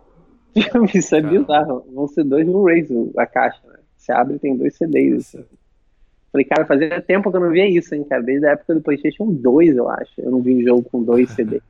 Isso 0.94 1.14
é 1.14 1.22
cara. 1.22 1.38
bizarro. 1.38 1.84
Vão 1.92 2.06
ser 2.08 2.24
dois 2.24 2.46
Blu-rays 2.46 2.88
a 3.16 3.26
caixa, 3.26 3.60
né? 3.66 3.78
Você 3.96 4.12
abre 4.12 4.36
e 4.36 4.38
tem 4.38 4.56
dois 4.56 4.76
CDs. 4.76 5.34
Assim. 5.34 5.44
Falei, 6.32 6.44
cara, 6.44 6.66
fazia 6.66 7.00
tempo 7.02 7.30
que 7.30 7.36
eu 7.36 7.40
não 7.40 7.50
via 7.50 7.68
isso, 7.68 7.94
hein, 7.94 8.04
cara. 8.04 8.22
Desde 8.22 8.46
a 8.46 8.52
época 8.52 8.74
do 8.74 8.80
PlayStation 8.80 9.32
2, 9.32 9.76
eu 9.76 9.88
acho. 9.88 10.12
Eu 10.18 10.30
não 10.30 10.40
vi 10.40 10.54
um 10.56 10.62
jogo 10.62 10.88
com 10.90 11.02
dois 11.02 11.30
CDs. 11.34 11.62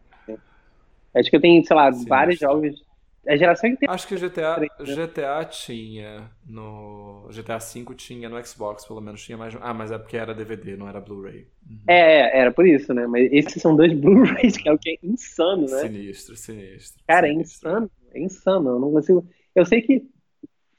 Acho 1.14 1.28
que 1.28 1.36
eu 1.36 1.40
tenho, 1.40 1.64
sei 1.64 1.76
lá, 1.76 1.92
Sim, 1.92 2.06
vários 2.06 2.38
jogos 2.38 2.84
a 3.26 3.36
geração 3.36 3.68
inteira. 3.68 3.94
Acho 3.94 4.08
que 4.08 4.16
GTA, 4.16 4.56
GTA 4.80 5.44
tinha 5.44 6.30
no. 6.46 7.28
GTA 7.30 7.58
V 7.58 7.94
tinha 7.94 8.28
no 8.28 8.44
Xbox, 8.44 8.86
pelo 8.86 9.00
menos 9.00 9.22
tinha 9.22 9.36
mais. 9.36 9.54
Ah, 9.60 9.74
mas 9.74 9.92
é 9.92 9.98
porque 9.98 10.16
era 10.16 10.34
DVD, 10.34 10.76
não 10.76 10.88
era 10.88 11.00
Blu-ray. 11.00 11.46
Uhum. 11.68 11.78
É, 11.86 12.38
era 12.40 12.50
por 12.50 12.66
isso, 12.66 12.94
né? 12.94 13.06
Mas 13.06 13.30
esses 13.30 13.60
são 13.60 13.76
dois 13.76 13.92
Blu-rays, 13.98 14.56
que 14.56 14.68
é 14.68 14.72
o 14.72 14.78
que 14.78 14.90
é 14.90 14.98
insano, 15.02 15.62
né? 15.62 15.82
Sinistro, 15.82 16.36
sinistro. 16.36 17.02
Cara, 17.06 17.28
sinistro. 17.28 17.68
é 17.68 17.72
insano. 17.72 17.90
É 18.12 18.20
insano. 18.20 18.70
Eu 18.70 18.80
não 18.80 18.92
consigo. 18.92 19.26
Eu 19.54 19.64
sei 19.64 19.82
que 19.82 20.06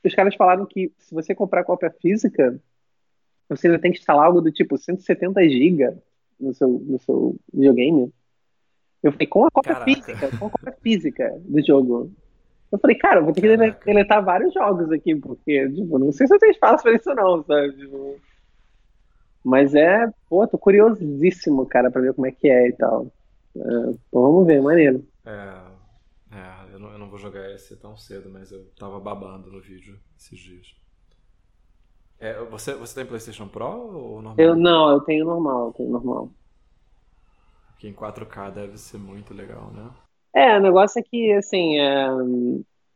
os 0.04 0.16
caras 0.16 0.36
falaram 0.36 0.66
que 0.66 0.92
se 0.98 1.14
você 1.14 1.36
comprar 1.36 1.64
cópia 1.64 1.94
física, 2.02 2.60
você 3.48 3.68
ainda 3.68 3.80
tem 3.80 3.92
que 3.92 4.00
instalar 4.00 4.26
algo 4.26 4.42
do 4.42 4.52
tipo 4.52 4.78
170 4.78 5.42
GB 5.44 5.94
no 6.40 6.54
seu, 6.54 6.68
no 6.68 7.00
seu 7.00 7.36
videogame. 7.54 8.12
Eu 9.04 9.12
falei, 9.12 9.28
com 9.28 9.46
a 9.46 9.52
cópia 9.52 9.74
Caraca. 9.74 9.94
física, 9.94 10.38
com 10.38 10.46
a 10.46 10.50
cópia 10.50 10.78
física 10.82 11.42
do 11.44 11.66
jogo. 11.66 12.12
Eu 12.72 12.80
falei, 12.80 12.96
cara, 12.96 13.20
eu 13.20 13.26
vou 13.26 13.34
ter 13.34 13.42
que 13.42 13.86
deletar 13.86 14.24
vários 14.24 14.54
jogos 14.54 14.92
aqui, 14.92 15.16
porque, 15.16 15.70
tipo, 15.70 16.00
não 16.00 16.12
sei 16.12 16.26
se 16.26 16.34
eu 16.34 16.40
tenho 16.40 16.52
espaço 16.52 16.84
pra 16.84 16.94
isso 16.94 17.14
não, 17.14 17.44
sabe? 17.44 17.76
Tipo... 17.76 18.18
Mas 19.44 19.76
é, 19.76 20.08
pô, 20.30 20.48
tô 20.48 20.58
curiosíssimo, 20.58 21.66
cara, 21.66 21.92
pra 21.92 22.02
ver 22.02 22.14
como 22.14 22.28
é 22.28 22.32
que 22.32 22.48
é 22.48 22.70
e 22.70 22.74
tal. 22.74 23.08
É, 23.56 23.60
pô, 24.10 24.22
vamos 24.22 24.48
ver, 24.48 24.62
maneiro. 24.62 25.04
É, 25.26 25.71
é 26.32 26.74
eu, 26.74 26.80
não, 26.80 26.92
eu 26.92 26.98
não 26.98 27.10
vou 27.10 27.20
jogar 27.20 27.52
esse 27.52 27.76
tão 27.76 27.98
cedo, 27.98 28.30
mas 28.30 28.52
eu 28.52 28.66
tava 28.78 29.00
babando 29.00 29.52
no 29.52 29.62
vídeo 29.62 30.00
esses 30.18 30.40
dias. 30.40 30.68
É, 32.20 32.40
você, 32.46 32.76
você 32.76 32.96
tem 32.96 33.06
PlayStation 33.06 33.48
Pro 33.48 33.66
ou 33.66 34.22
normal? 34.22 34.36
Eu 34.38 34.56
não, 34.56 34.92
eu 34.92 35.02
tenho 35.02 35.26
normal, 35.26 35.68
eu 35.68 35.74
tenho 35.74 35.90
normal. 35.90 36.30
Que 37.80 37.88
em 37.88 37.94
4K 37.94 38.52
deve 38.52 38.78
ser 38.78 39.00
muito 39.00 39.34
legal, 39.34 39.72
né? 39.72 39.90
É, 40.34 40.58
o 40.58 40.62
negócio 40.62 41.00
é 41.00 41.04
que, 41.04 41.34
assim, 41.34 41.80
é, 41.80 42.08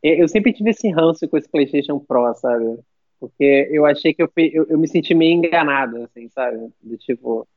eu 0.02 0.28
sempre 0.28 0.52
tive 0.52 0.70
esse 0.70 0.88
ranço 0.90 1.28
com 1.28 1.36
esse 1.36 1.50
PlayStation 1.50 1.98
Pro, 1.98 2.32
sabe? 2.34 2.78
Porque 3.18 3.68
eu 3.70 3.84
achei 3.84 4.14
que 4.14 4.22
eu, 4.22 4.30
eu, 4.36 4.66
eu 4.68 4.78
me 4.78 4.86
senti 4.86 5.14
meio 5.14 5.32
enganado, 5.32 6.02
assim, 6.04 6.28
sabe? 6.28 6.70
Do 6.82 6.96
tipo. 6.96 7.48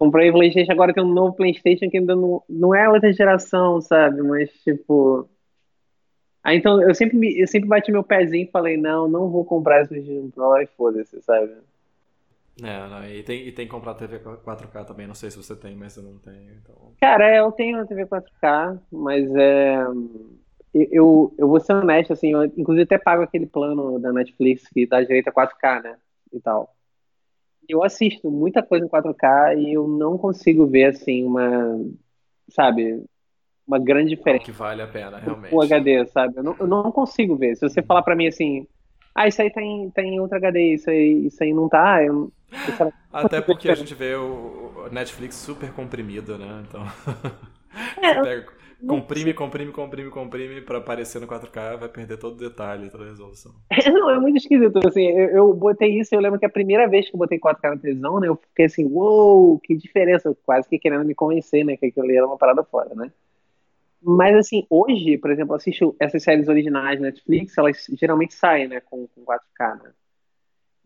Comprei 0.00 0.30
o 0.30 0.32
PlayStation, 0.32 0.72
agora 0.72 0.94
tem 0.94 1.04
um 1.04 1.12
novo 1.12 1.34
PlayStation 1.36 1.90
que 1.90 1.98
ainda 1.98 2.16
não, 2.16 2.42
não 2.48 2.74
é 2.74 2.88
outra 2.88 3.12
geração, 3.12 3.82
sabe? 3.82 4.22
Mas, 4.22 4.50
tipo. 4.62 5.28
Aí 6.42 6.56
então 6.56 6.80
eu 6.80 6.94
sempre, 6.94 7.18
me- 7.18 7.38
eu 7.38 7.46
sempre 7.46 7.68
bati 7.68 7.92
meu 7.92 8.02
pezinho 8.02 8.44
e 8.48 8.50
falei: 8.50 8.78
não, 8.78 9.06
não 9.06 9.28
vou 9.28 9.44
comprar 9.44 9.82
esse 9.82 9.90
PlayStation 9.90 10.30
Pro 10.30 10.56
e 10.56 10.66
foda-se, 10.68 11.20
sabe? 11.20 11.52
É, 12.62 12.88
não, 12.88 13.06
e 13.06 13.22
tem, 13.22 13.46
e 13.46 13.52
tem 13.52 13.66
que 13.66 13.70
comprar 13.70 13.94
TV 13.94 14.18
4K 14.18 14.84
também, 14.84 15.06
não 15.06 15.14
sei 15.14 15.30
se 15.30 15.36
você 15.36 15.54
tem, 15.54 15.76
mas 15.76 15.96
eu 15.96 16.02
não 16.02 16.18
tenho, 16.18 16.50
então... 16.62 16.74
Cara, 16.98 17.36
é, 17.36 17.40
eu 17.40 17.52
tenho 17.52 17.76
uma 17.76 17.86
TV 17.86 18.06
4K, 18.06 18.78
mas 18.90 19.30
é. 19.34 19.76
Eu, 20.72 21.34
eu 21.36 21.46
vou 21.46 21.60
ser 21.60 21.74
honesto, 21.74 22.12
assim, 22.14 22.32
eu 22.32 22.44
inclusive 22.44 22.84
até 22.84 22.96
pago 22.96 23.22
aquele 23.22 23.46
plano 23.46 23.98
da 23.98 24.12
Netflix 24.12 24.66
que 24.68 24.86
dá 24.86 25.02
direito 25.02 25.28
a 25.28 25.32
4K, 25.32 25.82
né? 25.82 25.96
E 26.32 26.40
tal. 26.40 26.74
Eu 27.70 27.82
assisto 27.84 28.30
muita 28.30 28.62
coisa 28.62 28.84
em 28.84 28.88
4K 28.88 29.58
e 29.58 29.74
eu 29.74 29.86
não 29.88 30.18
consigo 30.18 30.66
ver, 30.66 30.86
assim, 30.86 31.24
uma, 31.24 31.78
sabe, 32.48 33.04
uma 33.66 33.78
grande 33.78 34.14
Algo 34.26 34.38
que 34.38 34.50
diferença 34.50 34.52
vale 34.52 34.82
a 34.82 34.86
pena, 34.88 35.20
com 35.20 35.56
o 35.56 35.60
realmente. 35.60 35.72
HD, 35.72 36.06
sabe? 36.06 36.38
Eu 36.38 36.42
não, 36.42 36.56
eu 36.58 36.66
não 36.66 36.92
consigo 36.92 37.36
ver. 37.36 37.56
Se 37.56 37.68
você 37.68 37.82
falar 37.82 38.02
pra 38.02 38.16
mim 38.16 38.26
assim, 38.28 38.66
ah, 39.14 39.28
isso 39.28 39.40
aí 39.42 39.50
tá 39.50 39.62
em, 39.62 39.90
tá 39.90 40.02
em 40.02 40.18
HD, 40.20 40.74
isso 40.74 40.90
aí, 40.90 41.26
isso 41.26 41.42
aí 41.42 41.52
não 41.52 41.68
tá, 41.68 42.02
eu, 42.04 42.12
não 42.12 42.92
Até 43.12 43.40
porque 43.40 43.70
a 43.70 43.74
diferença. 43.74 43.76
gente 43.76 43.94
vê 43.94 44.14
o 44.14 44.88
Netflix 44.90 45.36
super 45.36 45.72
comprimido, 45.72 46.38
né? 46.38 46.64
Então, 46.68 46.84
É, 48.02 48.18
eu 48.18 48.44
comprime, 48.86 49.32
comprime, 49.34 49.72
comprime, 49.72 50.10
comprime 50.10 50.60
pra 50.60 50.78
aparecer 50.78 51.20
no 51.20 51.26
4K, 51.26 51.78
vai 51.78 51.88
perder 51.88 52.18
todo 52.18 52.34
o 52.34 52.48
detalhe, 52.48 52.90
toda 52.90 53.04
a 53.04 53.08
resolução. 53.08 53.52
Não, 53.92 54.10
é 54.10 54.18
muito 54.20 54.38
esquisito, 54.38 54.78
assim, 54.86 55.06
eu, 55.06 55.28
eu 55.28 55.54
botei 55.54 56.00
isso, 56.00 56.14
eu 56.14 56.20
lembro 56.20 56.38
que 56.38 56.46
a 56.46 56.50
primeira 56.50 56.88
vez 56.88 57.08
que 57.08 57.14
eu 57.14 57.18
botei 57.18 57.38
4K 57.38 57.70
na 57.70 57.76
televisão, 57.76 58.20
né, 58.20 58.28
eu 58.28 58.36
fiquei 58.36 58.66
assim, 58.66 58.84
uou, 58.84 59.58
que 59.58 59.74
diferença, 59.76 60.28
eu 60.28 60.36
quase 60.44 60.68
que 60.68 60.78
querendo 60.78 61.04
me 61.04 61.14
convencer, 61.14 61.64
né, 61.64 61.76
que 61.76 61.86
aquilo 61.86 62.04
ali 62.06 62.16
era 62.16 62.26
uma 62.26 62.38
parada 62.38 62.62
fora, 62.64 62.94
né. 62.94 63.12
Mas, 64.02 64.34
assim, 64.34 64.66
hoje, 64.70 65.18
por 65.18 65.30
exemplo, 65.30 65.52
eu 65.52 65.56
assisto 65.56 65.96
essas 66.00 66.22
séries 66.22 66.48
originais 66.48 66.98
da 66.98 67.06
Netflix, 67.06 67.56
elas 67.58 67.86
geralmente 67.98 68.34
saem, 68.34 68.68
né, 68.68 68.80
com, 68.80 69.06
com 69.08 69.24
4K, 69.24 69.82
né. 69.82 69.90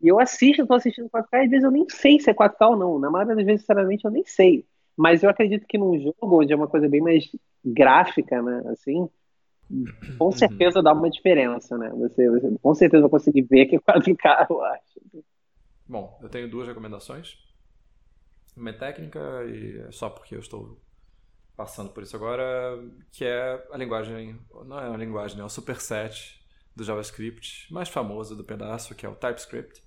E 0.01 0.07
eu 0.09 0.19
assisto, 0.19 0.61
eu 0.61 0.67
tô 0.67 0.73
assistindo 0.73 1.09
4K, 1.09 1.27
e 1.33 1.45
às 1.45 1.49
vezes 1.49 1.63
eu 1.63 1.71
nem 1.71 1.85
sei 1.89 2.19
se 2.19 2.29
é 2.29 2.33
4K 2.33 2.69
ou 2.69 2.77
não, 2.77 2.99
na 2.99 3.09
maioria 3.09 3.35
das 3.35 3.45
vezes, 3.45 3.61
sinceramente, 3.61 4.05
eu 4.05 4.11
nem 4.11 4.25
sei. 4.25 4.65
Mas 4.95 5.23
eu 5.23 5.29
acredito 5.29 5.65
que 5.67 5.77
num 5.77 5.99
jogo 5.99 6.41
onde 6.41 6.53
é 6.53 6.55
uma 6.55 6.67
coisa 6.67 6.87
bem 6.87 7.01
mais 7.01 7.29
gráfica, 7.65 8.41
né, 8.41 8.63
assim, 8.71 9.09
com 10.17 10.31
Uhum. 10.31 10.31
certeza 10.31 10.81
dá 10.81 10.93
uma 10.93 11.09
diferença, 11.09 11.77
né? 11.77 11.89
Você, 11.91 12.29
você 12.29 12.57
com 12.61 12.73
certeza 12.75 13.01
vai 13.03 13.09
conseguir 13.11 13.43
ver 13.43 13.65
que 13.65 13.75
é 13.77 13.79
4K, 13.79 14.47
eu 14.49 14.61
acho. 14.63 14.99
Bom, 15.87 16.19
eu 16.21 16.29
tenho 16.29 16.47
duas 16.49 16.67
recomendações. 16.67 17.37
Uma 18.55 18.69
é 18.69 18.73
técnica, 18.73 19.19
e 19.45 19.79
é 19.87 19.91
só 19.91 20.09
porque 20.09 20.35
eu 20.35 20.39
estou 20.39 20.81
passando 21.55 21.91
por 21.93 22.03
isso 22.03 22.15
agora, 22.15 22.45
que 23.11 23.25
é 23.25 23.67
a 23.71 23.77
linguagem, 23.77 24.39
não 24.65 24.79
é 24.79 24.89
uma 24.89 24.97
linguagem, 24.97 25.37
né? 25.37 25.43
é 25.43 25.45
o 25.45 25.49
superset 25.49 26.41
do 26.75 26.83
JavaScript 26.83 27.71
mais 27.73 27.89
famoso 27.89 28.35
do 28.35 28.45
pedaço, 28.45 28.95
que 28.95 29.05
é 29.05 29.09
o 29.09 29.15
TypeScript. 29.15 29.83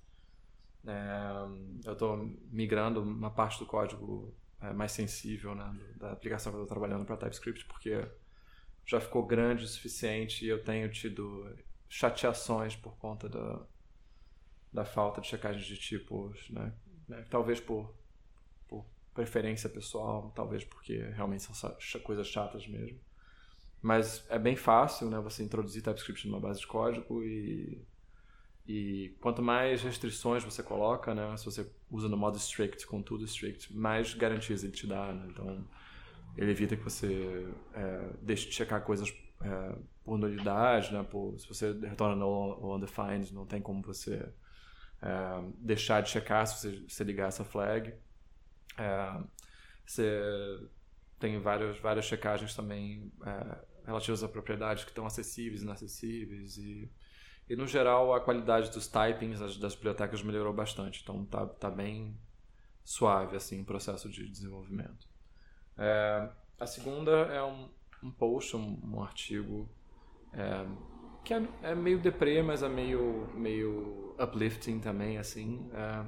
É, 0.87 1.87
eu 1.87 1.93
estou 1.93 2.17
migrando 2.51 3.01
uma 3.03 3.31
parte 3.33 3.59
do 3.59 3.65
código 3.65 4.37
é, 4.61 4.73
mais 4.73 4.91
sensível 4.91 5.55
né, 5.55 5.75
da 5.95 6.11
aplicação 6.11 6.51
que 6.51 6.57
eu 6.57 6.63
estou 6.63 6.75
trabalhando 6.77 7.05
para 7.05 7.17
TypeScript, 7.17 7.65
porque 7.65 8.05
já 8.85 8.99
ficou 8.99 9.25
grande 9.25 9.63
o 9.63 9.67
suficiente 9.67 10.45
e 10.45 10.49
eu 10.49 10.63
tenho 10.63 10.89
tido 10.91 11.55
chateações 11.87 12.75
por 12.75 12.97
conta 12.97 13.29
da, 13.29 13.65
da 14.71 14.85
falta 14.85 15.21
de 15.21 15.27
checagem 15.27 15.61
de 15.61 15.77
tipos, 15.77 16.49
né? 16.49 16.73
né, 17.07 17.25
Talvez 17.29 17.59
por, 17.59 17.93
por 18.67 18.85
preferência 19.13 19.69
pessoal, 19.69 20.31
talvez 20.35 20.63
porque 20.63 20.97
realmente 21.09 21.43
são 21.43 22.01
coisas 22.01 22.27
chatas 22.27 22.67
mesmo. 22.67 22.99
Mas 23.81 24.25
é 24.29 24.37
bem 24.37 24.55
fácil, 24.55 25.09
né? 25.09 25.19
Você 25.21 25.41
introduzir 25.41 25.81
TypeScript 25.81 26.27
numa 26.27 26.39
base 26.39 26.59
de 26.59 26.67
código 26.67 27.23
e, 27.23 27.81
e 28.69 29.17
quanto 29.19 29.41
mais 29.41 29.81
restrições 29.81 30.43
você 30.43 30.61
coloca, 30.61 31.15
né? 31.15 31.35
Se 31.37 31.43
você 31.43 31.67
usa 31.89 32.07
no 32.07 32.15
modo 32.15 32.37
strict, 32.37 32.85
com 32.85 33.01
tudo 33.01 33.25
strict, 33.25 33.75
mais 33.75 34.13
garantias 34.13 34.63
ele 34.63 34.71
te 34.71 34.85
dá, 34.85 35.11
né? 35.11 35.25
Então, 35.27 35.67
ele 36.37 36.51
evita 36.51 36.77
que 36.77 36.83
você 36.83 37.51
é, 37.73 38.09
deixe 38.21 38.47
de 38.47 38.53
checar 38.53 38.83
coisas 38.83 39.11
é, 39.41 39.75
por 40.03 40.19
nulidade, 40.19 40.93
né? 40.93 41.01
Por, 41.01 41.39
se 41.39 41.47
você 41.47 41.71
retorna 41.79 42.23
ou 42.23 42.75
undefined, 42.75 43.33
não 43.33 43.43
tem 43.43 43.59
como 43.59 43.81
você 43.81 44.31
é, 45.01 45.51
deixar 45.57 46.03
de 46.03 46.11
checar 46.11 46.45
se 46.45 46.61
você, 46.61 46.85
se 46.87 47.03
ligar 47.03 47.29
essa 47.29 47.43
flag. 47.43 47.91
É, 48.77 49.19
você 49.83 50.69
tem 51.17 51.39
várias, 51.39 51.79
várias 51.79 52.05
checagens 52.05 52.53
também 52.53 53.11
é, 53.25 53.65
relativas 53.87 54.23
a 54.23 54.29
propriedades 54.29 54.83
que 54.83 54.91
estão 54.91 55.07
acessíveis 55.07 55.63
inacessíveis 55.63 56.57
e, 56.57 56.87
e 57.49 57.55
no 57.55 57.65
geral 57.65 58.13
a 58.13 58.21
qualidade 58.21 58.71
dos 58.71 58.87
typings 58.87 59.39
das, 59.39 59.57
das 59.57 59.75
bibliotecas 59.75 60.21
melhorou 60.21 60.53
bastante, 60.53 61.01
então 61.01 61.25
tá, 61.25 61.45
tá 61.45 61.69
bem 61.69 62.15
suave 62.83 63.35
assim 63.35 63.61
o 63.61 63.65
processo 63.65 64.09
de 64.09 64.27
desenvolvimento. 64.29 65.07
É, 65.77 66.29
a 66.59 66.65
segunda 66.65 67.11
é 67.11 67.41
um, 67.41 67.69
um 68.03 68.11
post, 68.11 68.55
um, 68.55 68.79
um 68.83 69.01
artigo 69.01 69.69
é, 70.33 70.65
que 71.23 71.33
é, 71.33 71.47
é 71.63 71.75
meio 71.75 71.99
deprê, 71.99 72.41
mas 72.41 72.63
é 72.63 72.69
meio, 72.69 73.29
meio 73.35 74.15
uplifting 74.19 74.79
também, 74.79 75.17
assim. 75.17 75.69
É, 75.73 76.05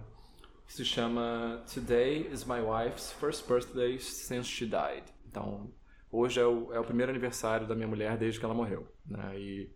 que 0.66 0.74
se 0.74 0.86
chama 0.86 1.64
Today 1.72 2.28
is 2.32 2.46
my 2.46 2.62
wife's 2.62 3.12
first 3.12 3.48
birthday 3.48 4.00
since 4.00 4.48
she 4.48 4.66
died. 4.66 5.04
Então, 5.28 5.72
hoje 6.12 6.40
é 6.40 6.46
o, 6.46 6.74
é 6.74 6.80
o 6.80 6.84
primeiro 6.84 7.12
aniversário 7.12 7.68
da 7.68 7.76
minha 7.76 7.88
mulher 7.88 8.18
desde 8.18 8.40
que 8.40 8.46
ela 8.46 8.54
morreu. 8.54 8.88
Né? 9.06 9.40
E, 9.40 9.76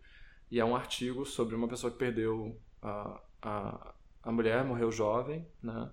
e 0.50 0.60
é 0.60 0.64
um 0.64 0.76
artigo 0.76 1.24
sobre 1.24 1.54
uma 1.54 1.68
pessoa 1.68 1.90
que 1.90 1.98
perdeu 1.98 2.60
a, 2.80 3.20
a, 3.42 3.94
a 4.22 4.32
mulher, 4.32 4.64
morreu 4.64 4.92
jovem, 4.92 5.46
né? 5.62 5.90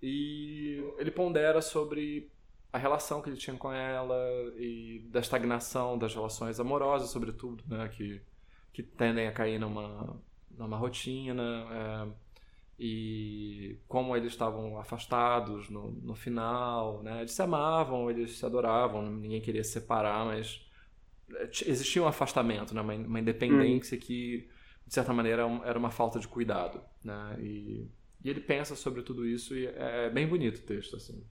E 0.00 0.82
ele 0.98 1.10
pondera 1.10 1.60
sobre 1.60 2.30
a 2.72 2.78
relação 2.78 3.20
que 3.20 3.28
ele 3.28 3.36
tinha 3.36 3.56
com 3.56 3.72
ela 3.72 4.16
e 4.56 5.00
da 5.10 5.20
estagnação 5.20 5.98
das 5.98 6.14
relações 6.14 6.60
amorosas, 6.60 7.10
sobretudo, 7.10 7.64
né? 7.66 7.88
Que, 7.88 8.22
que 8.72 8.82
tendem 8.82 9.26
a 9.26 9.32
cair 9.32 9.58
numa, 9.58 10.20
numa 10.50 10.76
rotina. 10.76 11.66
É, 11.72 12.28
e 12.78 13.76
como 13.88 14.16
eles 14.16 14.30
estavam 14.32 14.78
afastados 14.78 15.68
no, 15.68 15.90
no 15.90 16.14
final, 16.14 17.02
né? 17.02 17.20
Eles 17.20 17.32
se 17.32 17.42
amavam, 17.42 18.08
eles 18.08 18.38
se 18.38 18.46
adoravam, 18.46 19.02
ninguém 19.10 19.40
queria 19.40 19.64
se 19.64 19.72
separar, 19.72 20.24
mas 20.24 20.67
existia 21.66 22.02
um 22.02 22.06
afastamento, 22.06 22.74
né? 22.74 22.80
uma, 22.80 22.94
uma 22.94 23.20
independência 23.20 23.96
que, 23.96 24.48
de 24.86 24.94
certa 24.94 25.12
maneira, 25.12 25.42
era 25.64 25.78
uma 25.78 25.90
falta 25.90 26.18
de 26.18 26.28
cuidado, 26.28 26.80
né? 27.04 27.36
E, 27.40 27.90
e 28.24 28.30
ele 28.30 28.40
pensa 28.40 28.74
sobre 28.74 29.02
tudo 29.02 29.26
isso 29.26 29.54
e 29.54 29.66
é 29.66 30.10
bem 30.10 30.26
bonito 30.26 30.58
o 30.58 30.66
texto, 30.66 30.96
assim. 30.96 31.24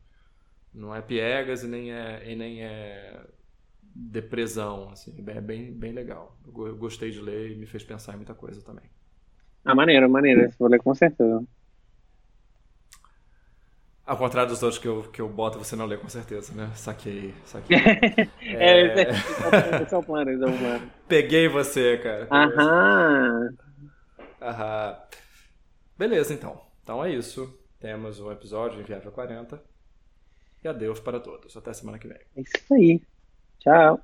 Não 0.74 0.94
é 0.94 1.02
piegas 1.02 1.64
e 1.64 1.68
nem 1.68 1.92
é, 1.92 2.32
e 2.32 2.36
nem 2.36 2.64
é 2.64 3.26
depressão, 3.96 4.90
assim. 4.90 5.16
É 5.28 5.42
bem, 5.42 5.74
bem 5.74 5.92
legal. 5.92 6.38
Eu 6.46 6.76
gostei 6.78 7.10
de 7.10 7.20
ler 7.20 7.52
e 7.52 7.56
me 7.56 7.66
fez 7.66 7.84
pensar 7.84 8.14
em 8.14 8.18
muita 8.18 8.34
coisa 8.34 8.62
também. 8.62 8.86
Ah, 9.66 9.76
maneiro, 9.76 10.10
maneiro. 10.10 10.42
Esse 10.42 10.58
vou 10.58 10.70
ler 10.70 10.80
com 10.80 10.94
certeza. 10.94 11.44
Ao 14.08 14.16
contrário 14.16 14.50
dos 14.50 14.64
outros 14.64 14.82
que 14.82 14.88
eu, 14.88 15.04
que 15.12 15.22
eu 15.22 15.28
boto, 15.28 15.60
você 15.60 15.76
não 15.76 15.86
lê 15.86 15.98
com 15.98 16.08
certeza, 16.08 16.54
né? 16.54 16.72
Saquei, 16.76 17.34
saquei. 17.44 17.76
É, 18.42 18.82
esse 18.82 19.00
é, 19.02 19.84
esse 19.84 19.94
é 19.94 19.98
o 19.98 20.02
plano, 20.02 20.32
esse 20.32 20.44
é 20.44 20.48
o 20.48 20.58
plano. 20.58 20.92
Peguei 21.10 21.50
você, 21.50 21.98
cara. 21.98 22.26
Aham. 22.32 23.50
Aham. 24.42 24.98
Beleza, 25.98 26.34
então. 26.34 26.62
Então 26.82 27.04
é 27.04 27.12
isso. 27.12 27.54
Temos 27.82 28.22
um 28.22 28.32
episódio 28.32 28.78
de 28.78 28.84
Viagem 28.84 29.12
40. 29.12 29.62
E 30.64 30.68
adeus 30.70 31.02
para 31.02 31.20
todos. 31.20 31.58
Até 31.58 31.74
semana 31.74 32.00
que 32.00 32.08
vem. 32.08 32.18
É 32.38 32.42
isso 32.42 32.74
aí. 32.74 33.02
Tchau. 33.60 34.00